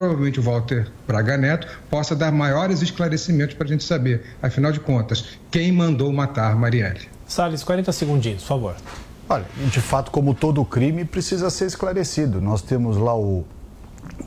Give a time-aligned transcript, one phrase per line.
[0.00, 4.80] provavelmente o Walter Braga Neto possa dar maiores esclarecimentos para a gente saber, afinal de
[4.80, 7.06] contas, quem mandou matar Marielle.
[7.26, 8.76] Salles, 40 segundinhos, por favor.
[9.28, 12.40] Olha, de fato, como todo crime, precisa ser esclarecido.
[12.40, 13.44] Nós temos lá o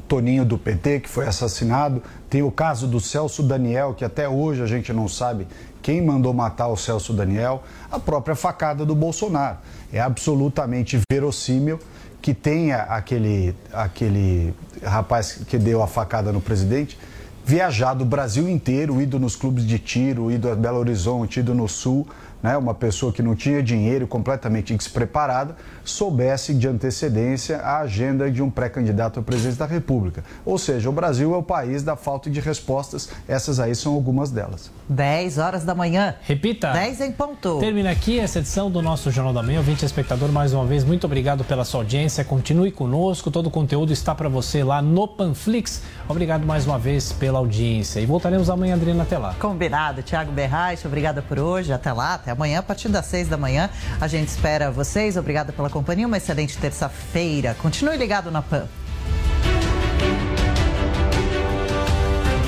[0.07, 4.61] Toninho do PT, que foi assassinado, tem o caso do Celso Daniel, que até hoje
[4.61, 5.47] a gente não sabe
[5.81, 9.57] quem mandou matar o Celso Daniel, a própria facada do Bolsonaro.
[9.91, 11.79] É absolutamente verossímil
[12.23, 16.97] que tenha aquele, aquele rapaz que deu a facada no presidente
[17.45, 21.67] viajado o Brasil inteiro, ido nos clubes de tiro, ido a Belo Horizonte, ido no
[21.67, 22.07] Sul,
[22.43, 28.43] né, uma pessoa que não tinha dinheiro, completamente despreparada, soubesse de antecedência a agenda de
[28.43, 30.23] um pré-candidato à presidência da República.
[30.45, 34.29] Ou seja, o Brasil é o país da falta de respostas, essas aí são algumas
[34.29, 34.69] delas.
[34.89, 36.15] 10 horas da manhã.
[36.23, 36.71] Repita.
[36.71, 37.59] 10 em ponto.
[37.59, 39.59] Termina aqui essa edição do nosso Jornal da Manhã.
[39.59, 42.25] Ouvinte espectador, mais uma vez, muito obrigado pela sua audiência.
[42.25, 45.81] Continue conosco, todo o conteúdo está para você lá no Panflix.
[46.09, 48.01] Obrigado mais uma vez pela audiência.
[48.01, 49.33] E voltaremos amanhã, Adriana, até lá.
[49.39, 50.03] Combinado.
[50.03, 51.71] Tiago Berraich, obrigada por hoje.
[51.71, 53.69] Até lá, até amanhã, a partir das 6 da manhã.
[53.99, 55.17] A gente espera vocês.
[55.17, 56.05] Obrigada pela companhia.
[56.05, 57.55] Uma excelente terça-feira.
[57.55, 58.67] Continue ligado na PAN.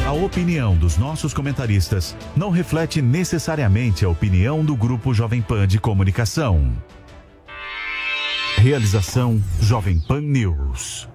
[0.06, 5.80] A opinião dos nossos comentaristas não reflete necessariamente a opinião do Grupo Jovem Pan de
[5.80, 6.72] Comunicação.
[8.58, 11.15] Realização Jovem Pan News.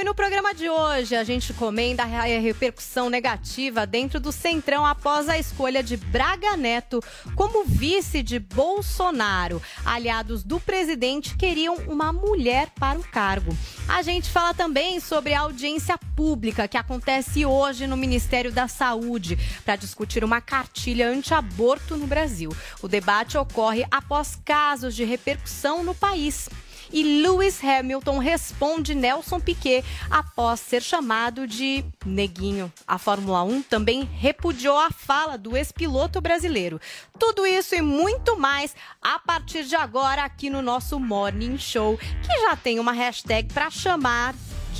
[0.00, 5.28] E no programa de hoje a gente comenta a repercussão negativa dentro do Centrão após
[5.28, 7.02] a escolha de Braga Neto
[7.34, 9.60] como vice de Bolsonaro.
[9.84, 13.50] Aliados do presidente queriam uma mulher para o cargo.
[13.88, 19.36] A gente fala também sobre a audiência pública que acontece hoje no Ministério da Saúde
[19.64, 22.54] para discutir uma cartilha anti-aborto no Brasil.
[22.80, 26.48] O debate ocorre após casos de repercussão no país.
[26.92, 32.72] E Lewis Hamilton responde Nelson Piquet após ser chamado de neguinho.
[32.86, 36.80] A Fórmula 1 também repudiou a fala do ex-piloto brasileiro.
[37.18, 42.40] Tudo isso e muito mais a partir de agora aqui no nosso Morning Show, que
[42.42, 44.34] já tem uma hashtag para chamar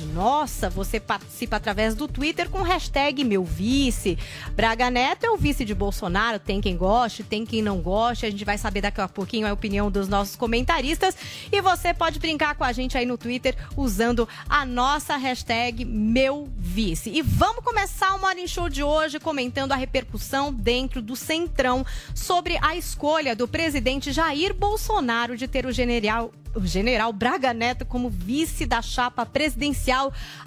[0.06, 4.18] nossa, você participa através do Twitter com hashtag meu vice.
[4.54, 8.26] Braga Neto é o vice de Bolsonaro, tem quem goste, tem quem não goste.
[8.26, 11.16] A gente vai saber daqui a pouquinho a opinião dos nossos comentaristas.
[11.50, 16.48] E você pode brincar com a gente aí no Twitter usando a nossa hashtag meu
[16.56, 17.10] vice.
[17.10, 22.58] E vamos começar o Morning Show de hoje comentando a repercussão dentro do Centrão sobre
[22.62, 28.08] a escolha do presidente Jair Bolsonaro de ter o general o general Braga Neto como
[28.10, 29.87] vice da chapa presidencial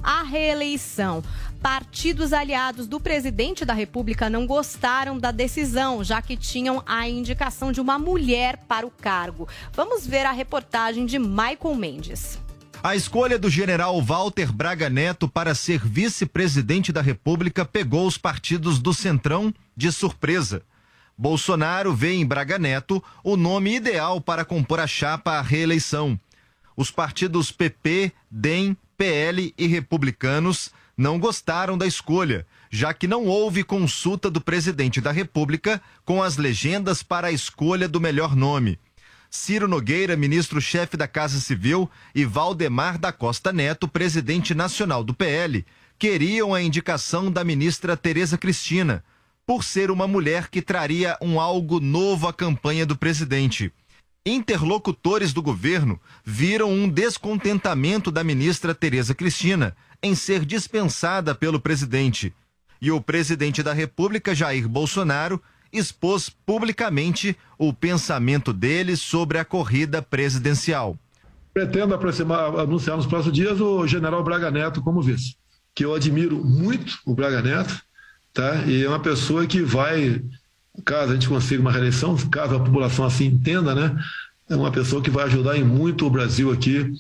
[0.04, 1.24] à reeleição.
[1.62, 7.72] Partidos aliados do presidente da República não gostaram da decisão, já que tinham a indicação
[7.72, 9.48] de uma mulher para o cargo.
[9.74, 12.40] Vamos ver a reportagem de Michael Mendes.
[12.84, 18.80] A escolha do general Walter Braga Neto para ser vice-presidente da República pegou os partidos
[18.80, 20.64] do Centrão de surpresa.
[21.16, 26.20] Bolsonaro vê em Braga Neto o nome ideal para compor a chapa à reeleição.
[26.76, 33.64] Os partidos PP, DEM, PL e Republicanos não gostaram da escolha, já que não houve
[33.64, 38.78] consulta do presidente da República com as legendas para a escolha do melhor nome.
[39.28, 45.66] Ciro Nogueira, ministro-chefe da Casa Civil, e Valdemar da Costa Neto, presidente nacional do PL,
[45.98, 49.04] queriam a indicação da ministra Tereza Cristina,
[49.48, 53.74] por ser uma mulher que traria um algo novo à campanha do presidente.
[54.26, 62.32] Interlocutores do governo viram um descontentamento da ministra Tereza Cristina em ser dispensada pelo presidente.
[62.80, 65.42] E o presidente da República, Jair Bolsonaro,
[65.74, 70.96] expôs publicamente o pensamento dele sobre a corrida presidencial.
[71.52, 71.96] Pretendo
[72.60, 75.36] anunciar nos próximos dias o general Braga Neto como vice,
[75.74, 77.82] que eu admiro muito o Braga Neto,
[78.32, 78.64] tá?
[78.68, 80.22] E é uma pessoa que vai
[80.86, 83.96] caso a gente consiga uma reeleição, caso a população assim entenda, né?
[84.50, 86.94] É uma pessoa que vai ajudar em muito o Brasil aqui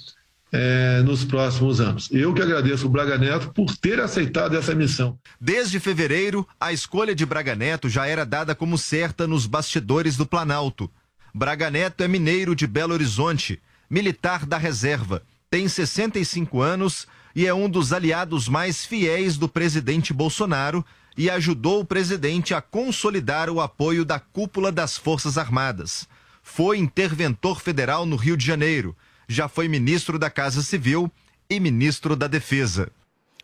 [0.52, 2.10] é, nos próximos anos.
[2.12, 5.18] Eu que agradeço o Braga Neto por ter aceitado essa missão.
[5.40, 10.26] Desde fevereiro, a escolha de Braga Neto já era dada como certa nos bastidores do
[10.26, 10.90] Planalto.
[11.34, 17.54] Braga Neto é mineiro de Belo Horizonte, militar da reserva, tem 65 anos e é
[17.54, 20.86] um dos aliados mais fiéis do presidente Bolsonaro
[21.18, 26.08] e ajudou o presidente a consolidar o apoio da cúpula das Forças Armadas.
[26.42, 28.96] Foi interventor federal no Rio de Janeiro,
[29.28, 31.12] já foi ministro da Casa Civil
[31.50, 32.92] e ministro da Defesa.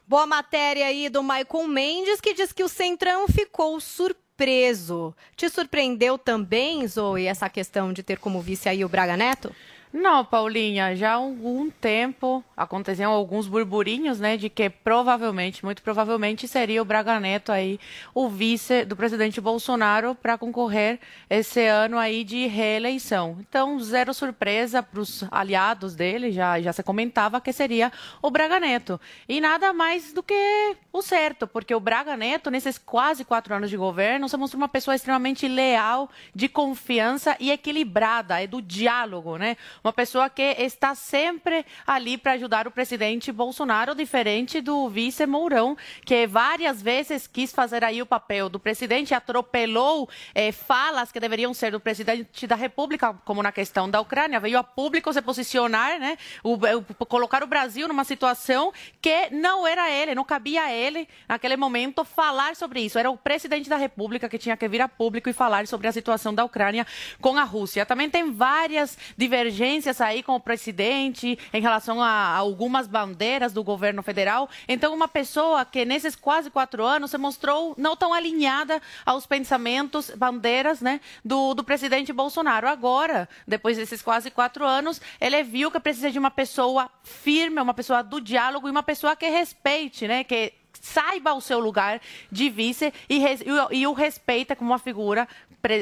[0.08, 5.14] Boa matéria aí do Michael Mendes, que diz que o Centrão ficou surpreso.
[5.36, 9.54] Te surpreendeu também, Zoe, essa questão de ter como vice aí o Braga Neto?
[9.92, 16.48] Não, Paulinha, já há algum tempo aconteciam alguns burburinhos, né, de que provavelmente, muito provavelmente,
[16.48, 17.80] seria o Braga Neto aí
[18.14, 21.00] o vice do presidente Bolsonaro para concorrer
[21.30, 23.38] esse ano aí de reeleição.
[23.40, 27.92] Então, zero surpresa para os aliados dele, já, já se comentava que seria
[28.22, 29.00] o Braga Neto.
[29.28, 33.70] E nada mais do que o certo, porque o Braga Neto, nesses quase quatro anos
[33.70, 39.38] de governo, se mostrou uma pessoa extremamente leal, de confiança e equilibrada, é do diálogo,
[39.38, 39.56] né?
[39.88, 45.78] Uma pessoa que está sempre ali para ajudar o presidente Bolsonaro, diferente do vice Mourão,
[46.04, 51.54] que várias vezes quis fazer aí o papel do presidente, atropelou eh, falas que deveriam
[51.54, 55.98] ser do presidente da República, como na questão da Ucrânia, veio a público se posicionar,
[56.02, 56.18] né?
[56.44, 61.08] O, o- colocar o Brasil numa situação que não era ele, não cabia a ele,
[61.30, 63.00] naquele momento, falar sobre isso.
[63.00, 65.94] Era o presidente da República que tinha que vir a público e falar sobre a
[65.94, 66.86] situação da Ucrânia
[67.22, 67.86] com a Rússia.
[67.86, 73.64] Também tem várias divergências aí com o presidente em relação a, a algumas bandeiras do
[73.64, 74.50] governo federal.
[74.68, 80.10] Então, uma pessoa que nesses quase quatro anos se mostrou não tão alinhada aos pensamentos,
[80.12, 82.68] bandeiras, né, do, do presidente Bolsonaro.
[82.68, 87.74] Agora, depois desses quase quatro anos, ele viu que precisa de uma pessoa firme, uma
[87.74, 92.00] pessoa do diálogo e uma pessoa que respeite, né, que saiba o seu lugar
[92.32, 93.38] de vice e, e
[93.72, 95.28] e o respeita como uma figura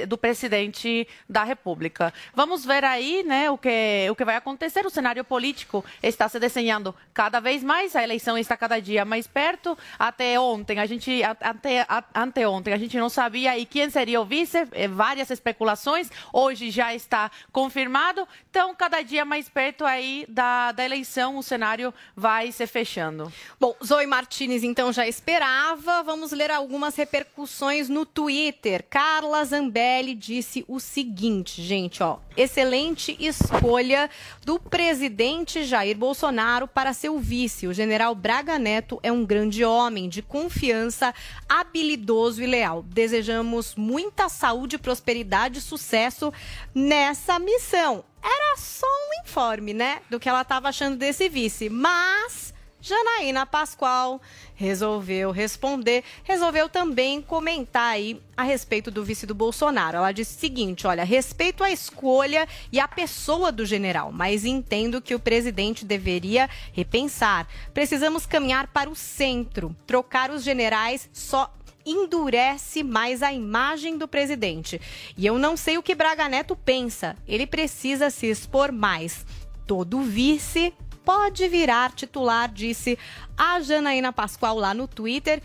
[0.08, 2.14] do presidente da República.
[2.34, 4.86] Vamos ver aí né, o, que, o que vai acontecer.
[4.86, 9.28] O cenário político está se desenhando cada vez mais, a eleição está cada dia mais
[9.28, 9.78] perto.
[9.98, 14.68] Até ontem, a gente, até, anteontem, a gente não sabia aí quem seria o vice,
[14.72, 16.10] eh, várias especulações.
[16.34, 18.28] Hoje já está confirmado.
[18.50, 23.32] Então, cada dia mais perto aí da, da eleição, o cenário vai se fechando.
[23.60, 26.04] Bom, Zoe Martinez então já esperava.
[26.04, 28.84] Vamos ler algumas repercussões no Twitter.
[28.90, 29.75] Carla Zambelli
[30.18, 32.18] disse o seguinte, gente, ó.
[32.38, 34.10] Excelente escolha
[34.46, 37.68] do presidente Jair Bolsonaro para seu vice.
[37.68, 41.14] O general Braga Neto é um grande homem de confiança,
[41.48, 42.84] habilidoso e leal.
[42.84, 46.32] Desejamos muita saúde, prosperidade e sucesso
[46.74, 48.04] nessa missão.
[48.24, 52.55] Era só um informe, né, do que ela estava achando desse vice, mas
[52.86, 54.22] Janaína Pascoal
[54.54, 59.98] resolveu responder, resolveu também comentar aí a respeito do vice do Bolsonaro.
[59.98, 65.02] Ela disse o seguinte: olha, respeito a escolha e a pessoa do general, mas entendo
[65.02, 67.48] que o presidente deveria repensar.
[67.74, 69.76] Precisamos caminhar para o centro.
[69.88, 71.52] Trocar os generais só
[71.84, 74.80] endurece mais a imagem do presidente.
[75.18, 77.18] E eu não sei o que Braga Neto pensa.
[77.28, 79.26] Ele precisa se expor mais.
[79.66, 80.72] Todo vice
[81.06, 82.98] pode virar titular, disse
[83.38, 85.42] a Janaína Pascoal lá no Twitter.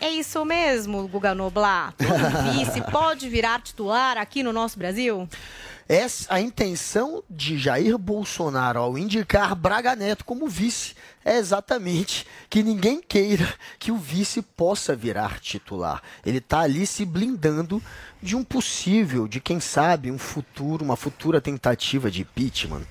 [0.00, 1.92] É isso mesmo, Guga Noblar.
[1.92, 5.28] Todo vice pode virar titular aqui no nosso Brasil?
[5.88, 12.62] Essa, a intenção de Jair Bolsonaro ao indicar Braga Neto como vice é exatamente que
[12.62, 16.02] ninguém queira que o vice possa virar titular.
[16.24, 17.82] Ele está ali se blindando
[18.22, 22.82] de um possível, de quem sabe, um futuro, uma futura tentativa de impeachment.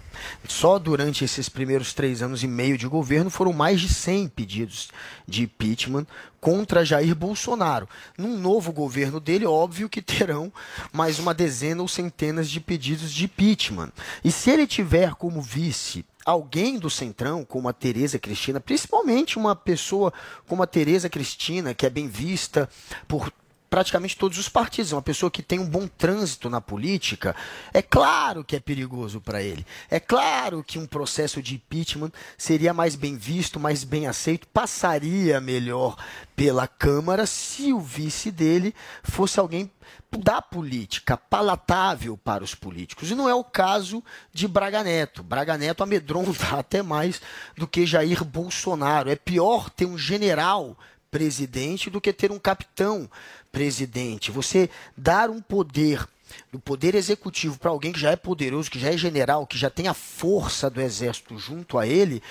[0.48, 4.90] Só durante esses primeiros três anos e meio de governo foram mais de 100 pedidos
[5.28, 6.06] de impeachment
[6.40, 7.88] contra Jair Bolsonaro.
[8.18, 10.52] Num novo governo dele, óbvio que terão
[10.92, 13.92] mais uma dezena ou centenas de pedidos de impeachment.
[14.24, 19.56] E se ele tiver como vice alguém do Centrão, como a Tereza Cristina, principalmente uma
[19.56, 20.14] pessoa
[20.48, 22.70] como a Tereza Cristina, que é bem vista
[23.08, 23.32] por
[23.72, 27.34] praticamente todos os partidos, uma pessoa que tem um bom trânsito na política,
[27.74, 29.66] é claro que é perigoso para ele.
[29.90, 35.40] É claro que um processo de impeachment seria mais bem visto, mais bem aceito, passaria
[35.40, 35.96] melhor
[36.36, 39.72] pela Câmara se o vice dele fosse alguém
[40.18, 43.10] da política, palatável para os políticos.
[43.10, 45.24] E não é o caso de Braga Neto.
[45.24, 47.22] Braga Neto amedronta até mais
[47.56, 49.10] do que Jair Bolsonaro.
[49.10, 50.78] É pior ter um general
[51.12, 53.08] presidente do que ter um capitão
[53.52, 54.32] presidente.
[54.32, 56.08] Você dar um poder
[56.50, 59.70] do poder executivo para alguém que já é poderoso, que já é general, que já
[59.70, 62.24] tem a força do exército junto a ele,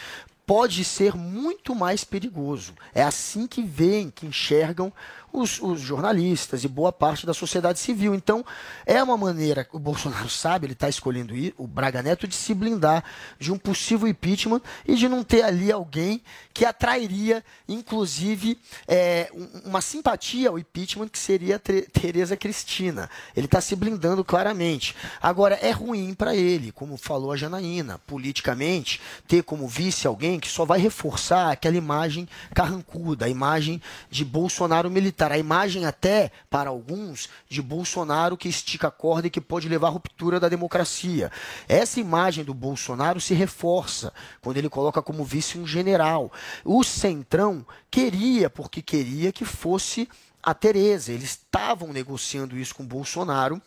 [0.46, 2.75] pode ser muito mais perigoso.
[2.94, 4.92] É assim que veem, que enxergam
[5.32, 8.14] os, os jornalistas e boa parte da sociedade civil.
[8.14, 8.44] Então,
[8.87, 12.54] é uma maneira, o Bolsonaro sabe, ele está escolhendo ir, o Braga Neto, de se
[12.54, 13.04] blindar
[13.38, 16.22] de um possível impeachment e de não ter ali alguém
[16.52, 23.08] que atrairia, inclusive, é, um- uma simpatia ao impeachment, que seria a Tereza Cristina.
[23.37, 24.94] Ele está se blindando claramente.
[25.22, 30.49] Agora, é ruim para ele, como falou a Janaína, politicamente, ter como vice alguém que
[30.49, 34.90] só vai reforçar aquela imagem carrancuda, a imagem de Bolsonaro
[35.27, 39.89] a imagem até, para alguns, de Bolsonaro que estica a corda e que pode levar
[39.89, 41.31] à ruptura da democracia.
[41.69, 46.33] Essa imagem do Bolsonaro se reforça quando ele coloca como vice um general.
[46.65, 50.09] O Centrão queria, porque queria que fosse
[50.43, 51.12] a Tereza.
[51.12, 53.61] Eles estavam negociando isso com Bolsonaro.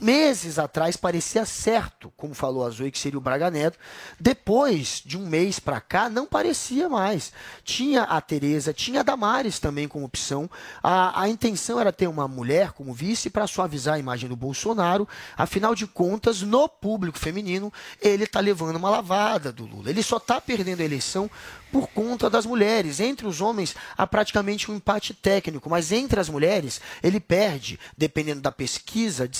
[0.00, 3.76] Meses atrás parecia certo, como falou a Zoe, que seria o Braga Neto.
[4.20, 7.32] Depois de um mês para cá, não parecia mais.
[7.64, 10.48] Tinha a Tereza, tinha a Damares também como opção.
[10.80, 15.08] A, a intenção era ter uma mulher como vice para suavizar a imagem do Bolsonaro.
[15.36, 19.90] Afinal de contas, no público feminino, ele está levando uma lavada do Lula.
[19.90, 21.28] Ele só está perdendo a eleição
[21.72, 23.00] por conta das mulheres.
[23.00, 28.40] Entre os homens, há praticamente um empate técnico, mas entre as mulheres, ele perde, dependendo
[28.40, 29.36] da pesquisa, de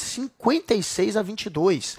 [0.50, 1.96] 56 a 22.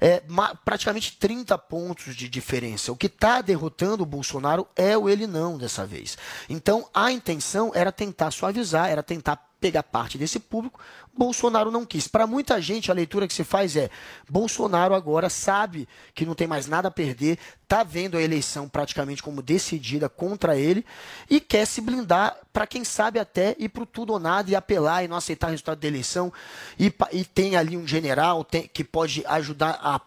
[0.00, 0.22] É,
[0.64, 2.92] praticamente 30 pontos de diferença.
[2.92, 6.16] O que está derrotando o Bolsonaro é o ele não dessa vez.
[6.48, 10.80] Então, a intenção era tentar suavizar, era tentar pegar parte desse público.
[11.16, 12.06] Bolsonaro não quis.
[12.06, 13.90] Para muita gente, a leitura que se faz é:
[14.28, 19.22] Bolsonaro agora sabe que não tem mais nada a perder, está vendo a eleição praticamente
[19.22, 20.84] como decidida contra ele
[21.28, 24.56] e quer se blindar para quem sabe até ir para o tudo ou nada e
[24.56, 26.32] apelar e não aceitar o resultado da eleição.
[26.78, 29.98] E, e tem ali um general tem- que pode ajudar a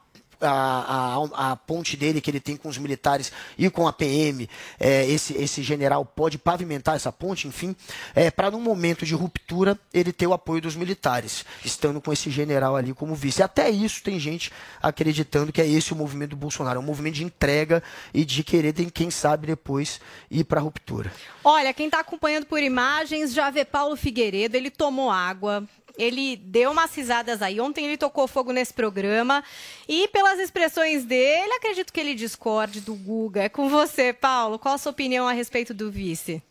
[0.42, 4.50] a, a, a ponte dele que ele tem com os militares e com a PM,
[4.80, 7.76] é, esse, esse general pode pavimentar essa ponte, enfim,
[8.16, 12.30] é, para num momento de ruptura ele ter o apoio dos militares, estando com esse
[12.30, 13.44] general ali como vice.
[13.44, 17.16] Até isso tem gente acreditando que é esse o movimento do Bolsonaro, é um movimento
[17.16, 17.84] de entrega
[18.14, 21.12] e de querer, quem sabe depois ir para a ruptura.
[21.44, 25.68] Olha, quem está acompanhando por imagens já vê Paulo Figueiredo, ele tomou água,
[25.98, 27.60] ele deu umas risadas aí.
[27.60, 29.44] Ontem ele tocou fogo nesse programa.
[29.88, 33.44] E pelas expressões dele, acredito que ele discorde do Guga.
[33.44, 34.60] É com você, Paulo.
[34.60, 36.44] Qual a sua opinião a respeito do vice?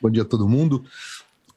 [0.00, 0.84] Bom dia a todo mundo.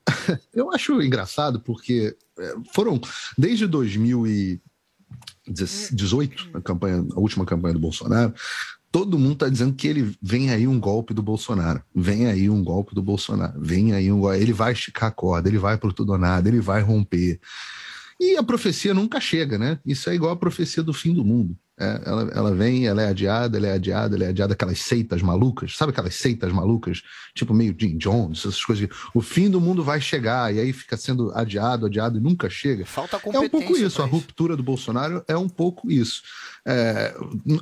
[0.53, 3.01] Eu acho engraçado porque é, foram
[3.38, 8.34] desde 2018, a, campanha, a última campanha do Bolsonaro,
[8.95, 12.63] todo mundo está dizendo que ele vem aí um golpe do Bolsonaro, vem aí um
[12.63, 15.91] golpe do Bolsonaro, vem aí um golpe, ele vai esticar a corda, ele vai por
[15.91, 17.37] tudo ou nada, ele vai romper.
[18.17, 19.79] E a profecia nunca chega, né?
[19.85, 21.57] Isso é igual a profecia do fim do mundo.
[21.77, 25.21] É, ela, ela vem, ela é adiada, ela é adiada, ela é adiada, aquelas seitas
[25.21, 27.01] malucas, sabe aquelas seitas malucas,
[27.33, 28.87] tipo meio Jim Jones, essas coisas.
[29.13, 32.85] O fim do mundo vai chegar, e aí fica sendo adiado, adiado e nunca chega.
[32.85, 36.23] Falta É um pouco competência isso, a ruptura do Bolsonaro é um pouco isso.
[36.67, 37.13] É,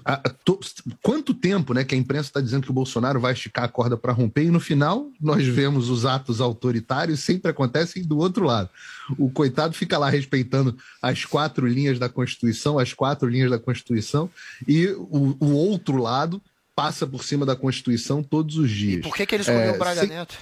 [0.06, 0.60] a- to-
[1.02, 3.98] quanto tempo né, que a imprensa está dizendo que o Bolsonaro vai esticar a corda
[3.98, 8.70] para romper, e no final nós vemos os atos autoritários sempre acontecem do outro lado.
[9.18, 14.30] O coitado fica lá respeitando as quatro linhas da Constituição, as quatro linhas da Constituição,
[14.66, 16.42] e o, o outro lado
[16.74, 19.02] passa por cima da Constituição todos os dias.
[19.02, 20.36] Por que, que ele escolheu É, o Braga sem- Neto?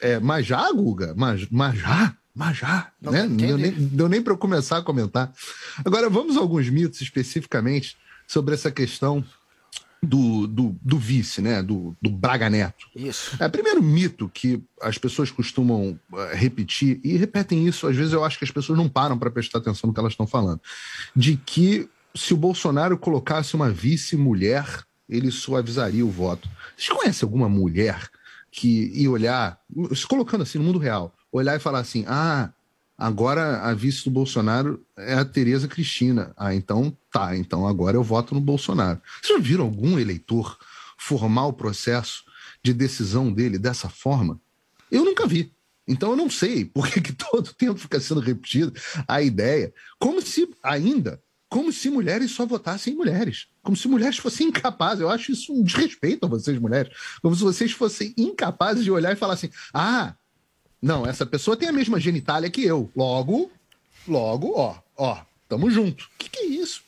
[0.00, 1.14] é, mas já, Guga?
[1.16, 2.14] Mas, mas já?
[2.34, 2.88] Mas já?
[3.00, 3.26] Não né?
[3.28, 5.32] deu nem, deu nem para eu começar a comentar.
[5.84, 7.96] Agora, vamos a alguns mitos especificamente
[8.28, 9.24] sobre essa questão
[10.02, 11.62] do, do, do vice, né?
[11.62, 12.86] Do, do Braga Neto.
[12.94, 13.36] Isso.
[13.42, 18.24] É, primeiro mito que as pessoas costumam eh, repetir, e repetem isso, às vezes eu
[18.24, 20.60] acho que as pessoas não param para prestar atenção no que elas estão falando,
[21.16, 26.48] de que se o Bolsonaro colocasse uma vice-mulher, ele suavizaria o voto.
[26.76, 28.08] Vocês conhecem alguma mulher
[28.50, 29.58] que ia olhar,
[29.94, 32.50] se colocando assim no mundo real, olhar e falar assim: ah,
[32.98, 36.34] agora a vice do Bolsonaro é a Tereza Cristina.
[36.36, 39.00] Ah, então tá, então agora eu voto no Bolsonaro.
[39.22, 40.58] Vocês já viram algum eleitor
[40.98, 42.24] formar o processo
[42.62, 44.40] de decisão dele dessa forma?
[44.90, 45.52] Eu nunca vi.
[45.86, 48.72] Então eu não sei por que, que todo tempo fica sendo repetido
[49.06, 54.18] a ideia, como se ainda, como se mulheres só votassem em mulheres, como se mulheres
[54.18, 55.00] fossem incapazes.
[55.00, 59.12] Eu acho isso um desrespeito a vocês, mulheres, como se vocês fossem incapazes de olhar
[59.12, 60.14] e falar assim: ah,
[60.80, 62.90] não, essa pessoa tem a mesma genitália que eu.
[62.94, 63.50] Logo,
[64.06, 65.18] logo, ó, ó,
[65.48, 66.04] tamo junto.
[66.04, 66.82] O que, que é isso?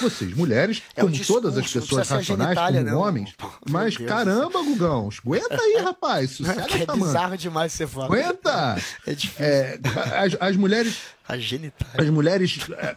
[0.00, 3.00] Vocês, mulheres, É como discurso, todas as pessoas racionais, genitália, como não.
[3.00, 3.34] homens.
[3.68, 6.30] Mas Deus caramba, Gugão, aguenta aí, rapaz.
[6.32, 7.06] Sossega é mão.
[7.06, 8.06] bizarro demais você falar.
[8.06, 8.76] Aguenta!
[9.06, 9.44] É difícil.
[9.44, 9.78] É,
[10.16, 10.98] as, as mulheres.
[11.28, 12.02] A genitália.
[12.02, 12.96] As mulheres é,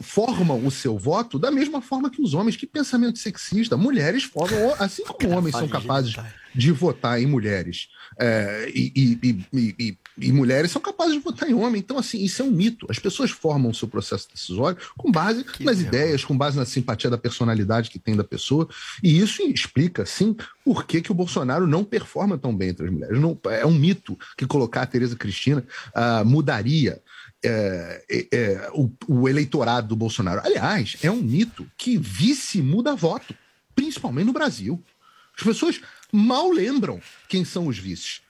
[0.00, 2.56] formam o seu voto da mesma forma que os homens.
[2.56, 3.76] Que pensamento sexista.
[3.76, 6.14] Mulheres formam, assim como homens são capazes
[6.56, 7.88] de votar em mulheres.
[8.18, 11.80] É, e, e- e- e- mulheres são capazes de votar em homem.
[11.80, 12.86] Então, assim, isso é um mito.
[12.88, 17.10] As pessoas formam o seu processo decisório com base nas ideias, com base na simpatia
[17.10, 18.68] da personalidade que tem da pessoa.
[19.02, 20.34] E isso explica, sim,
[20.64, 23.20] por que, que o Bolsonaro não performa tão bem entre as mulheres.
[23.20, 27.02] Não- é um mito que colocar a Tereza Cristina ah, mudaria
[27.44, 30.40] é, é, é, o, o eleitorado do Bolsonaro.
[30.44, 33.34] Aliás, é um mito que vice muda voto,
[33.74, 34.82] principalmente no Brasil.
[35.38, 35.80] As pessoas
[36.12, 38.20] mal lembram quem são os vices.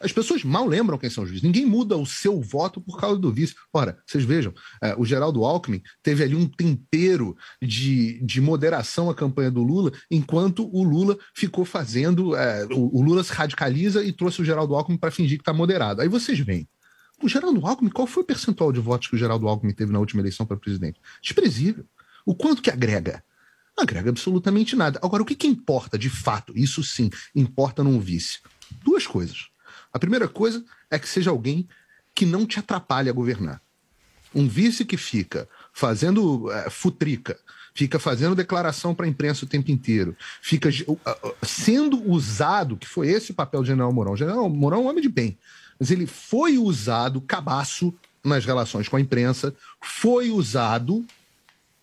[0.00, 1.42] As pessoas mal lembram quem são os vices.
[1.42, 3.54] Ninguém muda o seu voto por causa do vice.
[3.72, 9.14] Ora, vocês vejam, é, o Geraldo Alckmin teve ali um tempero de, de moderação à
[9.14, 12.36] campanha do Lula, enquanto o Lula ficou fazendo.
[12.36, 15.52] é, o, o Lula se radicaliza e trouxe o Geraldo Alckmin para fingir que está
[15.52, 16.00] moderado.
[16.00, 16.68] Aí vocês veem.
[17.20, 19.98] O Geraldo Alckmin, qual foi o percentual de votos que o Geraldo Alckmin teve na
[19.98, 21.00] última eleição para presidente?
[21.20, 21.84] Desprezível.
[22.24, 23.24] O quanto que agrega?
[23.78, 24.98] Não agrega absolutamente nada.
[25.00, 26.52] Agora, o que, que importa de fato?
[26.56, 28.40] Isso sim, importa num vice.
[28.82, 29.46] Duas coisas.
[29.92, 31.68] A primeira coisa é que seja alguém
[32.12, 33.62] que não te atrapalhe a governar.
[34.34, 37.38] Um vice que fica fazendo eh, futrica,
[37.72, 40.68] fica fazendo declaração para a imprensa o tempo inteiro, fica
[41.42, 44.14] sendo usado, que foi esse o papel do General Mourão.
[44.14, 45.38] O General Mourão é um homem de bem,
[45.78, 47.94] mas ele foi usado cabaço
[48.24, 51.06] nas relações com a imprensa, foi usado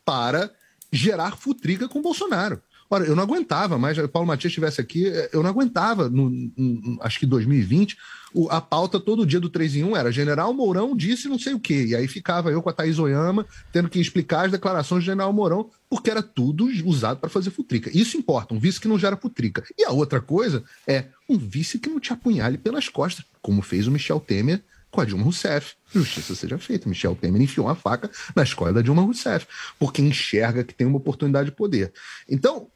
[0.03, 0.51] para
[0.95, 2.61] gerar futrica com Bolsonaro.
[2.87, 6.29] Ora, eu não aguentava mais, o Paulo Matias estivesse aqui, eh, eu não aguentava, no,
[6.29, 7.97] no- acho que 2020,
[8.31, 11.55] o- a pauta todo dia do 3 em 1 era General Mourão disse não sei
[11.55, 11.85] o quê.
[11.87, 15.33] E aí ficava eu com a Thaís Oyama tendo que explicar as declarações do General
[15.33, 17.89] Mourão, porque era tudo usado para fazer futrica.
[17.91, 19.63] Isso importa, um vice que não gera futrica.
[19.75, 23.87] E a outra coisa é um vice que não te apunhale pelas costas, como fez
[23.87, 24.61] o Michel Temer
[24.95, 25.75] com a Dilma Rousseff.
[25.93, 26.87] Justiça seja feita.
[26.87, 29.45] Michel Temer enfiou uma faca na escola da Dilma Rousseff,
[29.77, 31.91] porque enxerga que tem uma oportunidade de poder.
[32.27, 32.69] Então,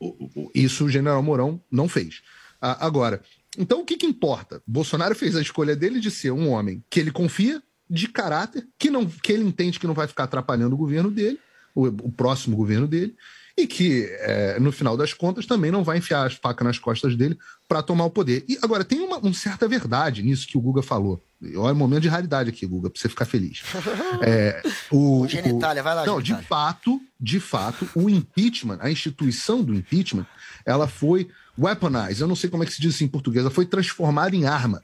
[0.54, 2.22] isso o general Mourão não fez.
[2.62, 3.22] Agora,
[3.58, 4.62] então o que, que importa?
[4.68, 8.90] Bolsonaro fez a escolha dele de ser um homem que ele confia, de caráter, que,
[8.90, 11.40] não, que ele entende que não vai ficar atrapalhando o governo dele,
[11.74, 13.16] o, o próximo governo dele,
[13.60, 17.16] e que, eh, no final das contas, também não vai enfiar as facas nas costas
[17.16, 18.46] dele para tomar o poder.
[18.48, 21.22] E agora, tem uma, uma certa verdade nisso que o Guga falou.
[21.56, 23.62] Olha, um momento de raridade aqui, Guga, para você ficar feliz.
[24.22, 26.48] É, o, O genitália, vai lá, Não, de genitália.
[26.48, 30.26] fato, de fato, o impeachment, a instituição do impeachment,
[30.66, 33.54] ela foi weaponized, eu não sei como é que se diz isso em português, ela
[33.54, 34.84] foi transformada em arma.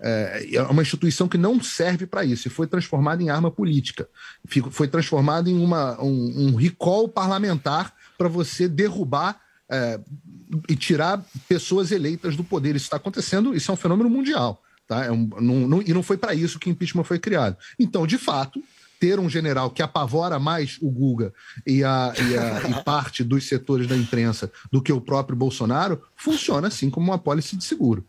[0.00, 4.08] É é uma instituição que não serve para isso, e foi transformada em arma política.
[4.70, 9.98] Foi transformada em uma, um, um recall parlamentar para você derrubar é,
[10.68, 12.76] e tirar pessoas eleitas do poder.
[12.76, 14.62] Isso está acontecendo, isso é um fenômeno mundial.
[14.86, 15.04] Tá?
[15.06, 17.56] É um- não- não- e não foi para isso que impeachment foi criado.
[17.78, 18.62] Então, de fato,
[19.00, 21.32] ter um general que apavora mais o Guga
[21.66, 26.02] e, a, e, a- e parte dos setores da imprensa do que o próprio Bolsonaro
[26.16, 28.06] funciona assim como uma pólice de seguro.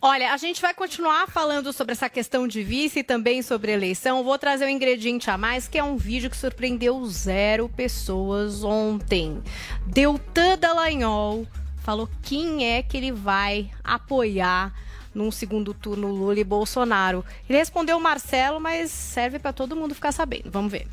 [0.00, 4.22] Olha, a gente vai continuar falando sobre essa questão de vice e também sobre eleição.
[4.22, 9.42] Vou trazer um ingrediente a mais, que é um vídeo que surpreendeu zero pessoas ontem.
[9.86, 11.44] Deltan Dallagnol
[11.78, 14.72] falou quem é que ele vai apoiar
[15.12, 17.24] num segundo turno Lula e Bolsonaro.
[17.48, 20.48] Ele respondeu Marcelo, mas serve para todo mundo ficar sabendo.
[20.48, 20.86] Vamos ver.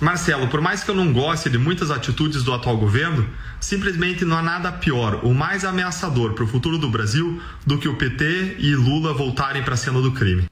[0.00, 3.28] Marcelo, por mais que eu não goste de muitas atitudes do atual governo,
[3.60, 7.86] simplesmente não há nada pior ou mais ameaçador para o futuro do Brasil do que
[7.86, 10.48] o PT e Lula voltarem para a cena do crime.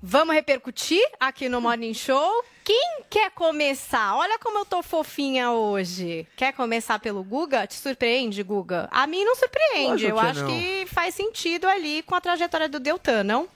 [0.00, 2.44] Vamos repercutir aqui no Morning Show.
[2.62, 4.14] Quem quer começar?
[4.14, 6.24] Olha como eu tô fofinha hoje.
[6.36, 7.66] Quer começar pelo Guga?
[7.66, 8.88] Te surpreende, Guga?
[8.92, 10.06] A mim não surpreende.
[10.06, 10.48] Lógico eu acho não.
[10.48, 13.48] que faz sentido ali com a trajetória do Deltan, não?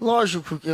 [0.00, 0.68] Lógico que,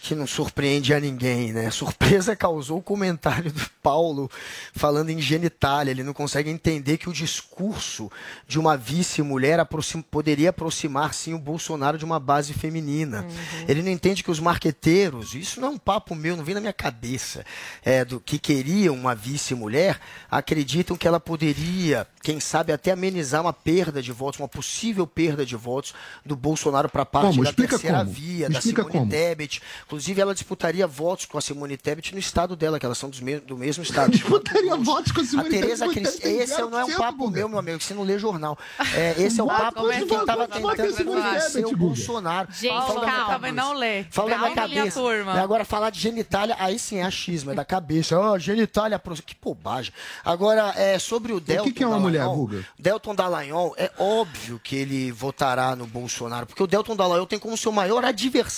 [0.00, 1.70] que não surpreende a ninguém, né?
[1.70, 4.30] Surpresa causou o comentário do Paulo
[4.74, 5.90] falando em genitália.
[5.92, 8.10] Ele não consegue entender que o discurso
[8.48, 13.24] de uma vice-mulher aproxim- poderia aproximar, sim, o Bolsonaro de uma base feminina.
[13.68, 16.60] Ele não entende que os marqueteiros, isso não é um papo meu, não vem na
[16.60, 17.44] minha cabeça,
[17.84, 23.52] é, do que queriam uma vice-mulher, acreditam que ela poderia, quem sabe, até amenizar uma
[23.52, 27.44] perda de votos, uma possível perda de votos do Bolsonaro para a parte Como?
[27.44, 28.10] da Explica terceira como.
[28.10, 29.10] via, da explica Simone como?
[29.10, 29.62] Tebet.
[29.86, 33.40] Inclusive, ela disputaria votos com a Simone Tebet no estado dela, que elas são me-
[33.40, 34.10] do mesmo estado.
[34.12, 37.48] Disputaria votos com a Simone A Tereza Tebet, Esse não é um 0%, papo meu,
[37.48, 38.58] meu amigo, que você não lê jornal.
[38.94, 41.74] É, esse é o papo como é de que quem tava vota- vota tentando Tebet,
[41.74, 41.76] o?
[41.76, 42.48] Bolsonaro.
[42.52, 43.34] Gente, Fala calma.
[43.34, 44.04] Também não lê.
[44.10, 45.00] Fala da minha cabeça.
[45.00, 45.32] turma.
[45.40, 48.18] Agora, falar de genitália, aí sim é achismo, é da cabeça.
[48.18, 49.92] Ó, genitália, que bobagem.
[50.24, 52.64] Agora, é, sobre o Delton que é uma mulher, Guga?
[52.78, 57.56] Delton Dallagnol, é óbvio que ele votará no Bolsonaro, porque o Delton Dallagnol tem como
[57.56, 58.51] seu maior adversário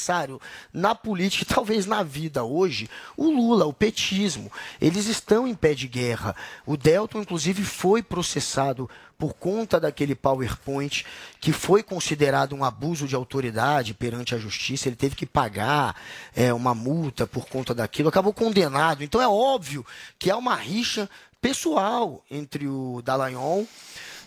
[0.73, 4.51] na política e talvez na vida hoje o Lula, o petismo.
[4.81, 6.35] Eles estão em pé de guerra.
[6.67, 11.05] O Delton, inclusive, foi processado por conta daquele PowerPoint
[11.41, 14.89] que foi considerado um abuso de autoridade perante a justiça.
[14.89, 15.97] Ele teve que pagar
[16.35, 19.03] é, uma multa por conta daquilo, acabou condenado.
[19.03, 19.87] Então é óbvio
[20.19, 21.09] que há uma rixa
[21.41, 23.67] pessoal entre o Dallagnol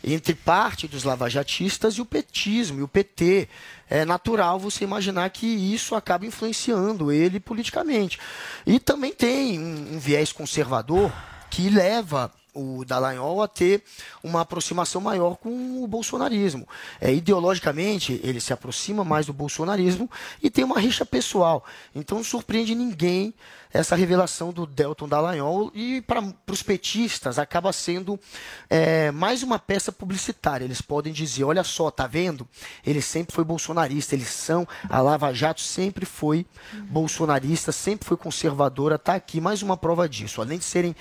[0.04, 3.48] entre parte dos lavajatistas e o petismo e o PT.
[3.90, 8.20] É natural você imaginar que isso acaba influenciando ele politicamente.
[8.66, 11.12] E também tem um, um viés conservador
[11.50, 13.84] que leva o Dallagnol a ter
[14.24, 16.68] uma aproximação maior com o bolsonarismo.
[17.00, 20.10] É, ideologicamente, ele se aproxima mais do bolsonarismo
[20.42, 21.64] e tem uma rixa pessoal.
[21.94, 23.34] Então não surpreende ninguém
[23.72, 28.20] essa revelação do Delton Dallagnol e para os petistas acaba sendo
[28.70, 30.66] é, mais uma peça publicitária.
[30.66, 32.48] Eles podem dizer, olha só, tá vendo?
[32.86, 36.46] Ele sempre foi bolsonarista, eles são, a Lava Jato sempre foi
[36.90, 40.42] bolsonarista, sempre foi conservadora, tá aqui mais uma prova disso.
[40.42, 40.96] Além de serem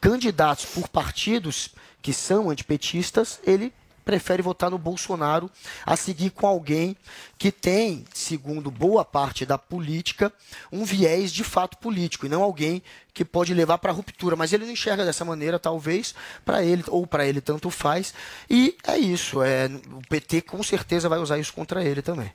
[0.00, 3.72] candidatos por partidos que são antipetistas, ele
[4.08, 5.50] prefere votar no Bolsonaro
[5.84, 6.96] a seguir com alguém
[7.36, 10.32] que tem, segundo boa parte da política,
[10.72, 12.82] um viés de fato político e não alguém
[13.12, 14.34] que pode levar para a ruptura.
[14.34, 18.14] Mas ele não enxerga dessa maneira, talvez, para ele ou para ele tanto faz.
[18.48, 19.42] E é isso.
[19.42, 22.32] É, o PT com certeza vai usar isso contra ele também.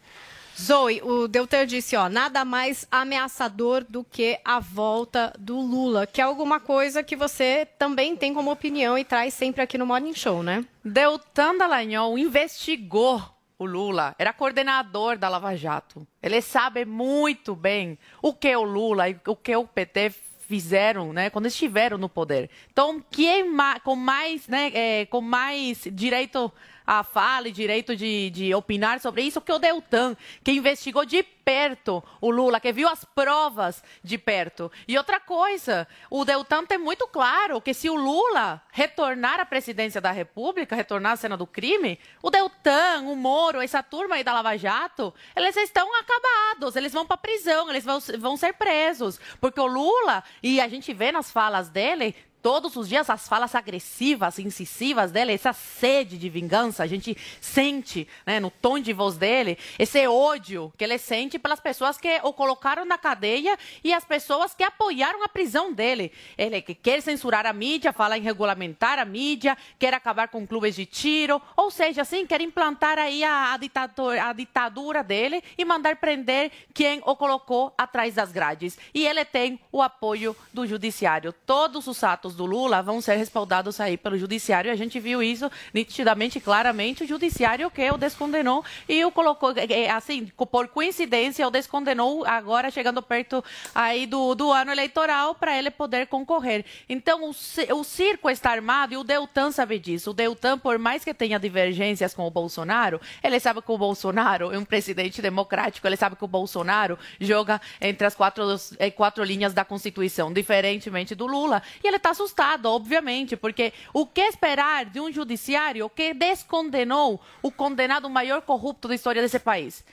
[0.59, 6.21] Zoe, o Deltan disse, ó, nada mais ameaçador do que a volta do Lula, que
[6.21, 10.13] é alguma coisa que você também tem como opinião e traz sempre aqui no Morning
[10.13, 10.63] Show, né?
[10.83, 13.21] Deltan Dallagnol investigou
[13.57, 16.05] o Lula, era coordenador da Lava Jato.
[16.21, 20.11] Ele sabe muito bem o que o Lula e o que o PT
[20.47, 22.49] fizeram, né, quando estiveram no poder.
[22.71, 23.45] Então, quem
[23.83, 26.51] com mais, né, é, com mais direito
[26.85, 31.23] à fala e direito de, de opinar sobre isso que o Deltan, que investigou de
[31.23, 34.71] perto o Lula, que viu as provas de perto.
[34.87, 39.99] E outra coisa, o Deltan tem muito claro que se o Lula retornar à presidência
[39.99, 44.33] da República, retornar à cena do crime, o Deltan, o Moro, essa turma aí da
[44.33, 49.19] Lava Jato, eles estão acabados, eles vão para prisão, eles vão, vão ser presos.
[49.39, 53.55] Porque o Lula, e a gente vê nas falas dele, todos os dias as falas
[53.55, 59.17] agressivas, incisivas dele, essa sede de vingança, a gente sente né, no tom de voz
[59.17, 64.03] dele, esse ódio que ele sente pelas pessoas que o colocaram na cadeia e as
[64.03, 66.11] pessoas que apoiaram a prisão dele.
[66.37, 70.75] Ele que quer censurar a mídia, fala em regulamentar a mídia, quer acabar com clubes
[70.75, 75.63] de tiro, ou seja, assim, quer implantar aí a, a, ditador, a ditadura dele e
[75.63, 78.77] mandar prender quem o colocou atrás das grades.
[78.93, 81.31] E ele tem o apoio do judiciário.
[81.31, 84.71] Todos os atos do Lula vão ser respaldados aí pelo judiciário.
[84.71, 87.03] A gente viu isso nitidamente, claramente.
[87.03, 92.71] O judiciário que o descondenou e o colocou, é, assim, por coincidência, o descondenou agora
[92.71, 93.43] chegando perto
[93.73, 96.65] aí do, do ano eleitoral para ele poder concorrer.
[96.87, 97.29] Então, o,
[97.75, 100.11] o circo está armado e o Deltan sabe disso.
[100.11, 104.51] O Deltan, por mais que tenha divergências com o Bolsonaro, ele sabe que o Bolsonaro
[104.51, 108.43] é um presidente democrático, ele sabe que o Bolsonaro joga entre as quatro,
[108.79, 111.61] eh, quatro linhas da Constituição, diferentemente do Lula.
[111.83, 117.51] E ele está assustado, obviamente, porque o que esperar de um judiciário que descondenou o
[117.51, 119.83] condenado maior corrupto da história desse país?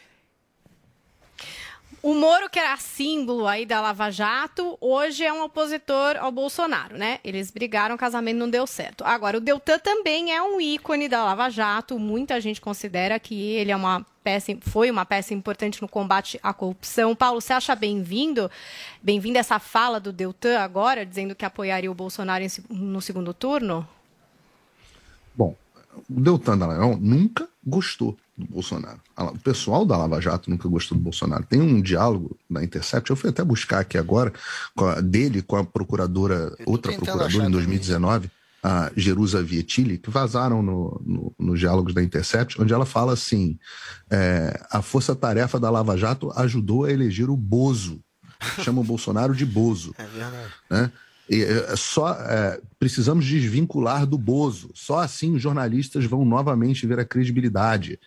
[2.03, 6.97] O Moro, que era símbolo aí da Lava Jato, hoje é um opositor ao Bolsonaro,
[6.97, 7.19] né?
[7.23, 9.05] Eles brigaram, o casamento não deu certo.
[9.05, 11.99] Agora, o Deltan também é um ícone da Lava Jato.
[11.99, 16.55] Muita gente considera que ele é uma peça, foi uma peça importante no combate à
[16.55, 17.15] corrupção.
[17.15, 18.51] Paulo, você acha bem-vindo?
[19.03, 23.87] Bem-vinda essa fala do Deltan agora, dizendo que apoiaria o Bolsonaro no segundo turno?
[25.35, 25.55] Bom,
[26.09, 29.01] o Deltan Dallagnol nunca gostou do Bolsonaro.
[29.17, 31.45] A la- O pessoal da Lava Jato nunca gostou do Bolsonaro.
[31.45, 34.33] Tem um diálogo da Intercept, eu fui até buscar aqui agora,
[34.75, 37.51] com a- dele com a procuradora, outra procuradora em também.
[37.53, 38.31] 2019,
[38.63, 43.59] a Jerusa Vietilli, que vazaram no, no- nos diálogos da Intercept, onde ela fala assim:
[44.11, 48.01] é, a força-tarefa da Lava Jato ajudou a eleger o Bozo.
[48.63, 50.53] Chama o Bolsonaro de Bozo É verdade.
[50.71, 50.91] né?
[51.29, 54.71] E, é, só é, precisamos desvincular do Bozo.
[54.75, 58.01] Só assim os jornalistas vão novamente ver a credibilidade.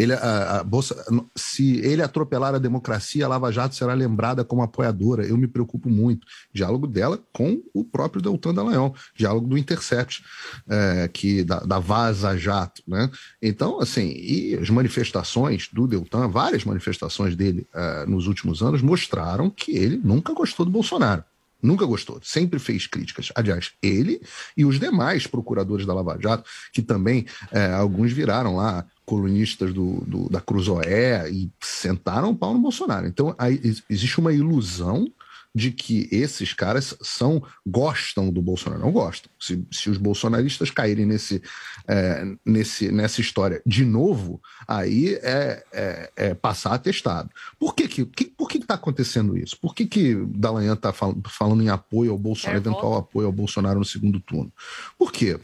[0.00, 0.96] Ele, a, a Bolsa,
[1.36, 5.26] se ele atropelar a democracia, a Lava Jato será lembrada como apoiadora.
[5.26, 6.26] Eu me preocupo muito.
[6.54, 10.24] Diálogo dela com o próprio Deltan Dallagnol, diálogo do Intercept,
[10.66, 13.10] é, que da, da Vaza Jato, né?
[13.42, 19.50] Então, assim, e as manifestações do Deltan, várias manifestações dele é, nos últimos anos mostraram
[19.50, 21.22] que ele nunca gostou do Bolsonaro.
[21.62, 23.30] Nunca gostou, sempre fez críticas.
[23.34, 24.22] Aliás, ele
[24.56, 30.00] e os demais procuradores da Lava Jato, que também é, alguns viraram lá colunistas do,
[30.06, 33.06] do- da Cruzoé e sentaram o pau no Bolsonaro.
[33.08, 35.04] Então, aí, ex- existe uma ilusão
[35.52, 38.80] de que esses caras são gostam do Bolsonaro.
[38.82, 39.28] Não gostam.
[39.36, 41.42] Se, se os bolsonaristas caírem nesse,
[41.88, 47.28] é, nesse, nessa história de novo, aí é, é, é passar atestado.
[47.58, 49.58] Por que que, que, por que está acontecendo isso?
[49.60, 53.80] Por que, que Dallagnol está falando em apoio ao Bolsonaro, É, eventual apoio ao Bolsonaro
[53.80, 54.52] no segundo turno?
[54.96, 55.36] Por quê?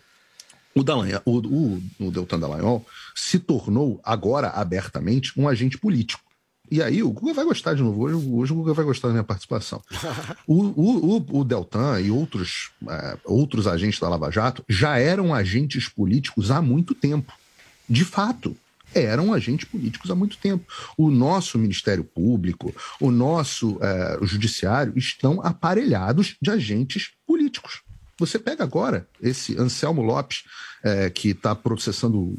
[0.76, 2.84] O, Dallagnol, o, o, o Deltan Dallagnol
[3.14, 6.22] se tornou, agora abertamente, um agente político.
[6.70, 8.02] E aí o Guga vai gostar de novo.
[8.02, 9.82] Hoje, hoje o Guga vai gostar da minha participação.
[10.46, 15.88] O, o, o, Deltan e outros, eh, outros agentes da Lava Jato já eram agentes
[15.88, 17.32] políticos há muito tempo.
[17.88, 18.56] De fato,
[18.94, 20.64] eram agentes políticos há muito tempo.
[20.96, 27.82] O nosso Ministério Público, o nosso eh, Judiciário estão aparelhados de agentes políticos.
[28.18, 30.44] Você pega agora esse Anselmo Lopes,
[30.82, 32.34] eh, que está processando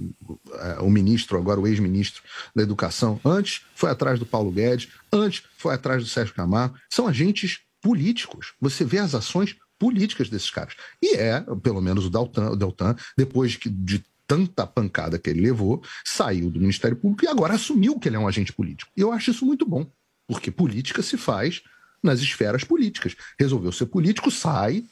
[0.54, 2.24] eh, o ministro, agora o ex-ministro
[2.56, 3.20] da Educação.
[3.24, 6.76] Antes foi atrás do Paulo Guedes, antes foi atrás do Sérgio Camargo.
[6.90, 8.54] São agentes políticos.
[8.60, 10.74] Você vê as ações políticas desses caras.
[11.02, 15.42] E é, pelo menos o Deltan, o Deltan depois que, de tanta pancada que ele
[15.42, 18.92] levou, saiu do Ministério Público e agora assumiu que ele é um agente político.
[18.98, 19.90] E eu acho isso muito bom,
[20.28, 21.62] porque política se faz
[22.04, 23.16] nas esferas políticas.
[23.40, 24.84] Resolveu ser político, sai,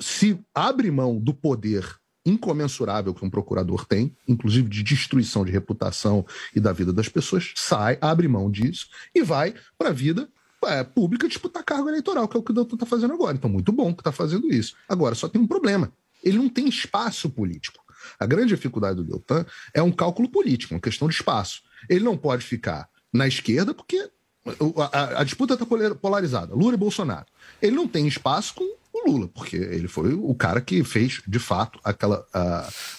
[0.00, 1.84] se abre mão do poder
[2.26, 7.52] incomensurável que um procurador tem, inclusive de destruição de reputação e da vida das pessoas,
[7.54, 10.28] sai, abre mão disso e vai para a vida
[10.64, 13.36] é, pública disputar cargo eleitoral, que é o que o doutor está fazendo agora.
[13.36, 14.74] Então, muito bom que está fazendo isso.
[14.88, 15.92] Agora, só tem um problema.
[16.22, 17.84] Ele não tem espaço político.
[18.18, 19.44] A grande dificuldade do Deltan
[19.74, 21.60] é um cálculo político, uma questão de espaço.
[21.88, 24.10] Ele não pode ficar na esquerda porque
[24.46, 25.66] a, a- a disputa está
[26.00, 27.26] polarizada, Lula e Bolsonaro.
[27.60, 31.38] Ele não tem espaço com o Lula, porque ele foi o cara que fez, de
[31.40, 32.24] fato, aquela,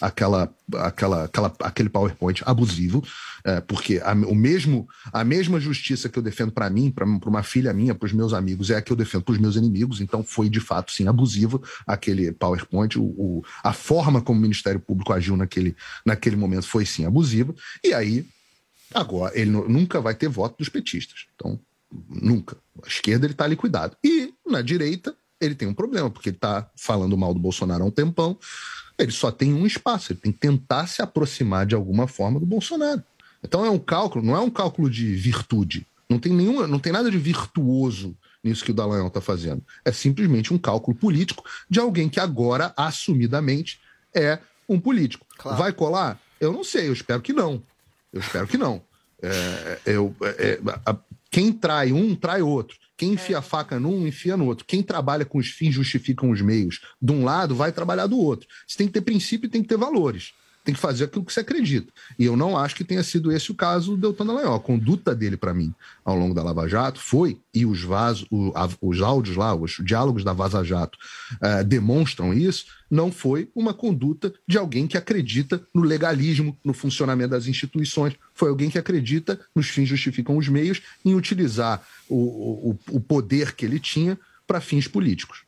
[0.01, 3.01] aquela, aquela, aquela, aquele PowerPoint abusivo,
[3.45, 7.43] eh, porque a, o mesmo, a mesma justiça que eu defendo para mim, para uma
[7.43, 10.01] filha minha, para os meus amigos, é a que eu defendo para os meus inimigos,
[10.01, 14.81] então foi, de fato, sim, abusivo aquele PowerPoint, o, o- a forma como o Ministério
[14.81, 18.25] Público agiu naquele, naquele momento foi, sim, abusiva, e aí
[18.93, 21.25] Agora, ele nu- nunca vai ter voto dos petistas.
[21.35, 21.59] Então,
[22.07, 22.55] nunca.
[22.83, 23.97] A esquerda ele está liquidado.
[24.03, 27.87] E na direita, ele tem um problema, porque ele está falando mal do Bolsonaro há
[27.87, 28.37] um tempão.
[28.97, 32.45] Ele só tem um espaço, ele tem que tentar se aproximar de alguma forma do
[32.45, 33.03] Bolsonaro.
[33.43, 35.85] Então é um cálculo, não é um cálculo de virtude.
[36.09, 39.63] Não tem nenhuma, não tem nada de virtuoso nisso que o Dallagnol está fazendo.
[39.83, 43.79] É simplesmente um cálculo político de alguém que agora, assumidamente,
[44.13, 45.25] é um político.
[45.57, 46.19] Vai colar?
[46.39, 47.61] Eu não sei, eu espero que não.
[48.13, 48.81] Eu espero que não.
[49.21, 50.97] É, eu, é, a-
[51.31, 52.77] quem trai um, trai outro.
[52.97, 54.65] Quem enfia a faca num, enfia no outro.
[54.65, 56.81] Quem trabalha com os fins justificam os meios.
[57.01, 58.47] De um lado, vai trabalhar do outro.
[58.65, 60.33] Você tem que ter princípio e tem que ter valores.
[60.65, 61.93] Tem que fazer aquilo que você acredita.
[62.19, 64.55] E eu não acho que tenha sido esse o caso do Deltan Dallagnol.
[64.55, 65.73] A conduta dele, para mim,
[66.03, 69.77] ao longo da Lava Jato, foi, e os, vasos, o- a- os áudios lá, os
[69.83, 70.97] diálogos da Vaza Jato
[71.39, 77.29] eh, demonstram isso, não foi uma conduta de alguém que acredita no legalismo, no funcionamento
[77.29, 78.15] das instituições.
[78.33, 83.53] Foi alguém que acredita nos fins justificam os meios em utilizar o, o, o poder
[83.53, 85.44] que ele tinha para fins políticos.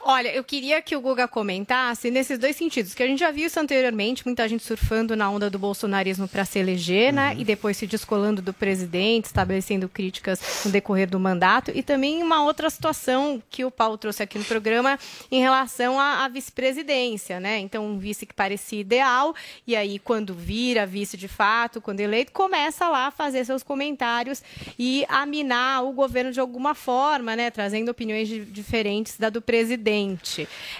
[0.00, 3.46] Olha, eu queria que o Guga comentasse nesses dois sentidos, que a gente já viu
[3.46, 7.34] isso anteriormente, muita gente surfando na onda do bolsonarismo para se eleger, né?
[7.36, 11.72] E depois se descolando do presidente, estabelecendo críticas no decorrer do mandato.
[11.74, 14.98] E também uma outra situação que o Paulo trouxe aqui no programa
[15.30, 17.58] em relação à, à vice-presidência, né?
[17.58, 19.34] Então, um vice que parecia ideal,
[19.66, 24.42] e aí, quando vira vice de fato, quando eleito, começa lá a fazer seus comentários
[24.78, 27.50] e a minar o governo de alguma forma, né?
[27.50, 29.87] Trazendo opiniões di- diferentes da do presidente.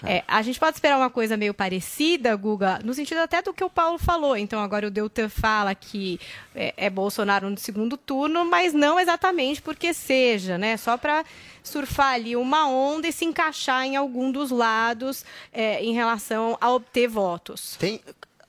[0.05, 3.65] É, a gente pode esperar uma coisa meio parecida, Guga, no sentido até do que
[3.65, 4.37] o Paulo falou.
[4.37, 6.21] Então, agora o Deltan fala que
[6.55, 10.77] é, é Bolsonaro no segundo turno, mas não exatamente porque seja, né?
[10.77, 11.25] Só para
[11.63, 16.71] surfar ali uma onda e se encaixar em algum dos lados é, em relação a
[16.73, 17.77] obter votos.
[17.79, 18.01] Tem,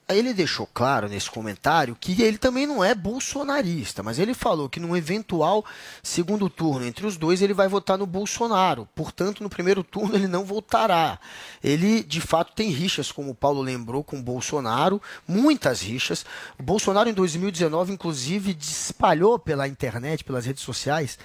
[0.10, 4.80] ele deixou claro nesse comentário que ele também não é bolsonarista, mas ele falou que
[4.80, 5.64] num eventual
[6.02, 8.88] segundo turno entre os dois ele vai votar no Bolsonaro.
[8.96, 11.20] Portanto, no primeiro turno ele não votará.
[11.64, 16.26] Ele, de fato, tem rixas, como o Paulo lembrou, com o Bolsonaro, muitas rixas.
[16.58, 21.20] O Bolsonaro, em 2019, inclusive, espalhou pela internet, pelas redes sociais,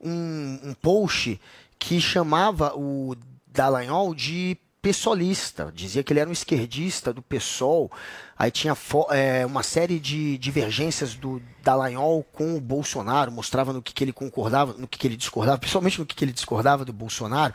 [0.00, 1.40] um, um post
[1.78, 7.90] que chamava o Dallagnol de pessoalista, dizia que ele era um esquerdista do PSOL,
[8.38, 8.76] aí tinha
[9.10, 14.12] é, uma série de divergências do Dallagnol com o Bolsonaro, mostrava no que, que ele
[14.12, 17.52] concordava, no que, que ele discordava, principalmente no que, que ele discordava do Bolsonaro,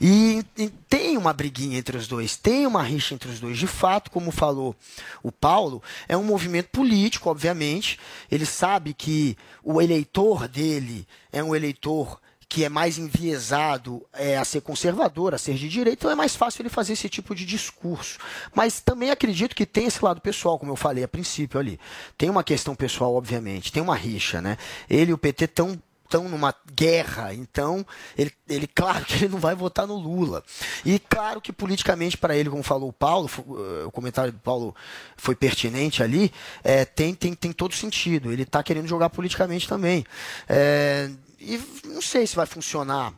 [0.00, 3.66] e, e tem uma briguinha entre os dois, tem uma rixa entre os dois, de
[3.66, 4.76] fato, como falou
[5.20, 7.98] o Paulo, é um movimento político, obviamente,
[8.30, 14.44] ele sabe que o eleitor dele é um eleitor que é mais enviesado é, a
[14.44, 17.44] ser conservador, a ser de direita, então é mais fácil ele fazer esse tipo de
[17.44, 18.18] discurso.
[18.54, 21.78] Mas também acredito que tem esse lado pessoal, como eu falei a princípio ali.
[22.16, 24.56] Tem uma questão pessoal, obviamente, tem uma rixa, né?
[24.88, 29.38] Ele e o PT estão estão numa guerra, então ele, ele claro que ele não
[29.38, 30.42] vai votar no Lula.
[30.84, 34.74] E claro que politicamente para ele, como falou o Paulo, eh, o comentário do Paulo
[35.18, 36.32] foi pertinente ali,
[36.64, 38.32] é, tem, tem, tem todo sentido.
[38.32, 40.02] Ele está querendo jogar politicamente também.
[40.48, 43.12] É, e não sei se vai funcionar.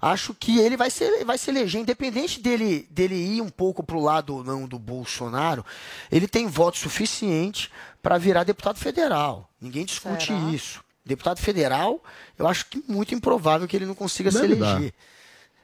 [0.00, 3.96] Acho que ele vai se, vai se eleger, independente dele, dele ir um pouco para
[3.96, 5.64] o lado ou não do Bolsonaro,
[6.10, 7.70] ele tem voto suficiente
[8.02, 9.50] para virar deputado federal.
[9.60, 10.38] Ninguém discute Será?
[10.50, 10.82] isso.
[11.04, 12.02] Deputado federal,
[12.38, 14.80] eu acho que muito improvável que ele não consiga se dar.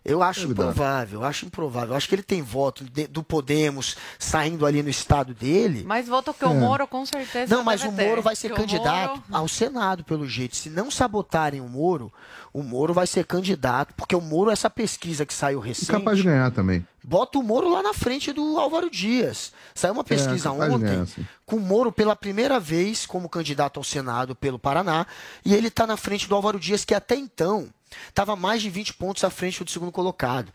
[0.05, 0.63] Eu acho Deve dar.
[0.65, 1.91] improvável, eu acho improvável.
[1.91, 5.85] Eu acho que ele tem voto de- do Podemos saindo ali no estado dele.
[5.85, 6.55] Mais voto que o É.
[6.55, 7.55] Moro, com certeza.
[7.55, 8.09] Não, mas o ter.
[8.09, 10.57] Moro vai ser o candidato Moro- ao Senado, pelo jeito.
[10.57, 12.13] Se não sabotarem o Moro,
[12.53, 16.19] o Moro vai ser candidato, porque o Moro, essa pesquisa que saiu E recente, capaz
[16.19, 16.87] de ganhar também.
[17.03, 19.53] bota o Moro lá na frente do Álvaro Dias.
[19.75, 21.07] Saiu uma pesquisa capaz de ontem ganhar,
[21.47, 25.07] com o Moro pela primeira vez como candidato ao Senado pelo Paraná,
[25.45, 27.69] e ele está na frente do Álvaro Dias, que até então
[28.09, 30.53] estava mais de 20 pontos à frente do segundo colocado.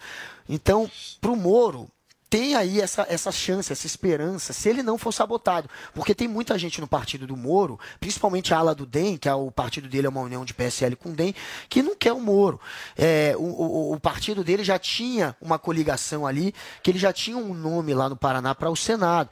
[0.47, 1.89] Então, para o Moro,
[2.29, 5.69] tem aí essa, essa chance, essa esperança, se ele não for sabotado.
[5.93, 9.33] Porque tem muita gente no partido do Moro, principalmente a ala do DEM, que é
[9.33, 11.33] o partido dele é uma união de PSL com DEM,
[11.69, 12.59] que não quer o Moro.
[12.97, 17.37] É, o, o, o partido dele já tinha uma coligação ali, que ele já tinha
[17.37, 19.29] um nome lá no Paraná para o Senado.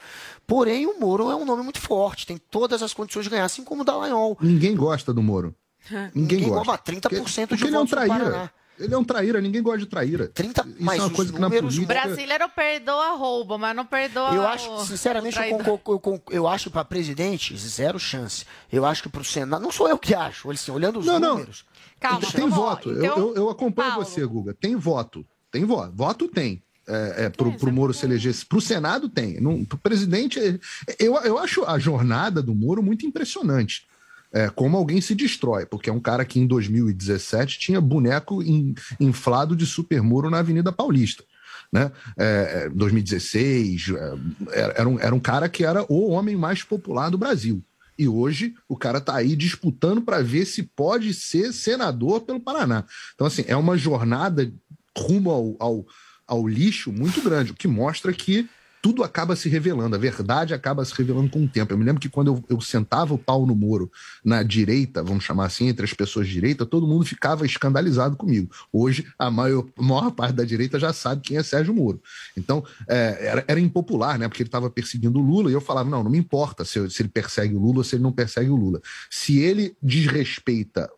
[0.47, 3.63] Porém, o Moro é um nome muito forte, tem todas as condições de ganhar, assim
[3.63, 4.38] como o Dallagnol.
[4.39, 5.53] Ninguém gosta do Moro.
[5.89, 6.65] Ninguém, Ninguém gosta.
[6.65, 8.29] gosta, 30% Porque de ele é um votos no Paraná.
[8.31, 8.51] traíra.
[8.77, 10.27] Ele é um traíra, ninguém gosta de traíra.
[10.33, 12.01] 30, Isso mas é uma os coisa que na números- política...
[12.01, 14.33] Brasileiro perdoa roubo, mas não perdoa.
[14.33, 18.45] Eu o- acho, sinceramente, o eu, eu eu acho para presidente zero chance.
[18.71, 21.19] Eu acho que para o Senado, não sou eu que acho, assim, olhando os Não,
[21.19, 21.29] não.
[21.35, 21.63] números.
[21.99, 22.91] Calma, tem voto.
[22.91, 24.05] Eu- Então, eu, eu acompanho Paulo.
[24.05, 24.53] você, Guga.
[24.53, 25.25] Tem voto.
[25.49, 25.93] Tem voto.
[25.95, 26.61] Voto tem.
[26.88, 28.35] É, é, pro, pro Moro se eleger.
[28.47, 29.39] Pro Senado tem.
[29.41, 30.38] Não, pro presidente.
[30.39, 30.59] é-
[30.99, 33.88] Eu, eu acho a jornada do Moro muito impressionante.
[34.36, 38.76] É, como alguém se destrói, porque é um cara que em 2017 tinha boneco in-
[39.00, 41.24] inflado de Super Moro na Avenida Paulista.
[41.71, 41.89] Né?
[42.17, 46.63] É, é, 2016, é, era, era um, era um cara que era o homem mais
[46.63, 47.63] popular do Brasil.
[47.98, 52.84] E hoje o cara está aí disputando para ver se pode ser senador pelo Paraná.
[53.13, 54.52] Então, assim, é uma jornada
[54.98, 55.86] rumo ao, ao,
[56.28, 58.50] ao lixo muito grande, o que mostra que
[58.86, 61.74] tudo acaba se revelando, a verdade acaba se revelando com o tempo.
[61.74, 63.91] Eu me lembro que quando eu, eu sentava o pau no Moro
[64.24, 68.52] na direita, vamos chamar assim, entre as pessoas de direita, todo mundo ficava escandalizado comigo.
[68.71, 72.00] Hoje, a maior, maior parte da direita já sabe quem é Sérgio Moro.
[72.38, 74.28] Então, é, era, era impopular, né?
[74.28, 77.02] Porque ele estava perseguindo o Lula, e eu falava: não, não me importa se, se
[77.02, 78.80] ele persegue o Lula ou se ele não persegue o Lula.
[79.10, 80.91] Se ele desrespeita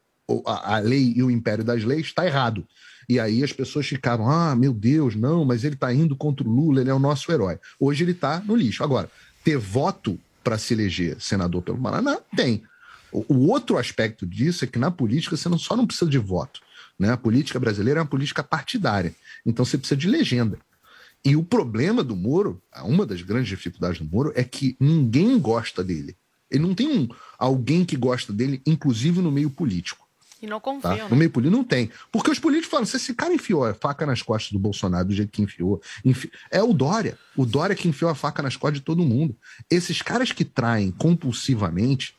[0.46, 2.68] a, a lei e o império das leis, está errado.
[3.10, 6.52] E aí as pessoas ficavam, ah, meu Deus, não, mas ele está indo contra o
[6.52, 7.58] Lula, ele é o nosso herói.
[7.80, 8.84] Hoje ele está no lixo.
[8.84, 9.10] Agora,
[9.44, 12.64] ter voto para se eleger senador pelo Paraná, tem.
[13.12, 16.60] O, outro aspecto disso é que na política você não, só não precisa de voto.
[17.00, 17.12] Né?
[17.12, 19.16] A política brasileira é uma política partidária.
[19.46, 20.60] Então você precisa de legenda.
[21.24, 25.84] E o problema do Moro, uma das grandes dificuldades do Moro, é que ninguém gosta
[25.84, 26.16] dele.
[26.50, 30.07] Ele não tem um, alguém que gosta dele, inclusive no meio político.
[30.42, 30.64] E não Tá?
[30.64, 31.18] confiam, No né?
[31.18, 31.90] meio político não tem.
[32.12, 35.14] Porque os políticos falam: se esse cara enfiou a faca nas costas do Bolsonaro do
[35.14, 37.18] jeito que enfiou, enfi- é o Dória.
[37.36, 39.36] O Dória que enfiou a faca nas costas de todo mundo.
[39.70, 42.16] Esses caras que traem compulsivamente,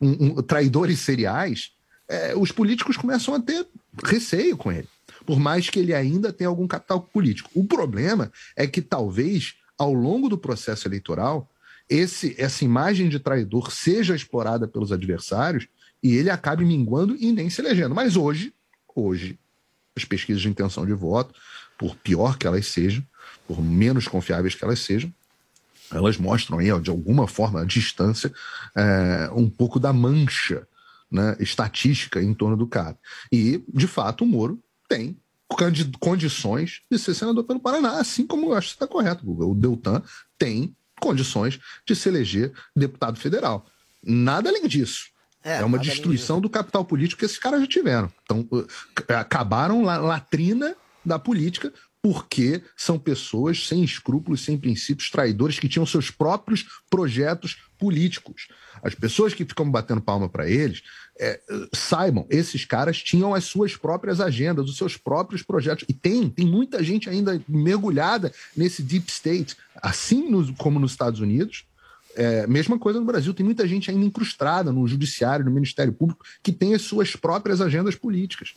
[0.00, 1.72] um- um- traidores seriais,
[2.08, 3.66] é, os políticos começam a ter
[4.04, 4.88] receio com ele.
[5.26, 7.50] Por mais que ele ainda tenha algum capital político.
[7.54, 11.48] O problema é que talvez, ao longo do processo eleitoral,
[11.88, 15.66] esse, essa imagem de traidor seja explorada pelos adversários
[16.02, 17.94] e ele acabe minguando e nem se elegendo.
[17.94, 18.52] Mas hoje,
[18.94, 19.38] hoje,
[19.96, 21.34] as pesquisas de intenção de voto,
[21.78, 23.04] por pior que elas sejam,
[23.46, 25.12] por menos confiáveis que elas sejam,
[25.90, 28.32] elas mostram aí, ó, de alguma forma, a distância,
[28.76, 30.66] é, um pouco da mancha
[31.10, 32.96] né, estatística em torno do cara.
[33.32, 35.16] E, de fato, o Moro tem
[35.98, 39.44] condições de ser senador pelo Paraná, assim como eu acho que está correto, Guga.
[39.44, 40.00] O Deltan
[40.38, 43.66] tem condições de se eleger deputado federal.
[44.02, 45.06] Nada além disso.
[45.42, 48.12] É, É, uma destruição do capital político que esses caras já tiveram.
[48.22, 48.66] Então, uh,
[49.08, 51.72] acabaram la latrina da política
[52.02, 58.48] porque são pessoas sem escrúpulos, sem princípios, traidores, que tinham seus próprios projetos políticos.
[58.82, 60.82] As pessoas que ficam batendo palma para eles,
[61.18, 65.84] é, uh, saibam, esses caras tinham as suas próprias agendas, os seus próprios projetos.
[65.88, 71.20] E tem, tem muita gente ainda mergulhada nesse deep state, assim nos- como nos Estados
[71.20, 71.64] Unidos,
[72.16, 76.24] é, mesma coisa no Brasil, tem muita gente ainda incrustada no judiciário, no Ministério Público,
[76.42, 78.54] que tem as suas próprias agendas políticas.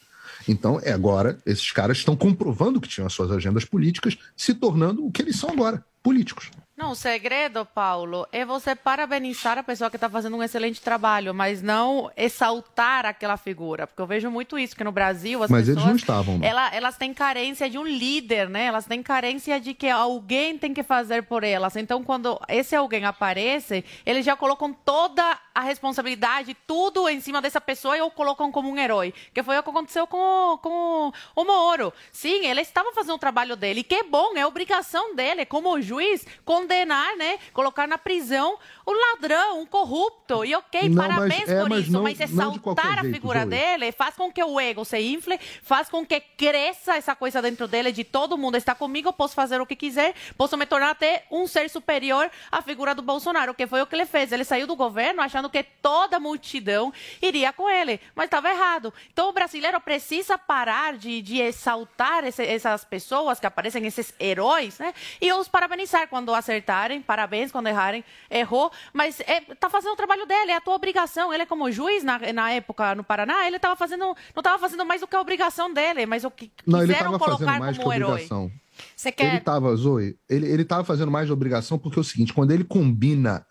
[0.47, 5.05] Então, é agora, esses caras estão comprovando que tinham as suas agendas políticas, se tornando
[5.05, 6.49] o que eles são agora, políticos.
[6.83, 11.33] Não, o segredo, Paulo, é você parabenizar a pessoa que está fazendo um excelente trabalho,
[11.33, 13.87] mas não exaltar aquela figura.
[13.87, 15.87] Porque eu vejo muito isso, que no Brasil as Mas eles pessoas...
[15.89, 16.45] não estavam, não.
[16.45, 18.65] ela- elas têm carência de um líder, né?
[18.65, 21.77] Elas têm carência de que alguém tem que fazer por elas.
[21.77, 27.61] Então, quando esse alguém aparece, eles já colocam toda a responsabilidade, tudo em cima dessa
[27.61, 29.13] pessoa e o colocam como um herói.
[29.33, 31.93] Que foi o que aconteceu com, o- com o Moro.
[32.11, 33.81] Sim, ele estava fazendo o trabalho dele.
[33.81, 37.37] E que bom, é obrigação dele, como juiz, condenar, né?
[37.53, 40.43] Colocar na prisão o ladrão, um corrupto.
[40.45, 41.91] E ok, Não, mas- parabéns é, por mas isso.
[41.91, 43.49] não- mas de exaltar a jeito, figura Zoe.
[43.49, 47.67] dele faz com que o ego se infle, faz com que cresça essa coisa dentro
[47.67, 50.89] dele de todo mundo está comigo, eu posso fazer o que quiser, posso me tornar
[50.91, 54.31] até um ser superior à figura do Bolsonaro, que foi o que ele fez.
[54.31, 58.93] Ele saiu do governo achando que toda a multidão iria com ele, mas estava errado.
[59.11, 64.79] Então o brasileiro precisa parar de, de exaltar esse- essas pessoas que aparecem, esses heróis,
[64.79, 64.93] né?
[65.21, 70.25] E os parabenizar quando acertarem, parabéns quando errarem, errou, mas é, tá fazendo o trabalho
[70.25, 71.33] dele, é a tua obrigação.
[71.33, 75.01] Ele como juiz na, na época no Paraná, ele estava fazendo, não estava fazendo mais
[75.01, 77.77] do que a obrigação dele, mas o que Não, ele quiseram estava fazendo colocar mais
[77.77, 78.11] que como herói.
[78.11, 78.51] obrigação.
[78.95, 82.03] Você Ele quer estava, Zoe, ele ele estava fazendo mais de obrigação porque é o
[82.03, 83.45] seguinte, quando ele combina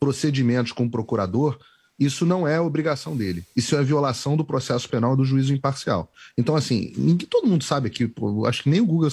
[0.00, 1.58] procedimentos com o procurador,
[1.98, 3.44] isso não é obrigação dele.
[3.54, 6.10] Isso é violação do processo penal do juízo imparcial.
[6.36, 9.12] Então, assim, ninguém, todo mundo sabe aqui, pô, acho que nem o Google é,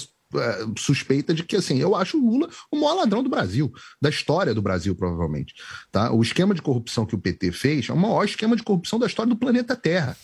[0.78, 3.72] suspeita de que, assim, eu acho o Lula o maior ladrão do Brasil,
[4.02, 5.54] da história do Brasil, provavelmente.
[5.92, 6.12] Tá?
[6.12, 9.08] O esquema de corrupção que o PT fez é o maior esquema de corrupção da
[9.08, 10.16] história do planeta Terra.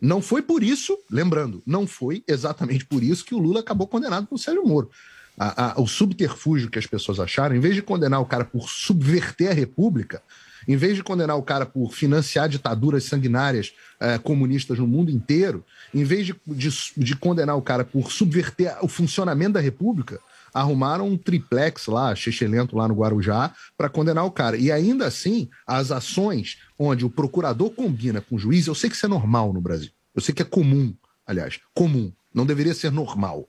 [0.00, 4.26] Não foi por isso, lembrando, não foi exatamente por isso que o Lula acabou condenado
[4.26, 4.90] por Sérgio Moro.
[5.38, 8.68] A- a- o subterfúgio que as pessoas acharam, em vez de condenar o cara por
[8.68, 10.22] subverter a República,
[10.68, 15.64] em vez de condenar o cara por financiar ditaduras sanguinárias eh, comunistas no mundo inteiro,
[15.94, 20.20] em vez de, de, de condenar o cara por subverter o funcionamento da República,
[20.52, 24.56] arrumaram um triplex lá, chechelento lá no Guarujá, para condenar o cara.
[24.56, 28.96] E ainda assim, as ações onde o procurador combina com o juiz, eu sei que
[28.96, 29.90] isso é normal no Brasil.
[30.14, 30.94] Eu sei que é comum,
[31.26, 32.12] aliás, comum.
[32.32, 33.48] Não deveria ser normal.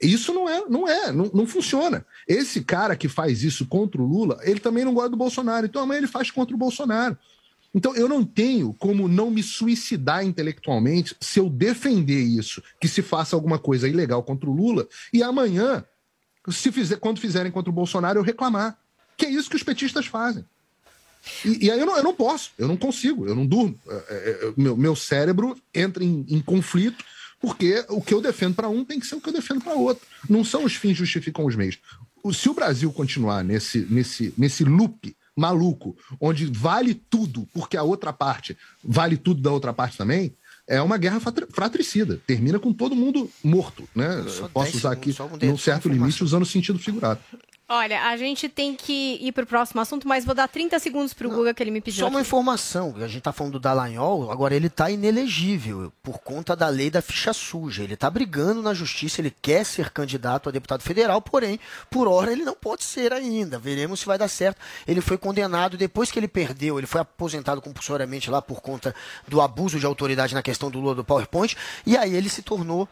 [0.00, 2.06] Isso não é, não é, não, não funciona.
[2.26, 5.66] Esse cara que faz isso contra o Lula, ele também não gosta do Bolsonaro.
[5.66, 7.18] Então amanhã ele faz contra o Bolsonaro.
[7.74, 13.00] Então eu não tenho como não me suicidar intelectualmente se eu defender isso, que se
[13.00, 15.84] faça alguma coisa ilegal contra o Lula, e amanhã,
[16.48, 18.76] se fizer, quando fizerem contra o Bolsonaro, eu reclamar.
[19.16, 20.44] Que é isso que os petistas fazem.
[21.44, 23.78] E, e aí eu não, eu não posso, eu não consigo, eu não durmo.
[23.86, 27.04] É, é, é, meu, meu cérebro entra em, em conflito,
[27.40, 29.74] porque o que eu defendo para um tem que ser o que eu defendo para
[29.74, 30.06] outro.
[30.28, 31.78] Não são os fins justificam os meios.
[32.32, 38.12] Se o Brasil continuar nesse, nesse, nesse loop maluco, onde vale tudo, porque a outra
[38.12, 40.34] parte vale tudo da outra parte também,
[40.68, 42.20] é uma guerra fratri- fratricida.
[42.26, 43.88] Termina com todo mundo morto.
[43.94, 44.22] Né?
[44.52, 47.20] Posso 10 usar aqui, segundos, um num certo limite, usando o sentido figurado.
[47.72, 51.30] Olha, a gente tem que ir pro próximo assunto, mas vou dar 30 segundos pro
[51.30, 52.00] Guga que ele me pediu.
[52.00, 52.26] Só uma aqui.
[52.26, 56.90] informação, a gente tá falando do Dallagnol, agora ele tá inelegível por conta da lei
[56.90, 57.84] da ficha suja.
[57.84, 62.32] Ele tá brigando na justiça, ele quer ser candidato a deputado federal, porém, por hora
[62.32, 63.56] ele não pode ser ainda.
[63.56, 64.60] Veremos se vai dar certo.
[64.84, 68.92] Ele foi condenado depois que ele perdeu, ele foi aposentado compulsoriamente lá por conta
[69.28, 71.56] do abuso de autoridade na questão do Lula do PowerPoint,
[71.86, 72.88] e aí ele se tornou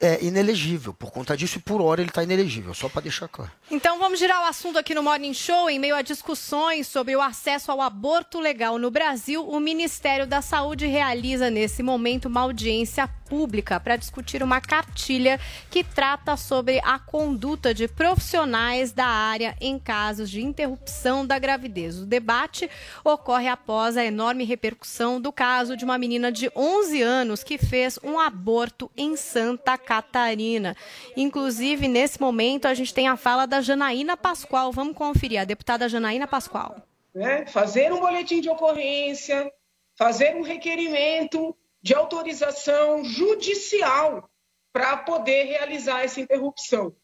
[0.00, 0.94] é, inelegível.
[0.94, 3.50] Por conta disso, e por hora ele tá inelegível, só para deixar claro.
[3.70, 5.68] Então vamos girar o assunto aqui no Morning Show.
[5.68, 10.40] Em meio a discussões sobre o acesso ao aborto legal no Brasil, o Ministério da
[10.40, 15.38] Saúde realiza nesse momento uma audiência Pública para discutir uma cartilha
[15.70, 21.98] que trata sobre a conduta de profissionais da área em casos de interrupção da gravidez.
[21.98, 22.70] O debate
[23.04, 27.98] ocorre após a enorme repercussão do caso de uma menina de 11 anos que fez
[28.02, 30.76] um aborto em Santa Catarina.
[31.16, 34.72] Inclusive, nesse momento, a gente tem a fala da Janaína Pascoal.
[34.72, 36.76] Vamos conferir, a deputada Janaína Pascoal.
[37.14, 37.46] né?
[37.46, 39.50] fazer um boletim de ocorrência,
[39.96, 44.28] fazer um requerimento de autorização judicial
[44.72, 46.94] para poder realizar essa interrupção.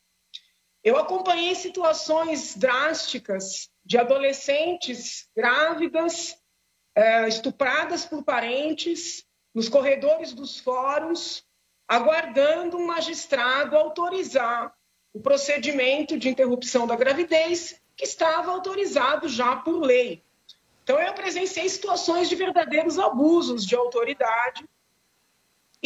[0.82, 6.36] Eu acompanhei situações drásticas de adolescentes grávidas,
[6.94, 11.44] eh, estupradas por parentes, nos corredores dos fóruns,
[11.86, 14.74] aguardando um magistrado autorizar
[15.12, 20.23] o procedimento de interrupção da gravidez, que estava autorizado já por lei.
[20.84, 24.62] Então, eu presenciei situações de verdadeiros abusos de autoridade.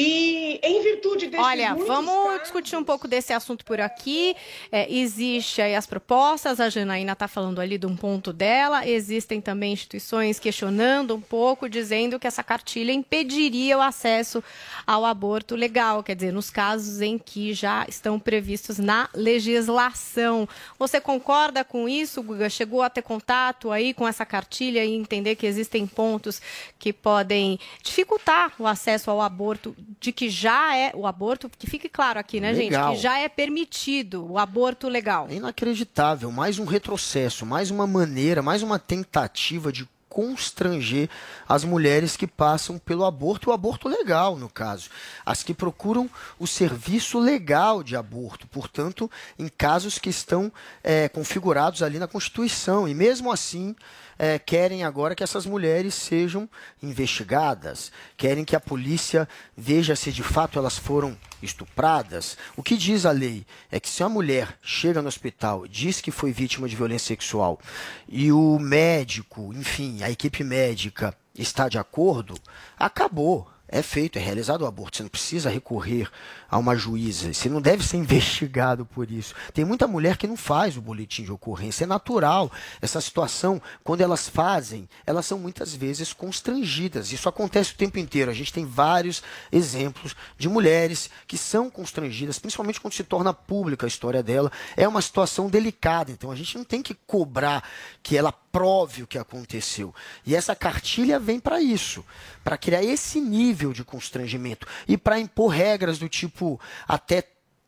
[0.00, 4.36] E, em virtude desses Olha, vamos discutir um pouco desse assunto por aqui.
[4.70, 8.86] É, existe aí as propostas, a Janaína está falando ali de um ponto dela.
[8.86, 14.42] Existem também instituições questionando um pouco, dizendo que essa cartilha impediria o acesso
[14.86, 20.48] ao aborto legal, quer dizer, nos casos em que já estão previstos na legislação.
[20.78, 22.48] Você concorda com isso, Guga?
[22.48, 26.40] Chegou a ter contato aí com essa cartilha e entender que existem pontos
[26.78, 31.88] que podem dificultar o acesso ao aborto de que já é o aborto, que fique
[31.88, 32.90] claro aqui, né, Legal.
[32.90, 35.26] gente, que já é permitido o aborto legal.
[35.30, 36.30] É inacreditável.
[36.30, 41.08] Mais um retrocesso, mais uma maneira, mais uma tentativa de constranger
[41.48, 44.90] as mulheres que passam pelo aborto, e o aborto legal, no caso.
[45.24, 50.50] As que procuram o serviço legal de aborto, portanto, em casos que estão
[50.82, 52.88] eh, configurados ali na Constituição.
[52.88, 53.76] E mesmo assim,
[54.18, 56.48] eh, querem agora que essas mulheres sejam
[56.82, 62.36] investigadas, querem que a polícia veja se de fato elas foram estupradas.
[62.56, 66.10] O que diz a lei é que se a mulher chega no hospital diz que
[66.10, 67.60] foi vítima de violência sexual
[68.08, 72.34] e o médico, enfim, a equipe médica está de acordo,
[72.78, 73.48] acabou.
[73.70, 74.96] É feito, é realizado o aborto.
[74.96, 76.08] Você não precisa recorrer
[76.50, 77.32] a uma juíza.
[77.32, 79.34] Você não deve ser investigado por isso.
[79.52, 81.84] Tem muita mulher que não faz o boletim de ocorrência.
[81.84, 82.50] É natural.
[82.80, 87.12] Essa situação, quando elas fazem, elas são muitas vezes constrangidas.
[87.12, 88.30] Isso acontece o tempo inteiro.
[88.30, 93.86] A gente tem vários exemplos de mulheres que são constrangidas, principalmente quando se torna pública
[93.86, 94.50] a história dela.
[94.76, 96.10] É uma situação delicada.
[96.10, 97.62] Então a gente não tem que cobrar
[98.02, 99.94] que ela prove o que aconteceu.
[100.26, 102.04] E essa cartilha vem para isso,
[102.42, 107.22] para criar esse nível de constrangimento e para impor regras do tipo até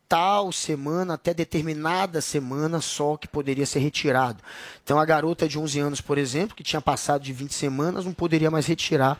[0.09, 4.43] tal semana, até determinada semana só que poderia ser retirado.
[4.83, 8.11] Então a garota de 11 anos, por exemplo, que tinha passado de 20 semanas, não
[8.11, 9.17] poderia mais retirar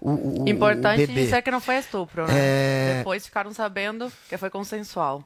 [0.00, 1.24] o, o, o- Importante o bebê.
[1.24, 2.32] dizer que não foi estupro, né?
[2.34, 2.94] É.
[2.98, 5.22] Depois ficaram sabendo que foi consensual.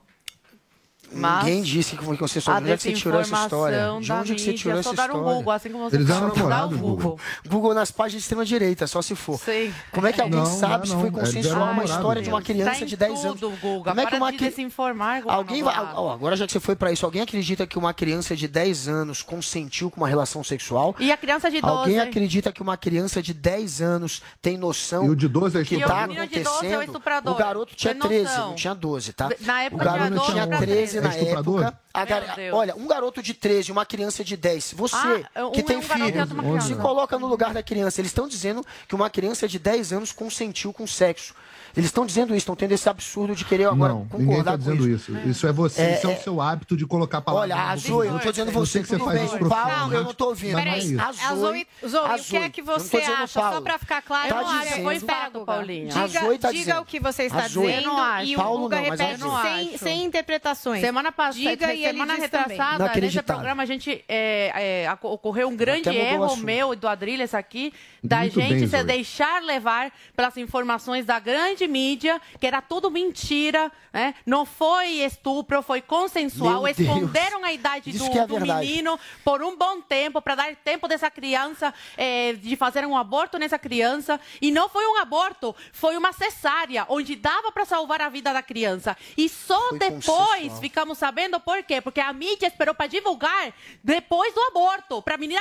[1.13, 2.57] Mas Ninguém disse que foi consensual.
[2.57, 3.79] a De onde é que você tirou essa história?
[4.01, 5.15] De onde é que você tirou essa um história?
[5.15, 7.21] Google, assim como você Eles fala, eram dá um namorados, Google.
[7.49, 9.39] Google nas páginas de extrema-direita, só se for.
[9.39, 9.73] Sim.
[9.93, 11.19] Como é que alguém Não, sabe não, se foi não.
[11.21, 13.41] consensual uma história de uma Tá criança em de 10 anos?
[13.41, 13.91] tudo, Guga.
[13.91, 16.61] Como é que uma de cri- desinformar, Guga Alguém vai, ó, agora já que você
[16.61, 20.43] foi pra isso, alguém acredita que uma criança de 10 anos consentiu com uma relação
[20.45, 20.95] sexual?
[20.99, 21.73] E a criança de 12?
[21.77, 25.65] Alguém acredita que uma criança de 10 anos tem noção E o de 12 é
[25.65, 27.31] que tá o menino de 12 é o acontecendo?
[27.31, 28.49] O garoto tinha Tem 13, noção.
[28.49, 29.31] não tinha 12, tá?
[29.41, 31.63] Na época o garoto tinha 12 13 na É estuprador?
[31.63, 31.81] época.
[31.95, 32.37] A gar-.
[32.53, 34.75] Olha, um garoto de 13 e uma criança de 10.
[34.75, 34.97] Você
[35.35, 38.01] Ah, um que é tem um garoto e filho, se coloca no lugar da criança.
[38.01, 41.35] Eles estão dizendo que uma criança de 10 anos consentiu com sexo.
[41.77, 44.53] Eles estão dizendo isso, estão tendo esse absurdo de querer agora Não, ninguém concordar está
[44.53, 45.13] com dizendo isso.
[45.13, 45.29] isso.
[45.29, 47.51] Isso é você, É, isso é, é- o seu hábito de colocar palavras.
[47.51, 49.13] Olha, na a boca Zoe, dos eu não tô dizendo você, Eu que você faz
[49.19, 49.25] bem.
[49.27, 50.59] isso profissionalmente, eu não tô ouvindo.
[50.59, 51.01] é Peraí, isso.
[51.01, 53.27] A a Zoe- Zoe, Zoe, a o que é que eu você acha?
[53.29, 54.69] Só para ficar claro, Tá eu não acho.
[54.69, 55.95] dizendo- Foi fato, Paulinha.
[55.95, 58.79] A Diga, tá diga o que você está A Zoe- dizendo Eu e o Guga
[58.79, 60.81] repete sem, sem interpretações.
[60.81, 66.37] Semana passada, e semana retrasada, nesse programa, a gente é, é, ocorreu um grande erro
[66.37, 67.73] meu e do Adrilles aqui,
[68.03, 74.15] da gente se deixar levar pelas informações da grande mídia, que era tudo mentira, né?
[74.27, 76.63] Não foi estupro, foi consensual.
[76.63, 76.79] Meu Deus.
[76.79, 80.87] Esconderam a idade Isso do, é do menino por um bom tempo, para dar tempo
[80.87, 84.21] dessa criança, é, de fazer um aborto nessa criança.
[84.41, 88.43] E não foi um aborto, foi uma cesárea, onde dava para salvar a vida da
[88.43, 88.97] criança.
[89.17, 90.61] E só Foi depois consensual.
[90.61, 91.81] ficamos sabendo por quê?
[91.81, 93.53] Porque a mídia esperou para divulgar
[93.83, 95.41] depois do aborto, para a menina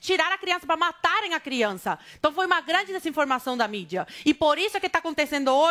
[0.00, 1.98] tirar a criança, para matarem a criança.
[2.18, 4.06] Então foi uma grande desinformação da mídia.
[4.24, 5.63] E por isso é que está acontecendo hoje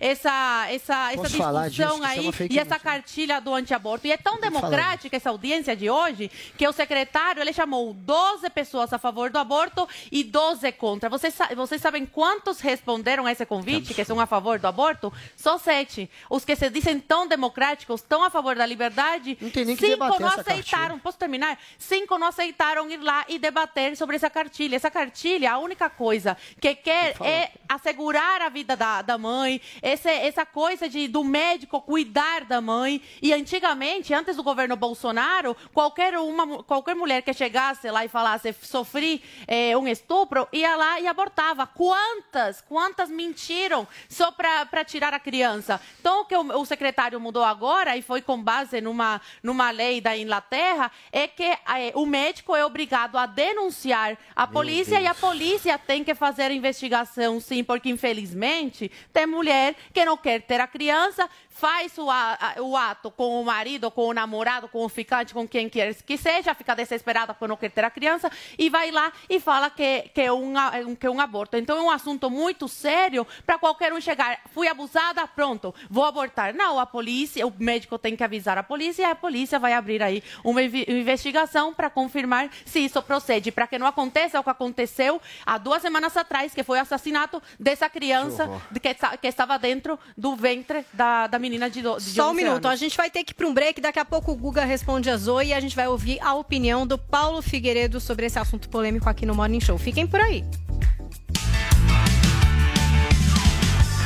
[0.00, 1.68] essa, essa, essa Posso disso?
[1.68, 4.06] discussão é aí e essa cartilha do antiaborto.
[4.06, 8.92] E é tão democrática essa audiência de hoje que o secretário ele chamou 12 pessoas
[8.92, 11.08] a favor do aborto e 12 contra.
[11.08, 15.12] Vocês, vocês sabem quantos responderam a esse convite, que são a favor do aborto?
[15.36, 16.10] Só sete.
[16.30, 20.18] Os que se dizem tão democráticos, tão a favor da liberdade, tem nem que cinco
[20.20, 20.98] não essa aceitaram.
[20.98, 21.58] Posso terminar?
[21.78, 24.76] Cinco não aceitaram ir lá e debater sobre essa cartilha.
[24.76, 30.08] Essa cartilha, a única coisa que quer é assegurar a vida da, da mãe, esse,
[30.08, 33.02] essa coisa de, do médico cuidar da mãe.
[33.20, 38.54] E antigamente, antes do governo Bolsonaro, qualquer, uma, qualquer mulher que chegasse lá e falasse
[38.62, 41.66] sofri eh, um estupro, ia lá e abortava.
[41.66, 45.80] Quantas, quantas mentiram só para tirar a criança?
[46.00, 50.00] Então, o que o, o secretário mudou agora, e foi com base numa, numa lei
[50.00, 55.14] da Inglaterra, é que eh, o médico é obrigado a denunciar a polícia e a
[55.14, 60.60] polícia tem que fazer a investigação, sim, porque infelizmente tem mulher que não quer ter
[60.60, 61.26] a criança,
[61.58, 65.46] faz o, a- o ato com o marido, com o namorado, com o ficante, com
[65.48, 69.10] quem quer que seja, fica desesperada por não querer ter a criança e vai lá
[69.28, 70.52] e fala que, que, é, um,
[70.98, 71.56] que é um aborto.
[71.56, 76.54] Então é um assunto muito sério para qualquer um chegar, fui abusada, pronto, vou abortar.
[76.54, 80.02] Não, a polícia, o médico tem que avisar a polícia e a polícia vai abrir
[80.02, 85.20] aí uma investigação para confirmar se isso procede, para que não aconteça o que aconteceu
[85.44, 88.48] há duas semanas atrás, que foi o assassinato dessa criança
[88.80, 92.36] que, que estava dentro do ventre da, da menina de, do, de Só um 11
[92.42, 92.70] minuto, anos.
[92.72, 93.80] a gente vai ter que ir para um break.
[93.80, 96.86] Daqui a pouco o Guga responde a Zoe e a gente vai ouvir a opinião
[96.86, 99.78] do Paulo Figueiredo sobre esse assunto polêmico aqui no Morning Show.
[99.78, 100.44] Fiquem por aí.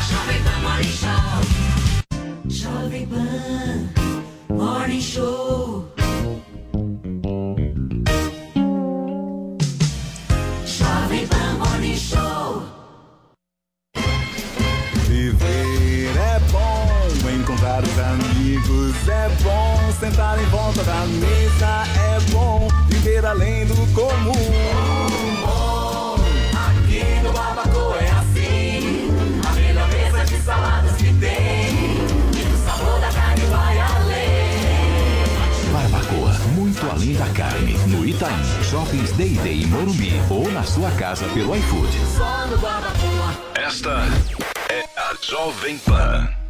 [0.08, 1.40] Jovem Pan Morning Show.
[2.48, 5.99] Jovem Pan Morning Show.
[17.60, 23.74] Encontrar os amigos é bom, sentar em volta da mesa é bom, viver além do
[23.92, 24.32] comum.
[26.54, 29.10] Aqui no Barbacoa é assim,
[29.46, 31.76] a melhor mesa de saladas que tem,
[32.34, 34.40] e o sabor da carne vai além.
[35.72, 37.74] Barbacoa, muito além da carne.
[37.88, 41.92] No Itaim, Shoppings Day Day em Morumbi ou na sua casa pelo iFood.
[42.16, 43.34] Só no Barbacoa.
[43.54, 44.06] Esta
[44.70, 46.39] é a Jovem Pan.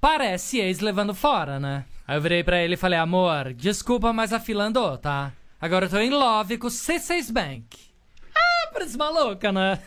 [0.00, 1.84] parece ex levando fora, né?
[2.06, 5.32] Aí eu virei pra ele e falei, amor, desculpa, mas a fila andou, tá?
[5.60, 7.78] Agora eu tô em love com o C6 Bank.
[8.34, 9.78] Ah, parece maluca, né?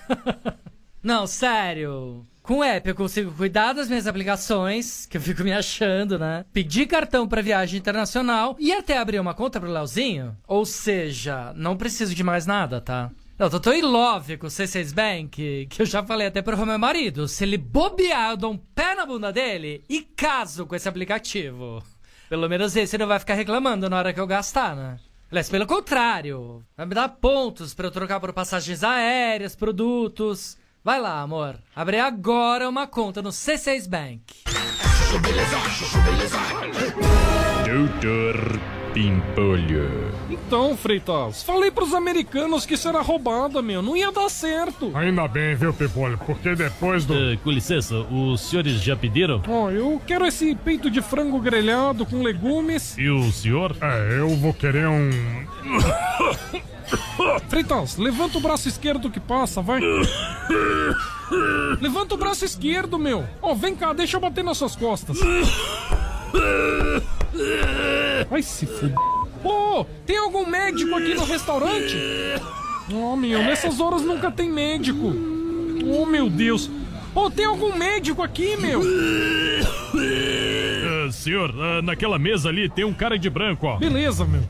[1.01, 2.25] Não, sério.
[2.43, 6.45] Com o app eu consigo cuidar das minhas aplicações, que eu fico me achando, né?
[6.53, 10.37] Pedir cartão pra viagem internacional e até abrir uma conta pro Leozinho.
[10.47, 13.09] Ou seja, não preciso de mais nada, tá?
[13.43, 16.65] Eu tô tão em love com o C6 Bank que eu já falei até pro
[16.65, 17.27] meu marido.
[17.27, 21.83] Se ele bobear, eu dou um pé na bunda dele e caso com esse aplicativo.
[22.29, 24.97] Pelo menos esse não vai ficar reclamando na hora que eu gastar, né?
[25.29, 30.55] Aliás, pelo contrário, vai me dar pontos pra eu trocar por passagens aéreas, produtos.
[30.81, 31.59] Vai lá, amor.
[31.75, 34.23] Abre agora uma conta no C6 Bank.
[37.65, 38.59] Doutor
[38.93, 40.11] Pimpolho.
[40.29, 43.81] Então, Freitas, falei pros americanos que isso era roubada, meu.
[43.81, 44.91] Não ia dar certo.
[44.93, 46.17] Ainda bem, viu, Pimpolho?
[46.25, 47.37] Porque depois do.
[47.43, 49.41] com licença, os senhores já pediram?
[49.47, 52.97] Ó, eu quero esse peito de frango grelhado com legumes.
[52.97, 53.75] E o senhor?
[53.81, 55.09] É, eu vou querer um.
[57.47, 59.79] Freitas, levanta o braço esquerdo que passa, vai.
[61.79, 63.25] Levanta o braço esquerdo, meu.
[63.41, 65.17] Ó, vem cá, deixa eu bater nas suas costas.
[68.29, 68.95] Vai se fuder.
[69.43, 71.97] Ô, tem algum médico aqui no restaurante?
[72.93, 75.13] Oh, meu, nessas horas nunca tem médico.
[75.85, 76.69] Oh, meu Deus.
[77.13, 78.81] Ô, tem algum médico aqui, meu?
[79.95, 83.77] Ah, senhor, ah, naquela mesa ali tem um cara de branco, ó.
[83.77, 84.41] Beleza, meu.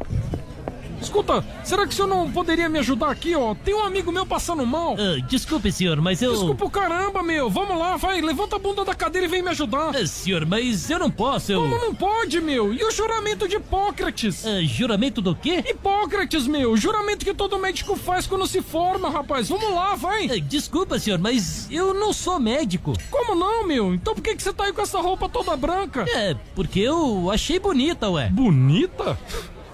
[1.04, 3.54] Escuta, será que o senhor não poderia me ajudar aqui, ó?
[3.54, 4.96] Tem um amigo meu passando mal.
[4.98, 6.32] Ah, desculpe, senhor, mas eu.
[6.32, 7.50] Desculpa o caramba, meu.
[7.50, 8.22] Vamos lá, vai.
[8.22, 9.94] Levanta a bunda da cadeira e vem me ajudar.
[9.94, 11.62] Ah, senhor, mas eu não posso, eu.
[11.62, 12.74] Como não pode, meu?
[12.74, 14.46] E o juramento de Hipócrates?
[14.46, 15.64] Ah, juramento do quê?
[15.68, 16.76] Hipócrates, meu.
[16.78, 19.50] Juramento que todo médico faz quando se forma, rapaz.
[19.50, 20.30] Vamos lá, vai.
[20.32, 22.94] Ah, desculpa, senhor, mas eu não sou médico.
[23.12, 23.94] Como não, meu?
[23.94, 26.06] Então por que, que você tá aí com essa roupa toda branca?
[26.10, 28.30] É, porque eu achei bonita, ué.
[28.30, 29.18] Bonita?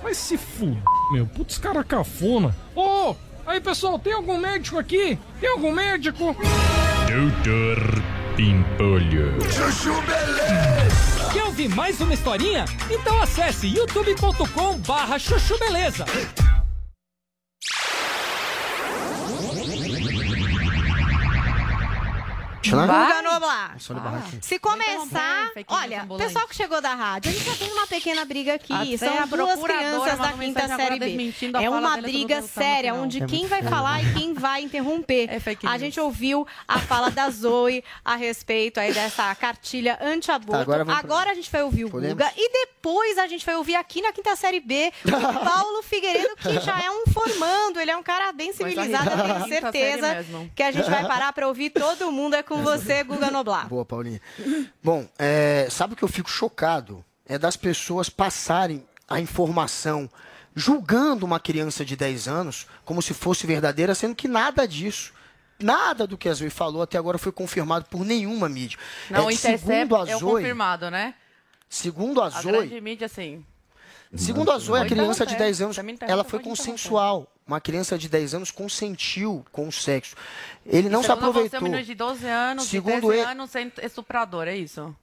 [0.02, 1.26] Vai se fuder, meu.
[1.26, 2.56] Putz, cara cafona.
[2.76, 5.18] Ô, aí, pessoal, tem algum médico aqui?
[5.40, 6.36] Tem algum médico?
[7.08, 8.04] Doutor
[8.36, 9.42] Pimpolho.
[9.52, 11.30] Chuchu Beleza!
[11.34, 12.66] Quer ouvir mais uma historinha?
[12.90, 16.06] Então acesse youtube.com barra chuchu beleza.
[24.20, 24.40] Aqui.
[24.42, 26.28] Se começar, fake news olha, ambulante.
[26.28, 28.74] pessoal que chegou da rádio, a gente já tem uma pequena briga aqui.
[28.74, 31.34] Até São duas crianças da quinta série B.
[31.54, 34.62] a É uma briga o Luciano séria, onde É quem vai falar e quem vai
[34.62, 35.30] interromper.
[35.64, 40.52] a gente ouviu a fala da Zoe a respeito aí dessa cartilha anti-aborto.
[40.52, 42.14] Tá, agora agora, a gente vai ouvir o Podemos?
[42.14, 45.10] Guga e depois a gente vai ouvir aqui na quinta série B o
[45.46, 49.40] Paulo Figueiredo, que já é um formando, ele é um cara bem civilizado, eu tenho
[49.40, 52.36] série certeza que a gente vai parar pra ouvir todo mundo.
[52.36, 53.68] É com você, Guga Noblar.
[53.70, 54.20] Boa, Paulinha.
[54.84, 57.06] Bom, é, sabe o que eu fico chocado?
[57.26, 60.10] É das pessoas passarem a informação
[60.56, 65.14] julgando uma criança de 10 anos como se fosse verdadeira, sendo que nada disso.
[65.62, 68.78] Nada do que a Zoe falou até agora foi confirmado por nenhuma mídia.
[69.10, 71.14] Não, o É, Intercept segundo a é o Zoe, confirmado, né?
[71.70, 73.46] segundo a A Zoe, grande mídia, assim.
[74.16, 75.46] Segundo a Zoe, a Pode criança de interromper.
[75.46, 77.28] 10 anos, Você me interrompe, ela eu foi consensual.
[77.46, 80.16] Uma criança de 10 anos consentiu com o sexo.
[80.66, 81.60] Ele não se Segundo aproveitou.
[81.60, 84.96] Você, menino de 12 anos, Segundo de 13 ele- anos, sendo estuprador, é isso?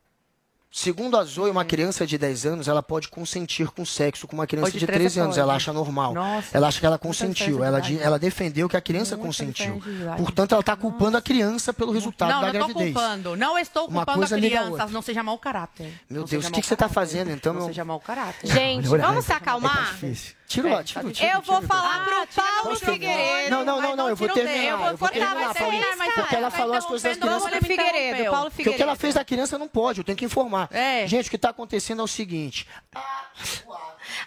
[0.71, 4.47] Segundo a Zoe, uma criança de 10 anos, ela pode consentir com sexo com uma
[4.47, 5.39] criança de de 13 13 anos.
[5.39, 6.13] Ela acha normal.
[6.13, 7.57] Nossa, ela acha que ela consentiu.
[7.57, 9.81] diferença de Ela, ela defendeu que a criança consentiu.
[10.19, 12.95] Portanto, ela está culpando a criança pelo resultado não, da não estou gravidez.
[12.95, 13.37] culpando.
[13.37, 14.83] Não estou culpando coisa a liga a criança.
[14.83, 14.87] outra.
[14.93, 15.95] Não seja mau caráter.
[16.11, 17.55] Meu Não Deus, o que, que você está fazendo então?
[17.55, 18.47] Não meu- seja mau caráter.
[18.51, 19.93] Gente, vamos se tá acalmar?
[19.95, 20.35] difícil.
[20.47, 22.77] Tira lá, tira, tira, Eu vou falar pro Paulo?
[22.77, 23.51] Figueiredo.
[23.51, 24.65] Não, não, não, não, eu vou terminar.
[24.65, 27.51] Eu vou eu vou cortar terminar, porque ela falou as coisas das crianças.
[27.51, 29.01] pro Figueiredo, Paulo Porque o que ela Figueiredo.
[29.01, 30.69] fez da criança não pode, eu tenho que informar.
[30.71, 31.07] É.
[31.07, 32.67] Gente, o que está acontecendo é o seguinte: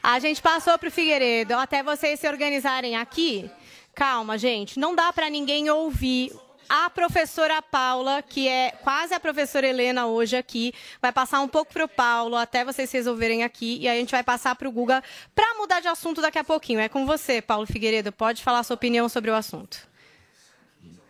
[0.04, 1.56] A gente passou pro Figueiredo.
[1.56, 3.50] Até vocês se organizarem aqui.
[3.96, 4.78] Calma, gente.
[4.78, 6.32] Não dá para ninguém ouvir.
[6.70, 11.74] A professora Paula, que é quase a professora Helena hoje aqui, vai passar um pouco
[11.74, 13.80] pro Paulo até vocês resolverem aqui.
[13.82, 15.04] E aí a gente vai passar pro Guga
[15.34, 16.80] para mudar de assunto daqui a pouquinho.
[16.80, 18.12] É com você, Paulo Figueiredo.
[18.12, 19.90] Pode falar sua opinião sobre o assunto.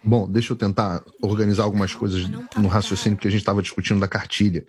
[0.01, 4.07] Bom, deixa eu tentar organizar algumas coisas no raciocínio que a gente estava discutindo da
[4.07, 4.65] cartilha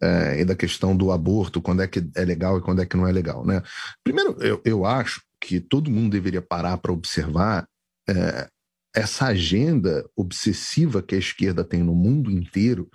[0.00, 2.96] eh, e da questão do aborto, quando é que é legal e quando é que
[2.96, 3.62] não é legal, né?
[4.02, 7.64] Primeiro, eu, eu acho que todo mundo deveria parar para observar
[8.08, 8.48] eh,
[8.94, 12.90] essa agenda obsessiva que a esquerda tem no mundo inteiro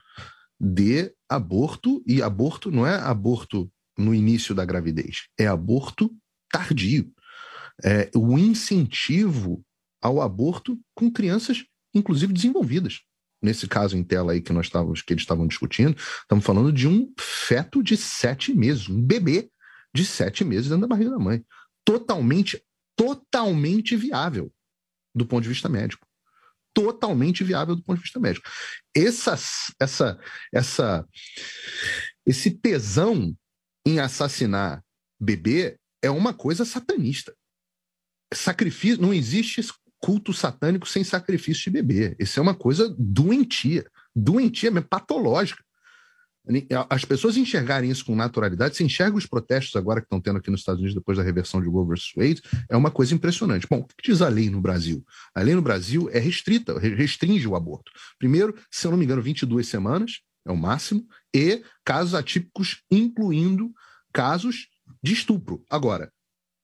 [0.60, 6.16] de aborto, e aborto não é aborto no início da gravidez, é aborto
[6.52, 7.12] tardio.
[7.84, 9.64] É o incentivo
[10.02, 13.02] ao aborto com crianças, inclusive desenvolvidas.
[13.42, 16.88] Nesse caso em tela aí que nós estávamos, que eles estavam discutindo, estamos falando de
[16.88, 19.50] um feto de sete meses, um bebê
[19.94, 21.44] de sete meses dentro da barriga da mãe.
[21.86, 22.64] Totalmente,
[22.96, 24.52] totalmente viável
[25.18, 26.08] do ponto de vista médico.
[26.74, 28.48] Totalmente viável do ponto de vista médico.
[28.96, 29.38] Essa,
[29.80, 30.20] essa,
[30.54, 31.06] essa,
[32.26, 33.36] esse tesão
[33.86, 34.84] em assassinar
[35.20, 37.34] bebê é uma coisa satanista.
[38.34, 39.62] Sacrifício, não existe
[40.00, 42.16] culto satânico sem sacrifício de bebê.
[42.20, 45.64] Isso é uma coisa doentia, doentia mesmo, patológica.
[46.90, 50.50] As pessoas enxergarem isso com naturalidade, se enxerga os protestos agora que estão tendo aqui
[50.50, 52.12] nos Estados Unidos depois da reversão de Roe vs.
[52.16, 53.68] Wade, é uma coisa impressionante.
[53.70, 55.04] Bom, o que diz a lei no Brasil?
[55.36, 57.92] A lei no Brasil é restrita, restringe o aborto.
[58.18, 63.72] Primeiro, se eu não me engano, 22 semanas é o máximo, e casos atípicos, incluindo
[64.14, 64.68] casos
[65.04, 65.64] de estupro.
[65.70, 66.12] Agora,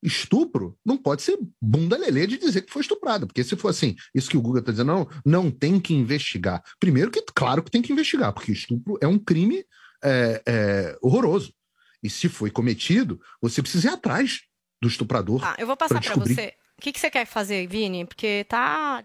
[0.03, 3.95] estupro não pode ser bunda lelê de dizer que foi estuprada, porque se for assim,
[4.13, 6.63] isso que o Guga está dizendo, não, não tem que investigar.
[6.79, 9.65] Primeiro que, claro que tem que investigar, porque estupro é um crime
[10.03, 11.53] é, é, horroroso.
[12.01, 14.41] E se foi cometido, você precisa ir atrás
[14.81, 15.41] do estuprador.
[15.43, 16.53] Ah, eu vou passar para você.
[16.77, 18.05] O que, que você quer fazer, Vini?
[18.05, 19.03] Porque tá.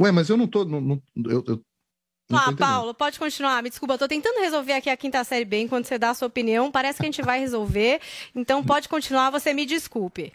[0.00, 0.64] Ué, mas eu não tô.
[0.64, 1.64] Não, não- eu, eu
[2.32, 2.52] Ah.
[2.52, 3.62] Paulo, pode continuar.
[3.62, 6.14] Me desculpa, eu tô tentando resolver aqui a quinta série B enquanto você dá a
[6.14, 6.70] sua opinião.
[6.70, 8.00] Parece que a gente vai resolver.
[8.34, 10.32] Então pode continuar, você me desculpe.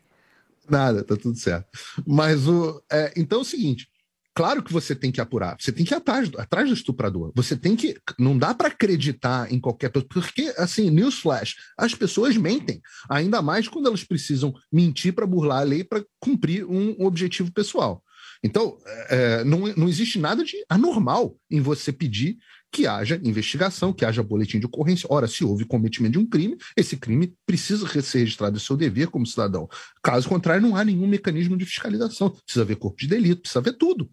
[0.70, 1.68] Nada, tá tudo certo.
[2.08, 2.82] Mas o.
[2.92, 3.90] é, então é o seguinte:
[4.34, 7.32] claro que você tem que apurar, você tem que ir atrás, atrás do estuprador.
[7.36, 8.00] Você tem que.
[8.18, 10.08] Não dá para acreditar em qualquer pessoa.
[10.10, 12.82] Porque, assim, newsflash, as pessoas mentem.
[13.10, 18.02] Ainda mais quando elas precisam mentir para burlar a lei para cumprir um objetivo pessoal.
[18.44, 18.78] Então,
[19.10, 22.38] é, não, não existe nada de anormal em você pedir
[22.72, 25.08] que haja investigação, que haja boletim de ocorrência.
[25.12, 29.10] Ora, se houve cometimento de um crime, esse crime precisa ser registrado em seu dever
[29.10, 29.68] como cidadão.
[30.02, 32.30] Caso contrário, não há nenhum mecanismo de fiscalização.
[32.30, 34.10] Precisa ver corpo de delito, precisa ver tudo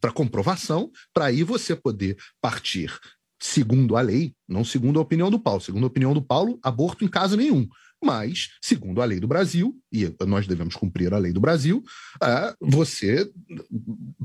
[0.00, 2.98] para comprovação, para aí você poder partir
[3.40, 5.60] segundo a lei, não segundo a opinião do Paulo.
[5.60, 7.68] Segundo a opinião do Paulo, aborto em caso nenhum.
[8.02, 11.82] Mas, segundo a lei do Brasil, e nós devemos cumprir a lei do Brasil,
[12.22, 13.30] é, você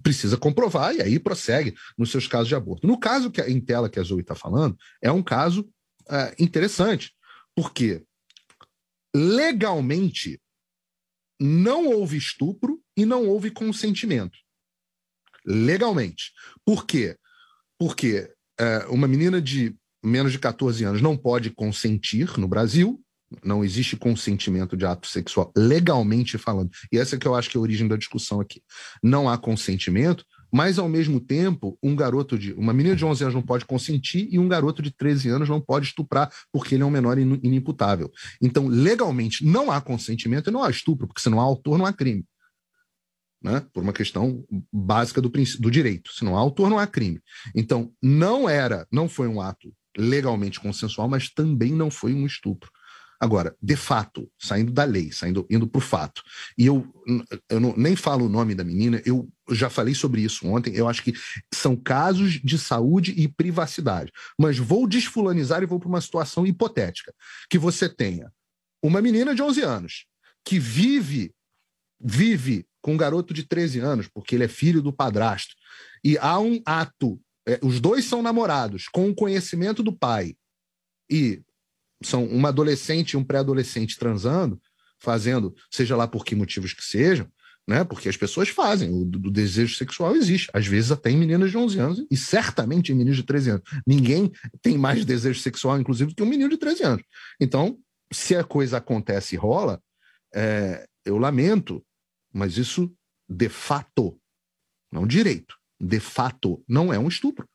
[0.01, 2.85] precisa comprovar e aí prossegue nos seus casos de aborto.
[2.85, 5.67] No caso que em tela que a Zoe está falando, é um caso
[6.07, 7.13] é, interessante,
[7.55, 8.03] porque
[9.15, 10.39] legalmente
[11.39, 14.37] não houve estupro e não houve consentimento.
[15.45, 16.31] Legalmente.
[16.63, 17.17] Por quê?
[17.77, 23.02] Porque é, uma menina de menos de 14 anos não pode consentir no Brasil,
[23.43, 26.71] não existe consentimento de ato sexual, legalmente falando.
[26.91, 28.61] E essa é que eu acho que é a origem da discussão aqui.
[29.01, 32.53] Não há consentimento, mas ao mesmo tempo, um garoto de.
[32.53, 35.59] Uma menina de 11 anos não pode consentir e um garoto de 13 anos não
[35.59, 38.11] pode estuprar, porque ele é um menor inimputável.
[38.39, 41.87] Então, legalmente, não há consentimento e não há estupro, porque se não há autor, não
[41.87, 42.23] há crime.
[43.41, 43.65] Né?
[43.73, 46.13] Por uma questão básica do, do direito.
[46.13, 47.19] Se não há autor, não há crime.
[47.55, 52.69] Então, não era, não foi um ato legalmente consensual, mas também não foi um estupro.
[53.23, 56.21] Agora, de fato, saindo da lei, saindo indo para o fato,
[56.57, 56.85] e eu,
[57.49, 60.89] eu não, nem falo o nome da menina, eu já falei sobre isso ontem, eu
[60.89, 61.13] acho que
[61.53, 64.11] são casos de saúde e privacidade.
[64.37, 67.13] Mas vou desfulanizar e vou para uma situação hipotética,
[67.49, 68.29] que você tenha
[68.83, 70.05] uma menina de 11 anos
[70.43, 71.33] que vive
[71.97, 75.55] vive com um garoto de 13 anos, porque ele é filho do padrasto,
[76.03, 77.17] e há um ato,
[77.47, 80.35] é, os dois são namorados, com o conhecimento do pai,
[81.09, 81.41] e
[82.07, 84.61] são uma adolescente e um pré-adolescente transando,
[84.99, 87.27] fazendo, seja lá por que motivos que sejam,
[87.67, 87.83] né?
[87.83, 91.79] Porque as pessoas fazem, o, desejo sexual existe, às vezes até em meninas de 11
[91.79, 93.63] anos e certamente em meninos de 13 anos.
[93.87, 94.31] Ninguém
[94.61, 97.03] tem mais desejo sexual, inclusive, do que um menino de 13 anos.
[97.39, 97.77] Então,
[98.11, 99.81] se a coisa acontece e rola,
[100.33, 101.83] é, eu lamento,
[102.33, 102.93] mas isso
[103.29, 104.19] de fato,
[104.91, 107.47] não direito, de fato, não é um estupro.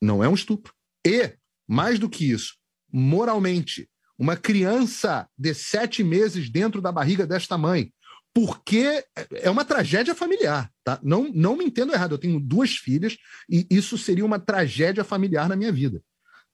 [0.00, 0.72] Não é um estupro.
[1.06, 1.36] E,
[1.68, 2.56] mais do que isso,
[2.92, 3.88] moralmente
[4.18, 7.92] uma criança de sete meses dentro da barriga desta mãe,
[8.34, 11.00] porque é uma tragédia familiar, tá?
[11.02, 13.16] Não, não me entendo errado, eu tenho duas filhas
[13.48, 16.02] e isso seria uma tragédia familiar na minha vida.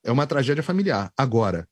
[0.05, 1.12] É uma tragédia familiar.
[1.16, 1.68] Agora,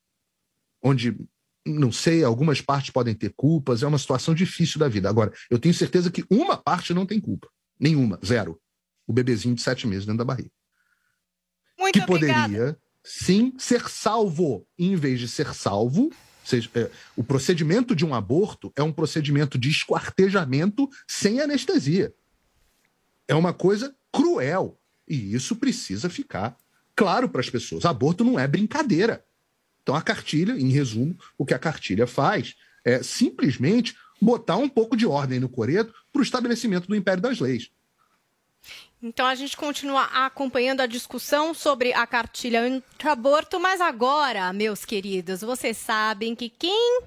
[0.83, 1.17] onde,
[1.65, 5.09] não sei, algumas partes podem ter culpas, é uma situação difícil da vida.
[5.09, 7.49] Agora, eu tenho certeza que uma parte não tem culpa.
[7.79, 8.61] Nenhuma, zero.
[9.07, 10.51] O bebezinho de sete meses dentro da barriga.
[11.79, 14.67] Muito que poderia sim ser salvo.
[14.79, 16.11] em vez de ser salvo,
[16.45, 22.15] seja, é, o procedimento de um aborto é um procedimento de esquartejamento sem anestesia.
[23.29, 24.79] É uma coisa cruel.
[25.07, 26.57] E isso precisa ficar
[26.97, 27.85] claro para as pessoas.
[27.85, 29.25] Aborto não é brincadeira.
[29.83, 34.97] Então, a cartilha, em resumo, o que a cartilha faz é simplesmente botar um pouco
[34.97, 37.71] de ordem no coreto para o estabelecimento do império das leis.
[39.07, 45.43] Então a gente continua acompanhando a discussão sobre a cartilha anti-aborto, mas agora, meus queridos,
[45.43, 47.03] vocês sabem que quem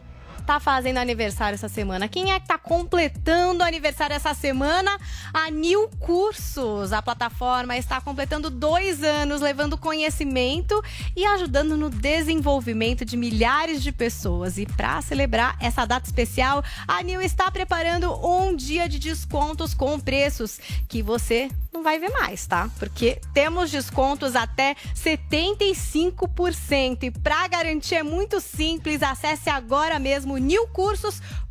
[0.47, 2.07] tá fazendo aniversário essa semana?
[2.07, 4.97] Quem é que tá completando aniversário essa semana?
[5.33, 6.93] A New Cursos.
[6.93, 10.81] A plataforma está completando dois anos, levando conhecimento
[11.17, 14.57] e ajudando no desenvolvimento de milhares de pessoas.
[14.57, 19.99] E para celebrar essa data especial, a New está preparando um dia de descontos com
[19.99, 22.69] preços que você não vai ver mais, tá?
[22.79, 27.03] Porque temos descontos até 75%.
[27.03, 31.46] E para garantir é muito simples, acesse agora mesmo newcursos.com.br,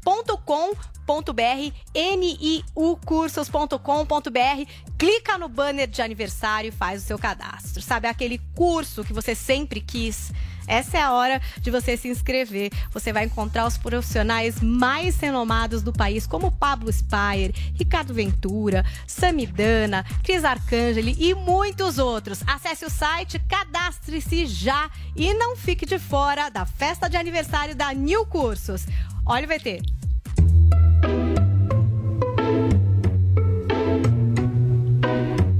[2.16, 7.82] niucursos.com.br, clica no banner de aniversário e faz o seu cadastro.
[7.82, 10.32] Sabe aquele curso que você sempre quis?
[10.66, 12.72] Essa é a hora de você se inscrever.
[12.92, 20.04] Você vai encontrar os profissionais mais renomados do país, como Pablo Spire, Ricardo Ventura, Samidana,
[20.24, 22.42] Cris Arcangeli e muitos outros.
[22.46, 27.92] Acesse o site, cadastre-se já e não fique de fora da festa de aniversário da
[27.92, 28.86] New Cursos.
[29.26, 29.82] Olha o VT.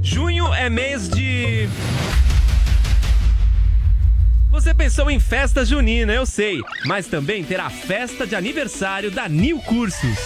[0.01, 1.69] Junho é mês de
[4.49, 9.59] você pensou em festa junina, eu sei, mas também terá festa de aniversário da New
[9.59, 10.17] Cursos.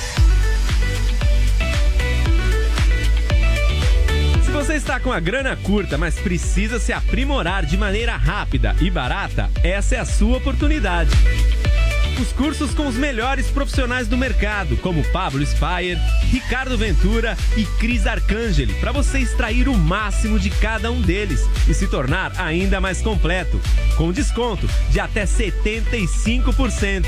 [4.92, 9.50] está com a grana curta, mas precisa se aprimorar de maneira rápida e barata?
[9.64, 11.12] Essa é a sua oportunidade.
[12.22, 15.98] Os cursos com os melhores profissionais do mercado, como Pablo Spire,
[16.30, 21.74] Ricardo Ventura e Cris Arcangeli, para você extrair o máximo de cada um deles e
[21.74, 23.60] se tornar ainda mais completo,
[23.98, 27.08] com desconto de até 75%.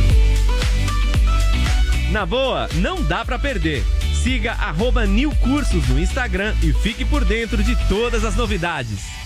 [2.10, 3.84] Na boa, não dá para perder.
[4.22, 9.19] Siga arroba New Cursos no Instagram e fique por dentro de todas as novidades.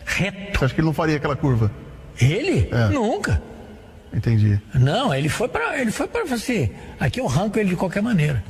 [0.08, 0.58] Reto.
[0.58, 1.70] Você acha que ele não faria aquela curva?
[2.20, 2.68] Ele?
[2.72, 2.88] É.
[2.88, 3.40] Nunca.
[4.12, 4.60] Entendi.
[4.74, 8.42] Não, ele foi para ele foi para assim, aqui eu arranco ele de qualquer maneira.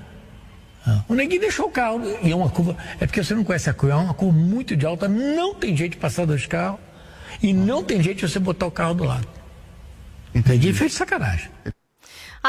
[0.87, 3.69] Ah, o Neguinho deixou o carro e é uma curva, é porque você não conhece
[3.69, 6.79] a curva, é uma curva muito de alta, não tem jeito de passar dois carros
[7.43, 9.27] e não tem jeito de você botar o carro do lado.
[10.33, 10.59] Entendi.
[10.59, 11.51] Neguinho fez sacanagem.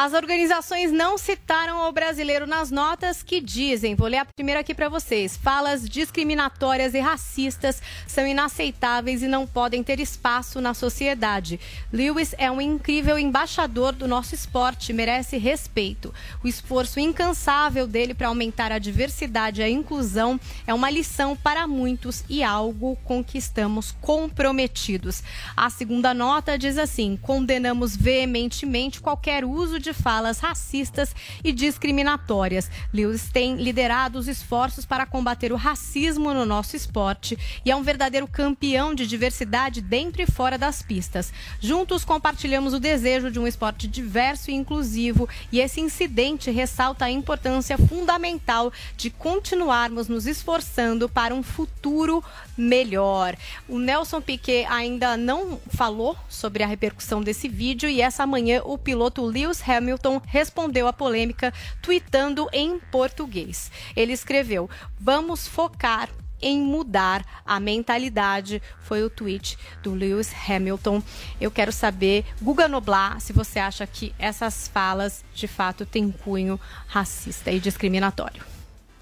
[0.02, 4.74] As organizações não citaram o brasileiro nas notas que dizem, vou ler a primeira aqui
[4.74, 11.60] para vocês: falas discriminatórias e racistas são inaceitáveis e não podem ter espaço na sociedade.
[11.92, 16.14] Lewis é um incrível embaixador do nosso esporte, merece respeito.
[16.42, 21.68] O esforço incansável dele para aumentar a diversidade e a inclusão é uma lição para
[21.68, 25.22] muitos e algo com que estamos comprometidos.
[25.58, 32.70] A segunda nota diz assim: condenamos veementemente qualquer uso de falas racistas e discriminatórias.
[32.94, 37.84] Lewis tem liderado os esforços para combater o racismo no nosso esporte e é um
[37.84, 41.32] verdadeiro campeão de diversidade dentro e fora das pistas.
[41.60, 47.12] Juntos compartilhamos o desejo de um esporte diverso e inclusivo e esse incidente ressalta a
[47.12, 52.24] importância fundamental de continuarmos nos esforçando para um futuro
[52.60, 53.36] melhor.
[53.68, 58.78] O Nelson Piquet ainda não falou sobre a repercussão desse vídeo e essa manhã o
[58.78, 63.72] piloto Lewis Hamilton respondeu à polêmica tweetando em português.
[63.96, 66.10] Ele escreveu: "Vamos focar
[66.42, 68.62] em mudar a mentalidade.
[68.80, 71.04] Foi o tweet do Lewis Hamilton.
[71.40, 76.60] Eu quero saber, Guga Noblar, se você acha que essas falas de fato têm cunho
[76.88, 78.44] racista e discriminatório.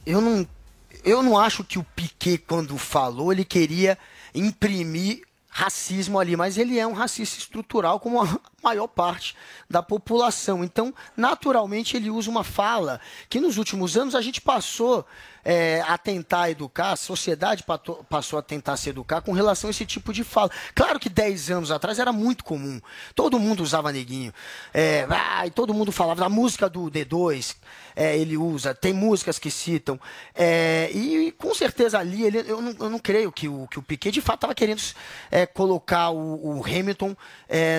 [0.05, 0.47] Eu não,
[1.07, 3.97] eu não acho que o Piquet, quando falou, ele queria
[4.35, 9.35] imprimir racismo ali, mas ele é um racista estrutural como a maior parte
[9.69, 10.63] da população.
[10.63, 12.99] Então, naturalmente, ele usa uma fala
[13.29, 15.05] que nos últimos anos a gente passou
[15.45, 17.63] é, a tentar educar, a sociedade
[18.09, 20.49] passou a tentar se educar com relação a esse tipo de fala.
[20.73, 22.81] Claro que 10 anos atrás era muito comum.
[23.15, 24.33] Todo mundo usava neguinho.
[24.73, 27.55] É, ah, todo mundo falava da música do D2
[27.95, 29.99] é, ele usa, tem músicas que citam.
[30.35, 33.81] É, e, com certeza ali, ele, eu, não, eu não creio que o, que o
[33.81, 34.81] Piquet de fato estava querendo
[35.53, 37.15] colocar o, o Hamilton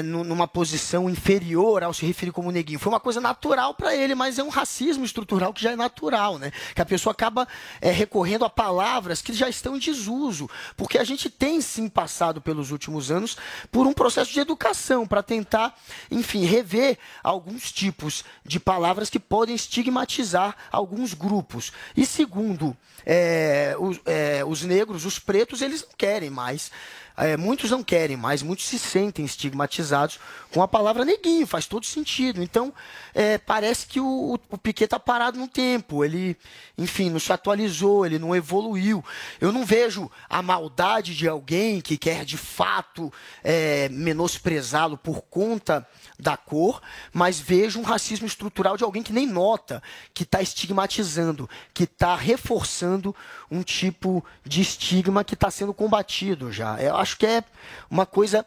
[0.05, 2.79] numa posição posição inferior ao se referir como neguinho.
[2.79, 6.39] Foi uma coisa natural para ele, mas é um racismo estrutural que já é natural,
[6.39, 6.53] né?
[6.75, 7.49] Que a pessoa acaba
[7.81, 12.39] é, recorrendo a palavras que já estão em desuso, porque a gente tem sim passado
[12.39, 13.39] pelos últimos anos
[13.73, 15.75] por um processo de educação para tentar,
[16.11, 21.73] enfim, rever alguns tipos de palavras que podem estigmatizar alguns grupos.
[21.97, 26.71] E segundo, é, os, é, os negros, os pretos, eles não querem mais
[27.19, 30.21] é, muitos não querem mais, muitos se sentem estigmatizados
[30.53, 32.43] com a palavra neguinho, faz todo sentido.
[32.43, 32.73] Então,
[33.15, 36.37] é, parece que o, o Piquet está parado no tempo, ele,
[36.77, 39.05] enfim, não se atualizou, ele não evoluiu.
[39.41, 43.13] Eu não vejo a maldade de alguém que quer de fato
[43.43, 45.87] é, menosprezá-lo por conta
[46.19, 51.49] da cor, mas vejo um racismo estrutural de alguém que nem nota, que está estigmatizando,
[51.73, 53.15] que está reforçando
[53.51, 56.81] um tipo de estigma que está sendo combatido já.
[56.81, 57.45] Eu acho que é
[57.89, 58.45] uma coisa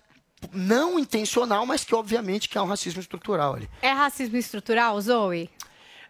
[0.51, 3.69] não intencional, mas que obviamente que é um racismo estrutural ali.
[3.82, 5.49] É racismo estrutural, Zoe?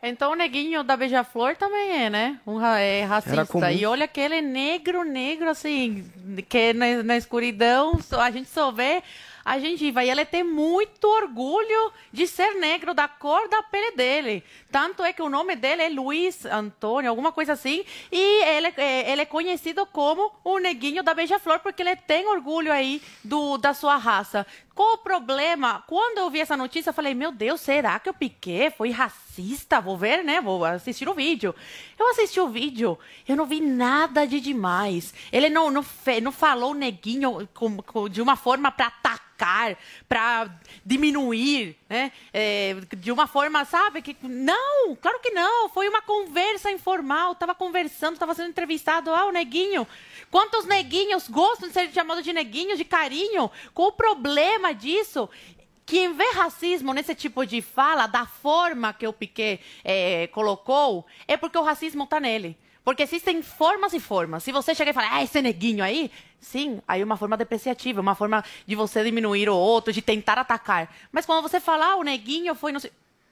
[0.03, 2.39] Então o neguinho da Beija-Flor também é, né?
[2.47, 3.72] Um ra é racista.
[3.72, 6.09] E olha que ele é negro, negro, assim,
[6.49, 9.03] que na, na escuridão a gente só vê
[9.44, 10.04] a gengiva.
[10.04, 14.44] E ele tem muito orgulho de ser negro, da cor da pele dele.
[14.72, 17.84] Tanto é que o nome dele é Luiz Antônio, alguma coisa assim.
[18.12, 22.72] E ele, é, ele é conhecido como o neguinho da beija-flor, porque ele tem orgulho
[22.72, 24.46] aí do, da sua raça.
[24.74, 25.84] Qual o problema?
[25.86, 29.82] Quando eu vi essa notícia, eu falei, meu Deus, será que o Piquet foi racista?
[29.82, 30.39] Vou ver, né?
[30.39, 31.53] Vou assistir o vídeo.
[31.99, 32.97] Eu assisti o vídeo,
[33.28, 35.13] eu não vi nada de demais.
[35.32, 35.86] Ele não, não,
[36.22, 40.49] não falou neguinho com, com, de uma forma para atacar, para
[40.86, 42.10] diminuir, né?
[42.34, 44.02] É, de uma forma, sabe?
[44.02, 45.68] Que, não, claro que não.
[45.68, 47.36] Foi uma conversa informal.
[47.36, 49.14] Tava conversando, tava sendo entrevistado.
[49.14, 49.86] Ah, o neguinho.
[50.32, 53.52] Quantos neguinhos gostam de ser chamados de neguinhos, de carinho?
[53.74, 55.30] Qual o problema disso?
[55.86, 61.36] Quem vê racismo nesse tipo de fala, da forma que o Piquet é, colocou, é
[61.36, 62.58] porque o racismo está nele.
[62.84, 64.44] Porque existem formas e formas.
[64.44, 68.02] Se você chega e fala, ah, esse neguinho aí, sim, aí é uma forma depreciativa,
[68.02, 70.94] uma forma de você diminuir o outro, de tentar atacar.
[71.12, 72.72] Mas quando você fala, ah, o neguinho foi.
[72.72, 72.92] Não sei...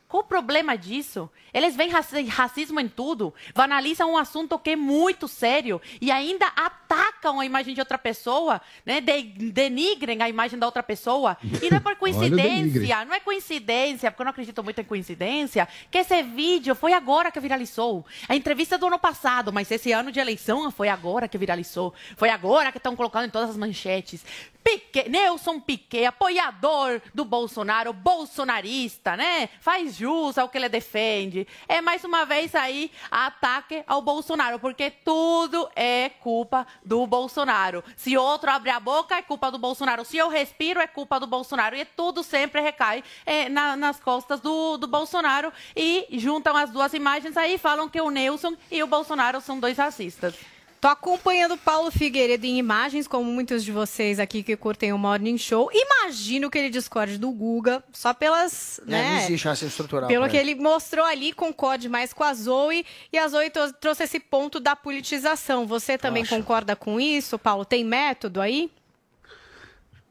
[0.10, 1.30] Qual o problema disso?
[1.54, 1.92] Eles veem
[2.28, 7.76] racismo em tudo, banalizam um assunto que é muito sério e ainda atacam a imagem
[7.76, 9.02] de outra pessoa, né?
[9.02, 11.38] De, denigrem a imagem da outra pessoa.
[11.62, 15.68] E não é por coincidência, não é coincidência, porque eu não acredito muito em coincidência,
[15.92, 18.04] que esse vídeo foi agora que viralizou.
[18.28, 21.94] A entrevista do ano passado, mas esse ano de eleição foi agora que viralizou.
[22.18, 24.26] Foi agora que estão colocando em todas as manchetes.
[24.64, 29.50] Piquet, Nelson Piquet, apoiador do Bolsonaro, bolsonarista, né?
[29.62, 31.48] Faz jus ao que ele defende.
[31.68, 37.84] É mais uma vez aí ataque ao Bolsonaro, porque tudo é culpa do Bolsonaro.
[37.98, 40.06] Se outro abre a boca, é culpa do Bolsonaro.
[40.06, 41.76] Se eu respiro, é culpa do Bolsonaro.
[41.76, 45.52] E tudo sempre recai é, na, nas costas do, do Bolsonaro.
[45.76, 49.60] E juntam as duas imagens aí e falam que o Nelson e o Bolsonaro são
[49.60, 50.36] dois racistas.
[50.82, 55.38] Tô acompanhando Paulo Figueiredo em imagens, como muitos de vocês aqui que curtem o Morning
[55.38, 55.70] Show.
[55.74, 58.80] Imagino que ele discorde do Guga, só pelas.
[58.88, 60.08] É, né, não existe racismo estrutural.
[60.08, 62.86] Pelo que ele mostrou ali, concorde mais com a Zoe.
[63.12, 63.52] E a Zoe
[63.82, 65.68] trouxe esse ponto da politização.
[65.68, 67.66] Você também concorda com isso, Paulo?
[67.66, 68.72] Tem método aí?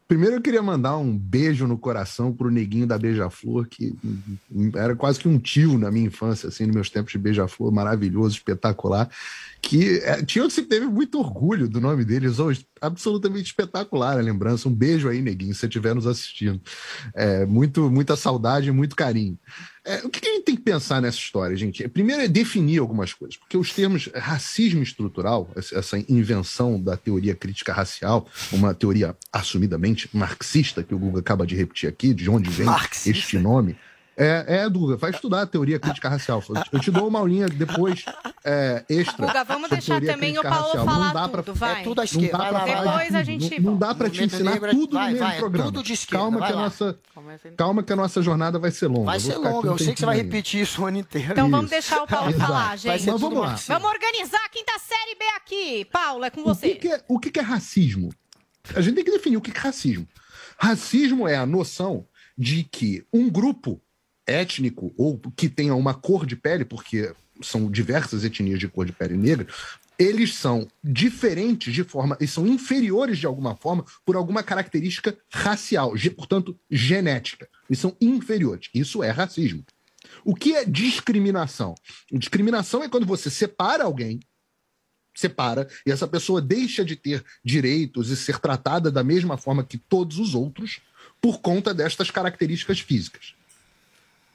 [0.08, 3.94] Primeiro eu queria mandar um beijo no coração pro neguinho da Beija-Flor, que
[4.74, 8.34] era quase que um tio na minha infância, assim, nos meus tempos de Beija-Flor, maravilhoso,
[8.34, 9.10] espetacular,
[9.60, 12.26] que é, tinha que teve muito orgulho do nome dele,
[12.80, 14.68] absolutamente espetacular a lembrança.
[14.68, 16.60] Um beijo aí, neguinho, se você estiver nos assistindo.
[17.14, 19.38] É, muito, muita saudade muito carinho.
[19.84, 21.86] É, o que a gente tem que pensar nessa história, gente?
[21.88, 27.72] Primeiro é definir algumas coisas, porque os termos racismo estrutural, essa invenção da teoria crítica
[27.72, 32.66] racial, uma teoria assumidamente marxista, que o Google acaba de repetir aqui, de onde vem
[32.66, 33.10] marxista.
[33.10, 33.76] este nome.
[34.20, 36.42] É, é, Duga, vai estudar a teoria crítica racial.
[36.72, 38.04] Eu te dou uma aulinha depois
[38.44, 39.26] é, extra.
[39.26, 40.84] Guga, vamos deixar também o Paulo racial.
[40.84, 41.80] falar não dá pra, tudo, vai.
[41.80, 42.36] É tudo à esquerda.
[42.36, 43.60] Vai lá, depois a gente...
[43.60, 45.70] Não, não dá pra te ensinar tudo vai, no mesmo vai, programa.
[45.70, 46.98] Tudo de esquerda, calma, que a nossa,
[47.56, 49.04] calma que a nossa jornada vai ser longa.
[49.04, 51.30] Vai ser longa, eu sei que você vai repetir isso o ano inteiro.
[51.30, 53.06] Então vamos deixar o Paulo falar, gente.
[53.06, 53.54] Mas vamos lá.
[53.68, 55.84] Vamos organizar a quinta série B aqui.
[55.92, 56.72] Paulo, é com você.
[56.72, 58.08] O que, é, o que é racismo?
[58.74, 60.08] A gente tem que definir o que é racismo.
[60.58, 62.04] Racismo é a noção
[62.36, 63.80] de que um grupo
[64.28, 67.12] étnico ou que tenha uma cor de pele, porque
[67.42, 69.46] são diversas etnias de cor de pele negra,
[69.98, 75.94] eles são diferentes de forma, eles são inferiores de alguma forma por alguma característica racial,
[76.14, 77.48] portanto, genética.
[77.68, 78.68] Eles são inferiores.
[78.72, 79.64] Isso é racismo.
[80.24, 81.74] O que é discriminação?
[82.12, 84.20] Discriminação é quando você separa alguém,
[85.14, 89.76] separa, e essa pessoa deixa de ter direitos e ser tratada da mesma forma que
[89.76, 90.80] todos os outros,
[91.20, 93.34] por conta destas características físicas.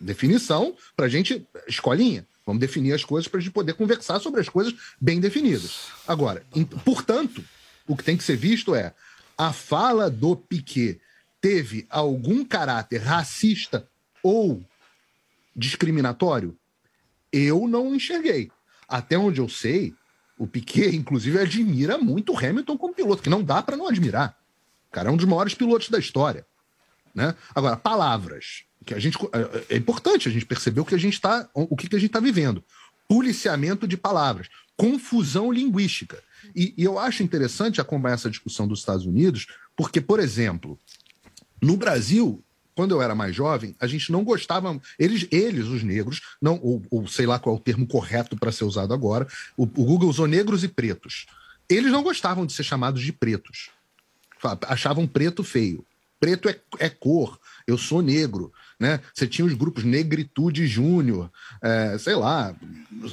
[0.03, 2.27] Definição para a gente, escolinha.
[2.45, 5.87] Vamos definir as coisas para a gente poder conversar sobre as coisas bem definidas.
[6.07, 7.43] Agora, em- portanto,
[7.87, 8.93] o que tem que ser visto é
[9.37, 10.99] a fala do Piquet
[11.39, 13.87] teve algum caráter racista
[14.21, 14.61] ou
[15.55, 16.57] discriminatório?
[17.31, 18.51] Eu não enxerguei.
[18.87, 19.93] Até onde eu sei,
[20.37, 24.37] o Piquet, inclusive, admira muito o Hamilton como piloto, que não dá para não admirar.
[24.89, 26.45] O cara é um dos maiores pilotos da história.
[27.13, 27.35] Né?
[27.53, 28.63] Agora, palavras.
[28.85, 31.75] Que a gente, é, é importante a gente perceber o que a gente está, o
[31.75, 32.63] que, que a gente está vivendo.
[33.07, 36.21] Policiamento de palavras, confusão linguística.
[36.55, 40.77] E, e eu acho interessante acompanhar essa discussão dos Estados Unidos, porque, por exemplo,
[41.61, 42.43] no Brasil,
[42.75, 44.79] quando eu era mais jovem, a gente não gostava.
[44.97, 48.51] Eles, eles os negros, não, ou, ou sei lá qual é o termo correto para
[48.51, 51.25] ser usado agora, o, o Google usou negros e pretos.
[51.69, 53.69] Eles não gostavam de ser chamados de pretos.
[54.67, 55.85] Achavam preto feio.
[56.23, 57.37] Preto é, é cor,
[57.67, 58.53] eu sou negro.
[58.79, 59.01] Né?
[59.13, 61.29] Você tinha os grupos Negritude Júnior,
[61.61, 62.55] é, sei lá,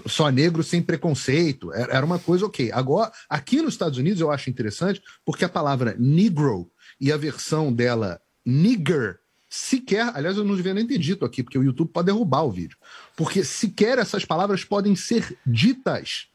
[0.07, 1.73] só negro sem preconceito.
[1.73, 2.71] Era era uma coisa ok.
[2.71, 6.71] Agora, aqui nos Estados Unidos eu acho interessante porque a palavra negro
[7.01, 9.19] e a versão dela nigger
[9.49, 12.53] sequer, aliás, eu não devia nem ter dito aqui, porque o YouTube pode derrubar o
[12.53, 12.79] vídeo.
[13.17, 16.29] Porque sequer essas palavras podem ser ditas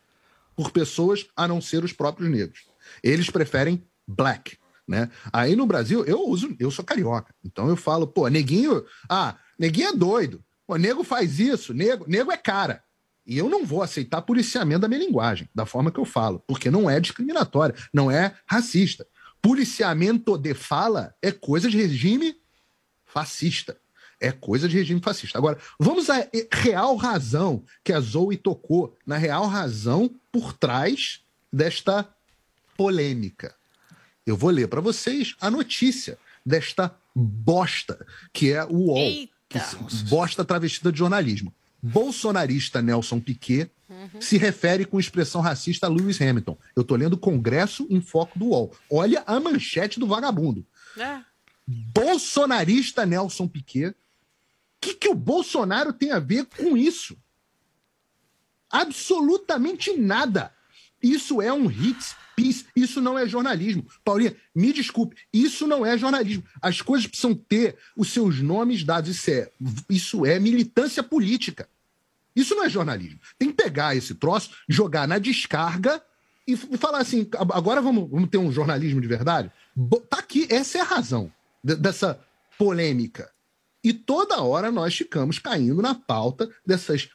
[0.58, 2.66] por pessoas a não ser os próprios negros.
[3.02, 4.58] Eles preferem black,
[4.88, 5.10] né?
[5.32, 7.34] Aí no Brasil, eu uso, eu sou carioca.
[7.44, 10.44] Então eu falo, pô, neguinho, ah, neguinho é doido.
[10.68, 12.84] Pô, nego faz isso, nego, nego é cara.
[13.26, 16.70] E eu não vou aceitar policiamento da minha linguagem, da forma que eu falo, porque
[16.70, 19.06] não é discriminatória, não é racista.
[19.42, 22.36] Policiamento de fala é coisa de regime
[23.06, 23.78] fascista.
[24.20, 25.38] É coisa de regime fascista.
[25.38, 31.22] Agora, vamos à real razão que a Zoe tocou, na real razão por trás
[31.52, 32.08] desta
[32.78, 33.56] polêmica.
[34.26, 39.28] Eu vou ler para vocês a notícia desta bosta, que é o UOL.
[39.48, 39.78] Que se-
[40.10, 41.54] bosta travestida de jornalismo.
[41.82, 43.70] Bolsonarista Nelson Piquet
[44.20, 46.58] se refere com expressão racista a Lewis Hamilton.
[46.76, 48.74] Eu tô lendo Congresso em Foco do UOL.
[48.90, 50.66] Olha a manchete do vagabundo.
[50.98, 51.20] É.
[51.68, 53.90] Bolsonarista Nelson Piquet.
[53.92, 53.96] O
[54.82, 57.16] que, que o Bolsonaro tem a ver com isso?
[58.70, 60.52] Absolutamente nada.
[61.02, 62.16] Isso é um hit
[62.76, 63.86] Isso não é jornalismo.
[64.04, 65.16] Paulinha, me desculpe.
[65.32, 66.44] Isso não é jornalismo.
[66.62, 69.10] As coisas precisam ter os seus nomes dados.
[69.10, 69.52] Isso é,
[69.90, 71.68] isso é militância política.
[72.36, 73.20] Isso não é jornalismo.
[73.40, 76.02] Tem que pegar esse troço, jogar na descarga
[76.46, 79.50] e, falar assim: "Ag- agora vamos, vamos ter um jornalismo de verdade?
[80.10, 81.32] Tá aqui, essa é a razão
[81.64, 82.20] de- dessa
[82.58, 83.32] polêmica.
[83.84, 87.10] E toda hora nós ficamos caindo na pauta dessas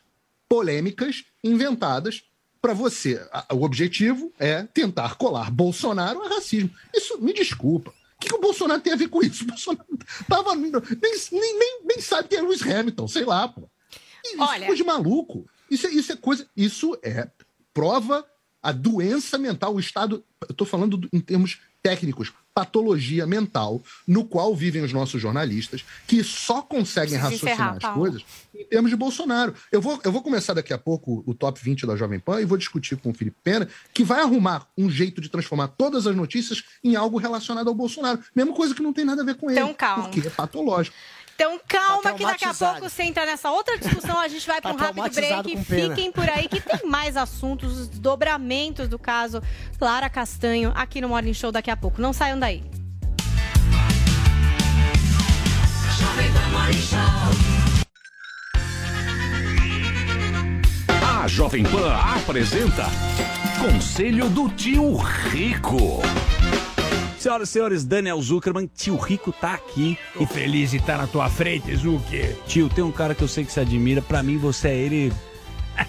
[0.48, 2.22] polêmicas inventadas
[2.60, 3.20] para você.
[3.52, 6.70] O objetivo é tentar colar Bolsonaro a racismo.
[6.94, 7.90] Isso, me desculpa.
[7.90, 9.44] O que, que o Bolsonaro tem a ver com isso?
[9.44, 9.86] O Bolsonaro
[10.28, 13.68] tava, nem, nem, nem, nem sabe quem é Luiz Hamilton, sei lá, pô.
[14.24, 15.46] Isso é coisa de maluco.
[15.70, 16.46] Isso é, isso é coisa.
[16.56, 17.28] Isso é
[17.72, 18.26] prova
[18.62, 20.22] a doença mental, o estado.
[20.42, 25.84] Eu estou falando do- em termos técnicos, patologia mental, no qual vivem os nossos jornalistas,
[26.06, 28.24] que só conseguem Precisa raciocinar encerrar, as coisas
[28.60, 29.54] em termos de Bolsonaro.
[29.72, 32.44] Eu vou, eu vou começar daqui a pouco o top 20 da Jovem Pan e
[32.44, 36.14] vou discutir com o Felipe Pena, que vai arrumar um jeito de transformar todas as
[36.14, 38.20] notícias em algo relacionado ao Bolsonaro.
[38.34, 39.60] Mesma coisa que não tem nada a ver com ele.
[39.60, 40.04] Então, calma.
[40.04, 40.96] Porque é patológico.
[41.40, 44.60] Então calma Tá que daqui a pouco você entra nessa outra discussão, a gente vai
[44.60, 45.64] para um Tá rápido break.
[45.64, 49.42] Fiquem por aí que tem mais assuntos, os dobramentos do caso
[49.78, 51.98] Clara Castanho aqui no Morning Show daqui a pouco.
[51.98, 52.62] Não saiam daí.
[61.22, 62.84] A Jovem Pan apresenta
[63.58, 66.02] Conselho do Tio Rico.
[67.20, 69.98] Senhoras e senhores, Daniel Zuckerman, tio Rico tá aqui.
[70.18, 72.34] E feliz de estar na tua frente, Zucker.
[72.46, 74.00] Tio, tem um cara que eu sei que você admira.
[74.00, 75.12] Pra mim, você é ele.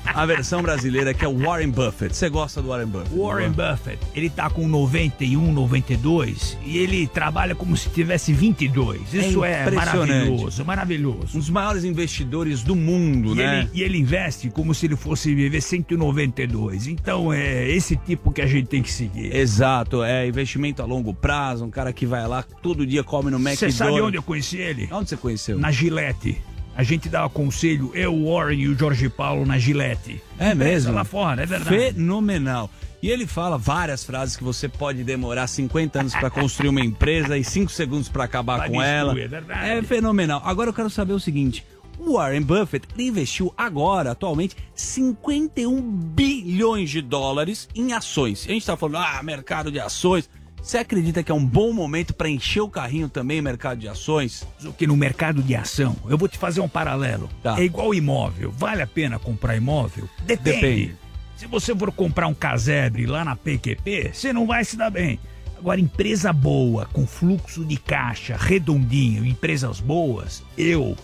[0.06, 2.16] A versão brasileira que é o Warren Buffett.
[2.16, 3.16] Você gosta do Warren Buffett?
[3.16, 3.72] Warren não é?
[3.72, 9.14] Buffett, ele tá com 91, 92 e ele trabalha como se tivesse 22.
[9.14, 10.10] Isso é, impressionante.
[10.12, 11.36] maravilhoso, maravilhoso.
[11.36, 13.60] Um dos maiores investidores do mundo, E, né?
[13.62, 16.88] ele, e ele investe como se ele fosse viver 192.
[16.88, 19.36] Então é esse tipo que a gente tem que seguir.
[19.36, 23.38] Exato, é investimento a longo prazo, um cara que vai lá todo dia come no
[23.38, 23.60] McDonald's.
[23.60, 24.90] Você sabe onde eu conheci ele?
[24.92, 25.58] Onde você conheceu?
[25.58, 26.42] Na Gillette.
[26.76, 30.22] A gente dava conselho, eu, o Warren e o Jorge Paulo na Gillette.
[30.40, 30.94] É mesmo?
[30.94, 31.76] Lá fora, é verdade.
[31.94, 32.70] Fenomenal.
[33.04, 37.38] E ele fala várias frases que você pode demorar 50 anos pra construir uma empresa
[37.38, 39.12] e 5 segundos pra acabar Pra com destruir, ela.
[39.20, 39.70] é verdade.
[39.70, 40.42] É fenomenal.
[40.46, 41.66] Agora eu quero saber o seguinte:
[42.00, 48.46] o Warren Buffett investiu agora, atualmente, 51 bilhões de dólares em ações.
[48.48, 50.30] A gente tá falando, ah, mercado de ações.
[50.62, 53.88] Você acredita que é um bom momento para encher o carrinho também no mercado de
[53.88, 54.48] ações?
[54.78, 57.28] Que no mercado de ação, eu vou te fazer um paralelo.
[57.42, 57.60] Tá.
[57.60, 58.52] É igual imóvel.
[58.52, 60.08] Vale a pena comprar imóvel?
[60.24, 60.62] Depende.
[60.62, 60.96] Depende.
[61.36, 65.20] Se você for comprar um casebre lá na PQP, você não vai se dar bem.
[65.58, 70.96] Agora, empresa boa, com fluxo de caixa redondinho, empresas boas, eu,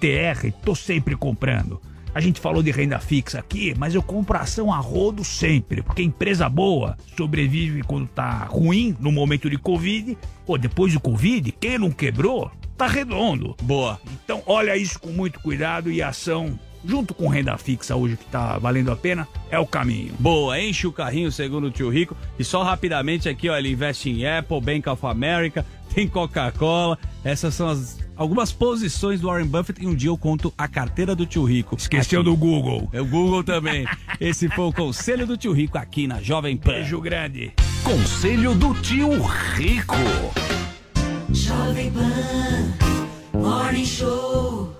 [0.00, 1.80] TR, tô sempre comprando.
[2.16, 6.02] A gente falou de renda fixa aqui, mas eu compro ação a rodo sempre, porque
[6.02, 10.16] empresa boa sobrevive quando tá ruim, no momento de Covid,
[10.46, 13.54] ou depois do Covid, quem não quebrou, tá redondo.
[13.62, 14.00] Boa.
[14.24, 18.56] Então, olha isso com muito cuidado e ação, junto com renda fixa hoje que tá
[18.56, 20.14] valendo a pena, é o caminho.
[20.18, 22.16] Boa, enche o carrinho segundo o tio Rico.
[22.38, 26.98] E só rapidamente aqui, ó, ele investe em Apple, Bank of America, tem Coca-Cola.
[27.22, 31.14] Essas são as algumas posições do Warren Buffett e um dia eu conto a carteira
[31.14, 31.76] do tio Rico.
[31.76, 32.30] Esqueceu aqui.
[32.30, 32.88] do Google.
[32.92, 33.86] É o Google também.
[34.20, 36.72] Esse foi o conselho do tio Rico aqui na Jovem Pan.
[36.72, 37.52] Beijo grande.
[37.84, 39.10] Conselho do tio
[39.54, 39.94] Rico.
[41.30, 44.74] Jovem Pan Morning Show.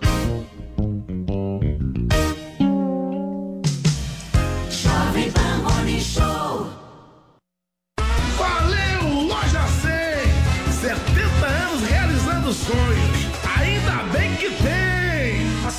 [4.70, 6.35] Jovem Pan Morning Show.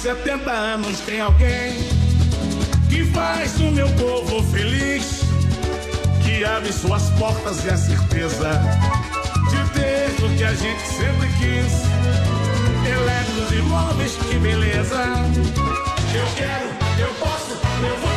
[0.08, 1.74] 70 anos tem alguém
[2.90, 5.20] que faz o meu povo feliz,
[6.24, 8.52] que abre suas portas e a certeza
[9.50, 11.74] de ter o que a gente sempre quis.
[12.90, 15.04] Eletros e móveis, que beleza!
[16.16, 16.68] Eu quero,
[17.02, 18.17] eu posso, eu vou.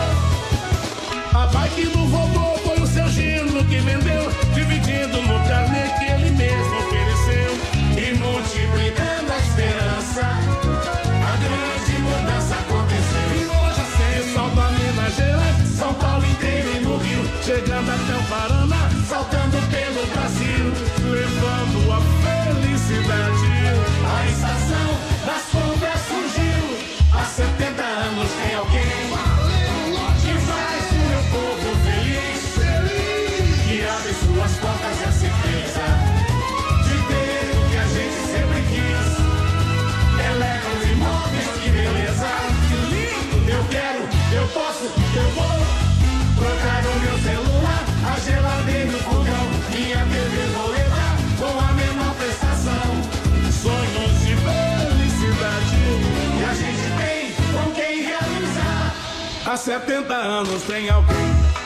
[59.70, 61.16] 70 anos tem alguém,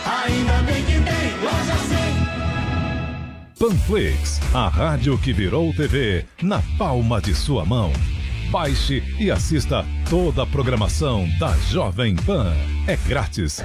[0.05, 1.75] ainda bem que tem loja
[3.59, 3.69] 100.
[3.69, 7.91] Panflix, a rádio que virou TV na palma de sua mão.
[8.51, 12.53] Baixe e assista toda a programação da Jovem Pan.
[12.87, 13.65] É grátis.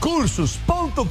[0.00, 1.04] Cursos.com.br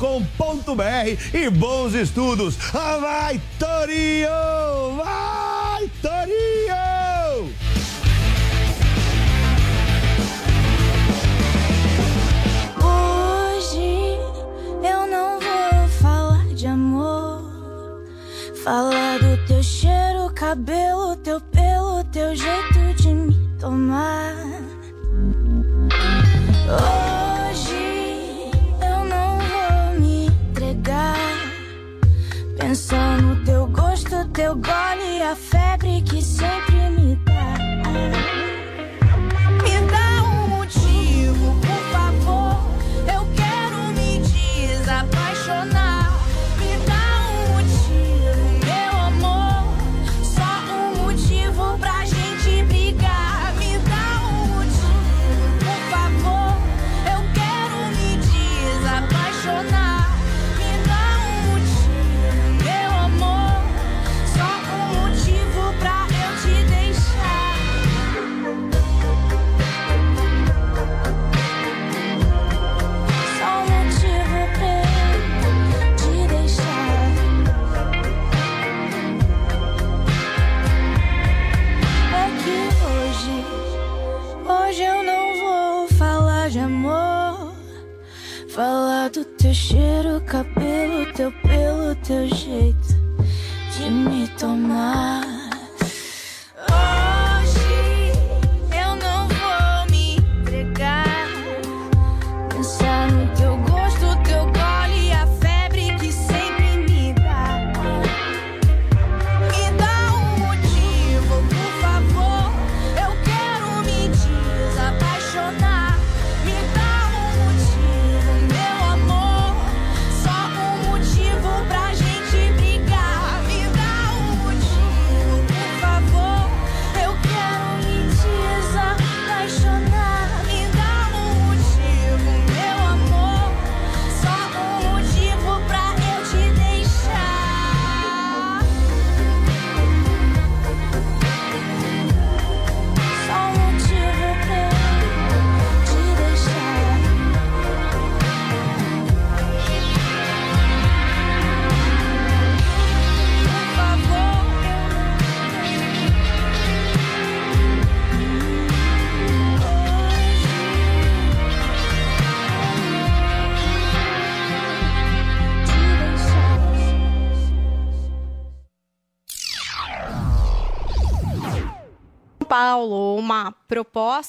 [1.33, 2.57] e bons estudos.
[2.73, 4.95] Ah, vai, Torinho!
[4.97, 7.53] Vai, Torinho!
[12.83, 14.17] Hoje
[14.83, 17.41] eu não vou falar de amor.
[18.63, 24.35] Falar do teu cheiro, cabelo, teu pelo, teu jeito de me tomar.
[26.67, 27.20] Hoje
[32.61, 38.40] Pensar no teu gosto, teu gole e a febre que sempre me dá.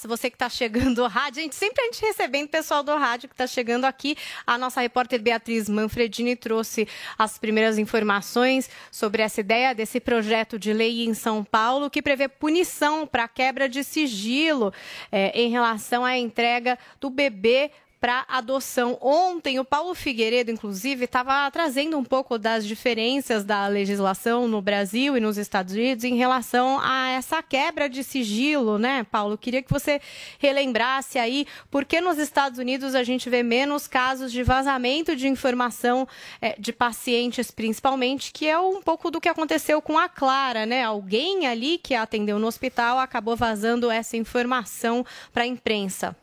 [0.04, 3.28] Você que está chegando ao rádio, a gente sempre a gente recebendo pessoal do rádio
[3.28, 4.16] que está chegando aqui,
[4.46, 6.88] a nossa repórter Beatriz Manfredini trouxe
[7.18, 12.28] as primeiras informações sobre essa ideia desse projeto de lei em São Paulo que prevê
[12.28, 14.72] punição para quebra de sigilo
[15.10, 17.70] eh, em relação à entrega do bebê
[18.02, 18.98] para adoção.
[19.00, 25.16] Ontem, o Paulo Figueiredo, inclusive, estava trazendo um pouco das diferenças da legislação no Brasil
[25.16, 29.38] e nos Estados Unidos em relação a essa quebra de sigilo, né, Paulo?
[29.38, 30.00] Queria que você
[30.40, 35.28] relembrasse aí por que nos Estados Unidos a gente vê menos casos de vazamento de
[35.28, 36.08] informação
[36.40, 40.82] eh, de pacientes, principalmente, que é um pouco do que aconteceu com a Clara, né?
[40.82, 46.16] Alguém ali que a atendeu no hospital acabou vazando essa informação para a imprensa.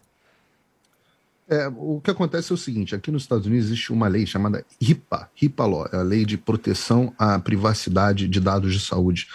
[1.49, 4.63] É, o que acontece é o seguinte: aqui nos Estados Unidos existe uma lei chamada
[4.79, 9.27] HIPAA, HIPAA Law, é a Lei de Proteção à Privacidade de Dados de Saúde.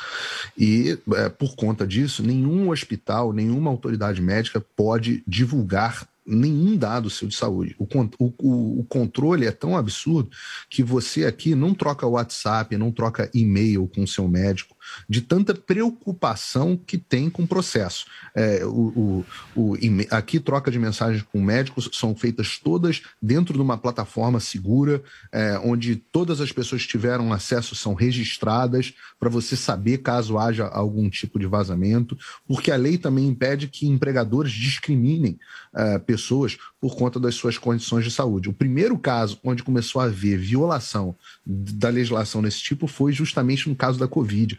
[0.56, 7.28] E, é, por conta disso, nenhum hospital, nenhuma autoridade médica pode divulgar nenhum dado seu
[7.28, 7.76] de saúde.
[7.78, 7.86] O,
[8.18, 10.30] o- o controle é tão absurdo
[10.70, 14.73] que você aqui não troca WhatsApp, não troca e-mail com o seu médico,
[15.08, 18.06] de tanta preocupação que tem com o processo.
[18.34, 19.24] É, o,
[19.56, 19.74] o- o
[20.10, 25.02] aqui, troca de mensagens com médicos são feitas todas dentro de uma plataforma segura,
[25.32, 30.66] é, onde todas as pessoas que tiveram acesso são registradas para você saber caso haja
[30.66, 32.16] algum tipo de vazamento,
[32.46, 35.38] porque a lei também impede que empregadores discriminem
[35.74, 38.48] é, pessoas por conta das suas condições de saúde.
[38.48, 41.16] O primeiro caso onde começou a haver violação
[41.46, 44.58] da legislação nesse tipo foi justamente no caso da Covid,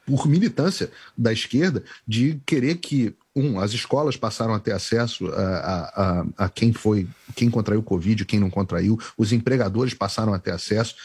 [0.11, 5.41] por militância da esquerda de querer que um, as escolas passaram a ter acesso a,
[5.41, 10.39] a, a- a quem foi, quem contraiu Covid, quem não contraiu, os empregadores passaram a
[10.39, 10.95] ter acesso,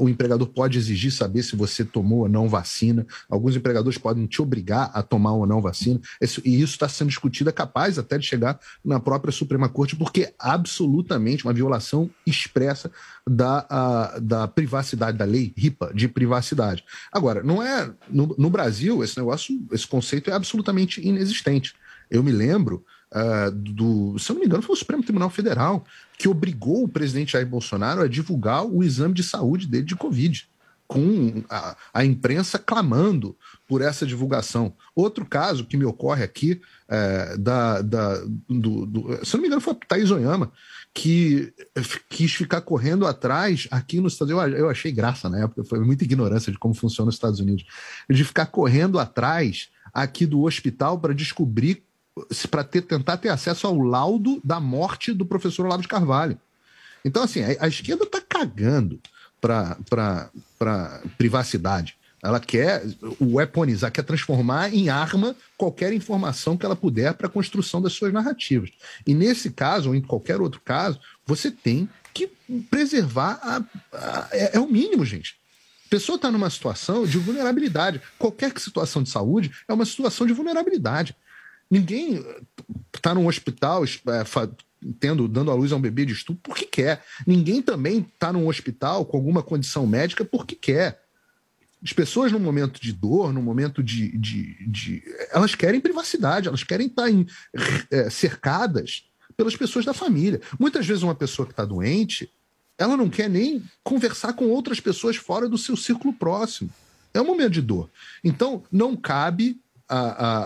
[0.00, 4.42] o empregador pode exigir saber se você tomou ou não vacina, alguns empregadores podem te
[4.42, 6.00] obrigar a tomar ou não vacina,
[6.44, 10.22] e isso está sendo discutido, é capaz até de chegar na própria Suprema Corte, porque
[10.22, 12.90] é absolutamente uma violação expressa
[13.24, 16.82] da, ah, da privacidade, da lei RIPA de privacidade.
[17.12, 17.88] Agora, não é.
[18.10, 21.74] No, no Brasil, esse negócio, esse conceito é absolutamente inexistente.
[22.10, 24.18] Eu me lembro ah, do.
[24.18, 25.84] Se eu não me engano, foi o Supremo Tribunal Federal
[26.18, 30.48] que obrigou o presidente Jair Bolsonaro a divulgar o exame de saúde dele de Covid.
[30.86, 33.36] Com a, a imprensa clamando
[33.68, 34.72] por essa divulgação.
[34.94, 38.14] Outro caso que me ocorre aqui, é, da, da,
[38.48, 40.50] do, do- se eu não me engano, foi a Thaís Oyama,
[40.94, 41.52] que
[42.08, 44.58] quis ficar correndo atrás aqui nos Estados Unidos.
[44.58, 47.64] Eu achei graça na época, foi muita ignorância de como funciona os Estados Unidos.
[48.08, 51.84] De ficar correndo atrás aqui do hospital para descobrir,
[52.50, 56.38] para ter, tentar ter acesso ao laudo da morte do professor Olavo de Carvalho.
[57.04, 59.00] Então, assim, a, a esquerda está cagando
[59.40, 60.30] para
[61.16, 61.97] privacidade.
[62.22, 62.82] Ela quer
[63.20, 68.12] weaponizar, quer transformar em arma qualquer informação que ela puder para a construção das suas
[68.12, 68.70] narrativas.
[69.06, 72.28] E nesse caso, ou em qualquer outro caso, você tem que
[72.68, 73.38] preservar.
[73.42, 73.62] A,
[73.92, 75.36] a- é, é o mínimo, gente.
[75.86, 78.02] A pessoa está numa situação de vulnerabilidade.
[78.18, 81.14] Qualquer situação de saúde é uma situação de vulnerabilidade.
[81.70, 82.24] Ninguém
[82.94, 83.88] está num hospital é,
[85.00, 87.02] tendo, dando à luz a um bebê de estupro porque quer.
[87.26, 91.00] Ninguém também está num hospital com alguma condição médica porque quer.
[91.82, 94.16] As pessoas, no momento de dor, no momento de.
[94.18, 95.02] de, de-
[95.32, 97.26] elas querem privacidade, elas querem estar em-
[97.90, 99.04] eh, cercadas
[99.36, 100.40] pelas pessoas da família.
[100.58, 102.28] Muitas vezes, uma pessoa que está doente,
[102.80, 106.70] Ela não quer nem conversar com outras pessoas fora do seu círculo próximo.
[107.12, 107.90] É um momento de dor.
[108.22, 110.44] Então, não cabe a, a-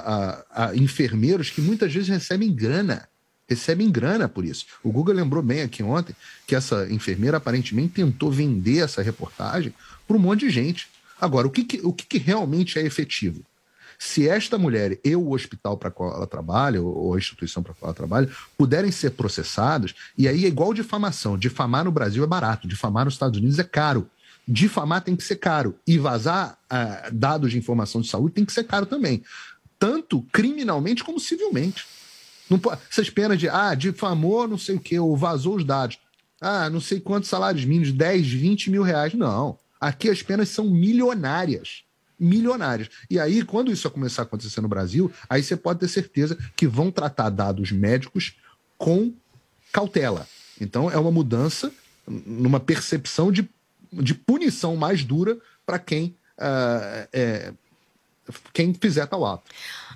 [0.62, 3.06] a- a enfermeiros que muitas vezes recebem grana.
[3.46, 4.64] Recebem grana por isso.
[4.82, 9.74] O Guga lembrou bem aqui ontem que essa enfermeira aparentemente tentou vender essa reportagem
[10.08, 10.88] para um monte de gente.
[11.22, 13.44] Agora, o que, que- o que, que realmente é efetivo?
[13.96, 17.90] Se esta mulher e o hospital para qual ela trabalha, ou a instituição para qual
[17.90, 18.28] ela trabalha,
[18.58, 21.38] puderem ser processados, e aí é igual difamação.
[21.38, 24.10] Difamar no Brasil é barato, difamar nos Estados Unidos é caro.
[24.48, 25.76] Difamar tem que ser caro.
[25.86, 29.22] E vazar ah, dados de informação de saúde tem que ser caro também.
[29.78, 31.84] Tanto criminalmente como civilmente.
[32.50, 35.96] Não pode, essas penas de, ah, difamou não sei o quê, ou vazou os dados.
[36.40, 39.14] Ah, não sei quantos salários mínimos, 10, 20 mil reais.
[39.14, 39.56] Não.
[39.82, 41.82] Aqui as penas são milionárias.
[42.16, 42.88] Milionárias.
[43.10, 46.68] E aí, quando isso começar a acontecer no Brasil, aí você pode ter certeza que
[46.68, 48.36] vão tratar dados médicos
[48.78, 49.12] com
[49.72, 50.28] cautela.
[50.60, 51.72] Então, é uma mudança
[52.06, 53.48] numa percepção de,
[53.92, 55.36] de punição mais dura
[55.66, 57.52] para quem, ah, é,
[58.52, 59.50] quem fizer tal ato.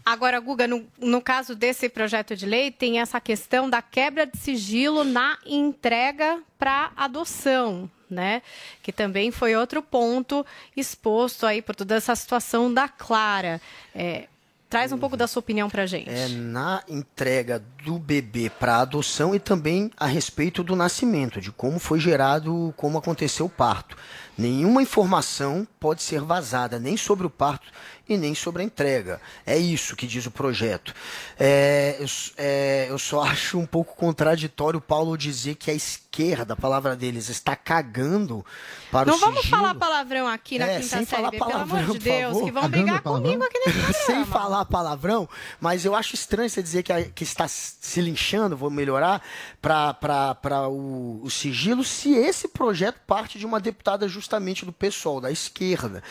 [0.06, 4.38] Agora, Guga, no, no caso desse projeto de lei, tem essa questão da quebra de
[4.38, 8.40] sigilo na entrega para adoção, né?
[8.84, 10.46] Que também foi outro ponto
[10.76, 13.60] exposto aí por toda essa situação da Clara.
[13.92, 14.28] É,
[14.68, 16.10] traz um pouco da sua opinião para gente.
[16.10, 21.78] É na entrega do bebê para adoção e também a respeito do nascimento, de como
[21.78, 23.96] foi gerado, como aconteceu o parto.
[24.36, 27.72] Nenhuma informação pode ser vazada, nem sobre o parto
[28.08, 29.20] e nem sobre a entrega.
[29.44, 30.94] É isso que diz o projeto.
[31.38, 32.06] É, eu,
[32.36, 36.94] é, eu só acho um pouco contraditório o Paulo dizer que a esquerda, a palavra
[36.96, 38.44] deles, está cagando
[38.90, 39.56] para Não o vamos sigilo.
[39.58, 42.32] falar palavrão aqui na É, quinta sem série, falar B, pelo amor palavrão, de Deus,
[42.32, 42.44] favor.
[42.44, 43.24] que vão Cagando brigar palavrão?
[43.30, 44.06] comigo aqui nesse programa.
[44.06, 45.28] Sem falar palavrão,
[45.60, 49.20] mas eu acho estranho você dizer que, a- que está se linchando, vou melhorar,
[49.60, 55.30] para o, o sigilo, se esse projeto parte de uma deputada justamente do PSOL, da
[55.30, 56.02] esquerda.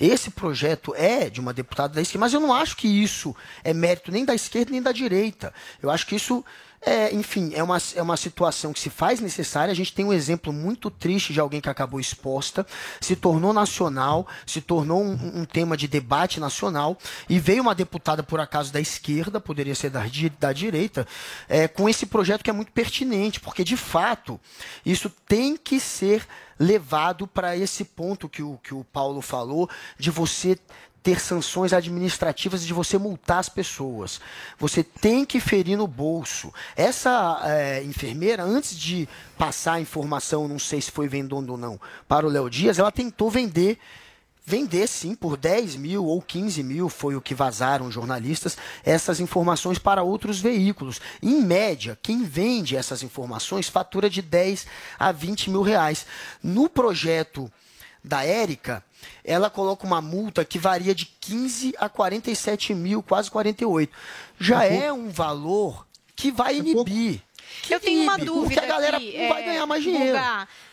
[0.00, 3.72] Esse projeto é de uma deputada da esquerda, mas eu não acho que isso é
[3.72, 5.52] mérito nem da esquerda nem da direita.
[5.82, 6.44] Eu acho que isso.
[6.86, 9.72] É, enfim, é uma, é uma situação que se faz necessária.
[9.72, 12.66] A gente tem um exemplo muito triste de alguém que acabou exposta,
[13.00, 18.22] se tornou nacional, se tornou um, um tema de debate nacional, e veio uma deputada,
[18.22, 20.02] por acaso, da esquerda, poderia ser da,
[20.38, 21.08] da direita,
[21.48, 24.38] é, com esse projeto que é muito pertinente, porque de fato
[24.84, 26.26] isso tem que ser
[26.58, 29.68] levado para esse ponto que o, que o Paulo falou,
[29.98, 30.58] de você
[31.04, 34.22] ter sanções administrativas de você multar as pessoas.
[34.58, 36.50] Você tem que ferir no bolso.
[36.74, 39.06] Essa eh, enfermeira, antes de
[39.36, 41.78] passar a informação, não sei se foi vendendo ou não,
[42.08, 43.78] para o Léo Dias, ela tentou vender.
[44.46, 49.78] Vender sim por 10 mil ou 15 mil, foi o que vazaram jornalistas, essas informações
[49.78, 51.00] para outros veículos.
[51.22, 54.66] Em média, quem vende essas informações fatura de 10
[54.98, 56.06] a 20 mil reais.
[56.42, 57.50] No projeto
[58.04, 58.84] da Érica,
[59.24, 63.90] ela coloca uma multa que varia de 15 a 47 mil, quase 48.
[64.38, 67.22] Já É é um valor que vai inibir.
[67.62, 70.18] Que Eu tenho uma dúvida Porque a galera aqui, não vai é, ganhar mais dinheiro.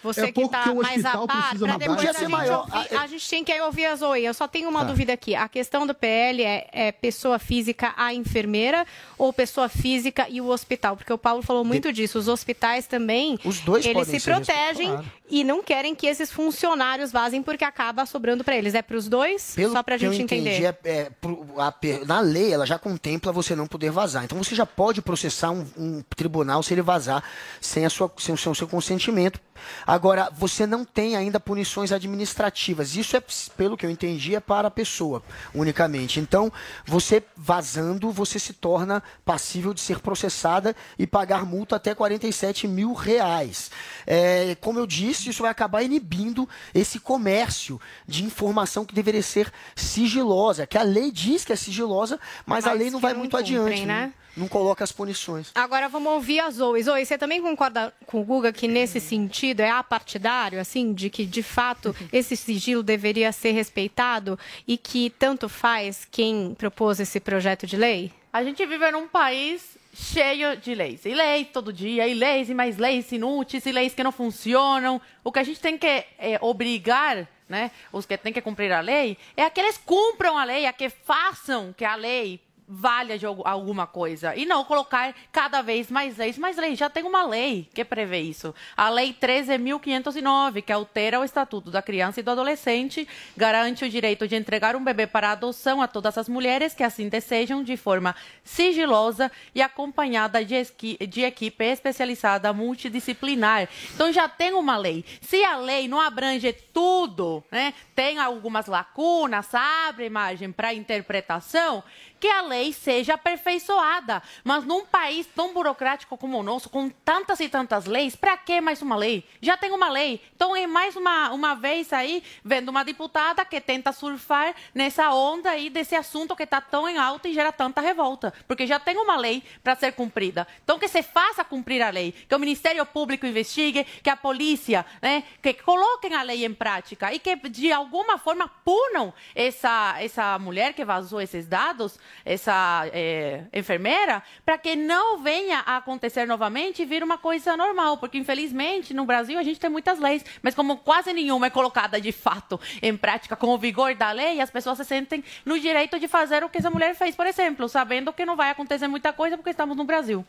[0.02, 2.14] Você É que pouco está que o mais a hospital par, precisa para depois a
[2.14, 2.60] gente, maior.
[2.62, 4.26] ouvir, Ah, a gente tem que ouvir a Zoe.
[4.26, 4.86] Eu só tenho uma Tá.
[4.88, 5.36] dúvida aqui.
[5.36, 8.86] A questão do PL é, é pessoa física a enfermeira
[9.18, 10.96] ou pessoa física e o hospital?
[10.98, 12.18] Porque o Paulo falou muito disso.
[12.18, 15.06] Os hospitais também, Os dois eles se protegem claro.
[15.32, 18.76] E não querem que esses funcionários vazem porque acaba sobrando para eles.
[18.76, 19.54] É para os dois?
[19.56, 20.78] Pelo só para a gente entendi, entender.
[20.84, 21.12] é- é
[21.58, 21.74] a
[22.06, 24.26] na lei, ela já contempla você não poder vazar.
[24.26, 27.24] Então você já pode processar um, um tribunal se ele vazar
[27.62, 29.40] sem, a sua, sem o seu, seu consentimento.
[29.86, 32.96] Agora, você não tem ainda punições administrativas.
[32.96, 33.24] Isso é,
[33.56, 35.22] pelo que eu entendi, é para a pessoa
[35.54, 36.20] unicamente.
[36.20, 36.52] Então,
[36.86, 42.94] você vazando, você se torna passível de ser processada e pagar multa até 47 mil
[42.94, 43.70] reais.
[44.08, 49.52] É, como eu disse, isso vai acabar inibindo esse comércio de informação que deveria ser
[49.76, 53.20] sigilosa, que a lei diz que é sigilosa, mas, a Mas lei não vai não
[53.20, 54.08] muito cumprem, adiante, né?
[54.08, 54.14] né?
[54.36, 55.52] Não coloca as punições.
[55.54, 56.82] Agora vamos ouvir a Zoe.
[56.84, 61.26] Zoe, você também concorda com o Guga que nesse sentido é apartidário, assim, de que
[61.26, 67.68] de fato esse sigilo deveria ser respeitado e que tanto faz quem propôs esse projeto
[67.68, 68.12] de lei?
[68.32, 71.06] A gente vive num país cheio de leis.
[71.06, 75.02] E leis todo dia, e leis, e mais leis inúteis, e leis que não funcionam.
[75.24, 78.80] O que a gente tem que é, obrigar, né, os que têm que cumprir a
[78.80, 82.40] lei, é a que eles cumpram a lei, a que façam que a lei
[82.74, 86.38] valha de algu- alguma coisa e não colocar cada vez mais leis.
[86.38, 88.56] Mais leis, já tem uma lei que prevê isso.
[88.78, 94.28] A Lei 13.509, que altera o Estatuto da Criança e do Adolescente, garante o direito
[94.28, 98.16] de entregar um bebê para adoção a todas as mulheres que assim desejam, de forma
[98.44, 103.68] sigilosa e acompanhada de, esqui- de equipe especializada multidisciplinar.
[103.94, 105.04] Então já tem uma lei.
[105.22, 111.84] Se a lei não abrange tudo, né, tem algumas lacunas, abre margem para interpretação,
[112.20, 114.22] que a lei seja aperfeiçoada.
[114.44, 118.60] Mas num país tão burocrático como o nosso, com tantas e tantas leis, para que
[118.60, 119.26] mais uma lei?
[119.42, 120.22] Já tem uma lei.
[120.36, 125.50] Então é mais uma, uma vez aí, vendo uma deputada que tenta surfar nessa onda
[125.50, 128.34] aí desse assunto que está tão em alta e gera tanta revolta.
[128.48, 130.48] Porque já tem uma lei para ser cumprida.
[130.64, 134.86] Então que se faça cumprir a lei, que o Ministério Público investigue, que a polícia,
[135.02, 140.38] né, que coloquem a lei em prática e que de alguma forma punam essa, essa
[140.40, 142.51] mulher que vazou esses dados, essa
[142.94, 147.98] eh, enfermeira, para que não venha a acontecer novamente e vir uma coisa normal.
[147.98, 152.00] Porque, infelizmente, no Brasil a gente tem muitas leis, mas como quase nenhuma é colocada
[152.00, 156.00] de fato em prática com o vigor da lei, as pessoas se sentem no direito
[156.00, 159.14] de fazer o que essa mulher fez, por exemplo, sabendo que não vai acontecer muita
[159.14, 160.26] coisa porque estamos no Brasil.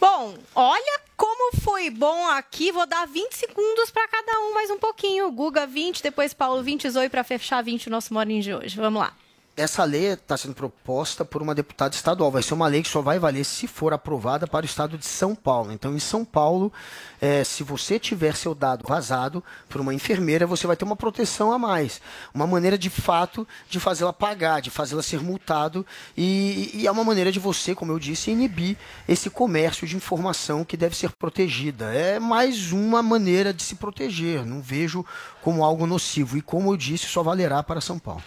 [0.00, 2.72] Bom, olha como foi bom aqui.
[2.72, 5.30] Vou dar 20 segundos para cada um, mais um pouquinho.
[5.30, 8.76] Guga 20, depois Paulo 20, Zoe para fechar 20 o nosso morning de hoje.
[8.76, 9.14] Vamos lá.
[9.54, 12.30] Essa lei está sendo proposta por uma deputada estadual.
[12.30, 15.04] Vai ser uma lei que só vai valer se for aprovada para o estado de
[15.04, 15.70] São Paulo.
[15.72, 16.72] Então, em São Paulo,
[17.20, 21.52] eh, se você tiver seu dado vazado por uma enfermeira, você vai ter uma proteção
[21.52, 22.00] a mais.
[22.32, 25.84] Uma maneira, de fato, de fazê-la pagar, de fazê-la ser multado.
[26.16, 30.64] E, e é uma maneira de você, como eu disse, inibir esse comércio de informação
[30.64, 31.92] que deve ser protegida.
[31.92, 34.46] É mais uma maneira de se proteger.
[34.46, 35.04] Não vejo
[35.42, 36.38] como algo nocivo.
[36.38, 38.22] E, como eu disse, só valerá para São Paulo.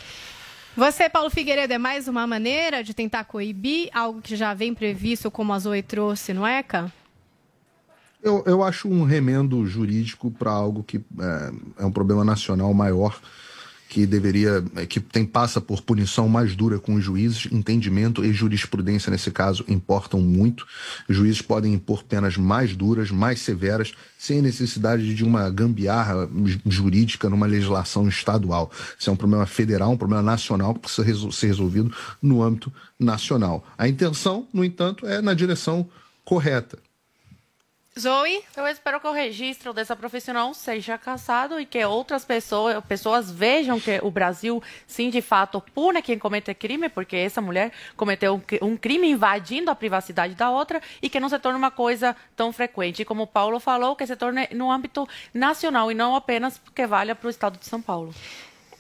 [0.75, 5.31] Você, Paulo Figueiredo, é mais uma maneira de tentar coibir algo que já vem previsto,
[5.31, 6.91] como a Zoe trouxe no ECA?
[8.21, 13.21] Eu, eu acho um remendo jurídico para algo que é, é um problema nacional maior,
[13.87, 18.33] que deveria, é, que tem passa por punição mais dura com os juízes, entendimento e
[18.33, 20.65] jurisprudência nesse caso importam muito.
[21.07, 26.59] Os juízes podem impor penas mais duras, mais severas, sem necessidade de uma gambiarra ju-
[26.65, 28.71] jurídica numa legislação estadual.
[28.99, 32.73] Isso é um problema federal, um problema nacional que precisa resol- ser resolvido no âmbito
[32.99, 33.65] nacional.
[33.77, 35.87] A intenção, no entanto, é na direção
[36.23, 36.79] correta.
[37.97, 38.43] Zoe?
[38.57, 43.79] Eu espero que o registro dessa profissional seja cassado e que outras pessoas, pessoas vejam
[43.79, 48.65] que o Brasil, sim, de fato, pune quem comete crime, porque essa mulher cometeu um
[48.67, 52.51] um crime invadindo a privacidade da outra e que não se torne uma coisa tão
[52.51, 53.01] frequente.
[53.01, 56.85] E como o Paulo falou, que se torne no âmbito nacional e não apenas que
[56.85, 58.13] valha para o estado de São Paulo.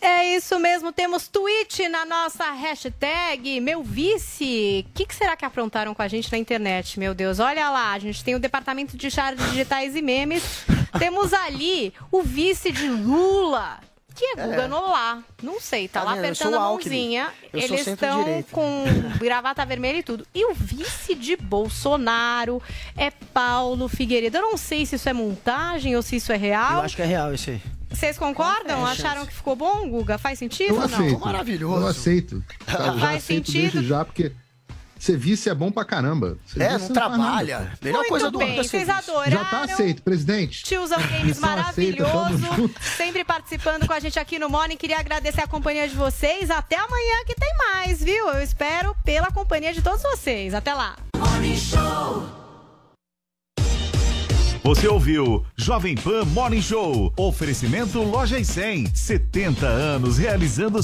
[0.07, 4.85] É isso mesmo, temos tweet na nossa hashtag Meu Vice.
[4.87, 6.99] O que, que será que aprontaram com a gente na internet?
[6.99, 10.43] Meu Deus, olha lá, a gente tem o departamento de chaves digitais e memes.
[10.99, 13.79] temos ali o vice de Lula.
[14.15, 14.67] Que é Guga É.
[14.67, 15.21] Nolá.
[15.43, 16.13] Não sei, tá, Tá lá?
[16.15, 17.27] Eu apertando a mãozinha.
[17.51, 18.85] Eu Eles estão com
[19.19, 20.25] gravata vermelha e tudo.
[20.33, 22.61] E o vice de Bolsonaro
[22.97, 24.37] é Paulo Figueiredo.
[24.37, 26.75] Eu não sei se isso é montagem ou se isso é real.
[26.75, 27.61] Eu acho que é real isso aí.
[27.89, 28.85] Vocês concordam?
[28.87, 29.27] É, Acharam chance.
[29.29, 30.17] que ficou bom, Guga?
[30.17, 30.97] Faz sentido Eu ou não?
[30.97, 31.63] aceito.
[31.63, 32.43] Eu aceito.
[32.67, 33.71] Já, já Faz aceito sentido?
[33.73, 34.31] desde já, porque
[34.99, 36.37] ser vice é bom pra caramba.
[36.57, 37.59] É, não faz trabalha.
[37.59, 37.71] nada.
[37.81, 39.31] Melhor Muito coisa do bem, ano é vocês adoraram.
[39.31, 40.63] Já tá aceito, presidente.
[40.63, 44.77] Tiozão Games aceita, tamo maravilhoso, sempre participando com a gente aqui no Morning.
[44.77, 46.49] Queria agradecer a companhia de vocês.
[46.49, 48.29] Até amanhã que tem mais, viu?
[48.29, 50.53] Eu espero pela companhia de todos vocês.
[50.53, 50.95] Até lá.
[54.63, 57.13] Você ouviu Jovem Pan Morning Show.
[57.17, 58.95] Oferecimento Loja e 100.
[58.95, 60.79] 70 anos realizando.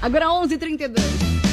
[0.00, 1.45] Agora 11h32.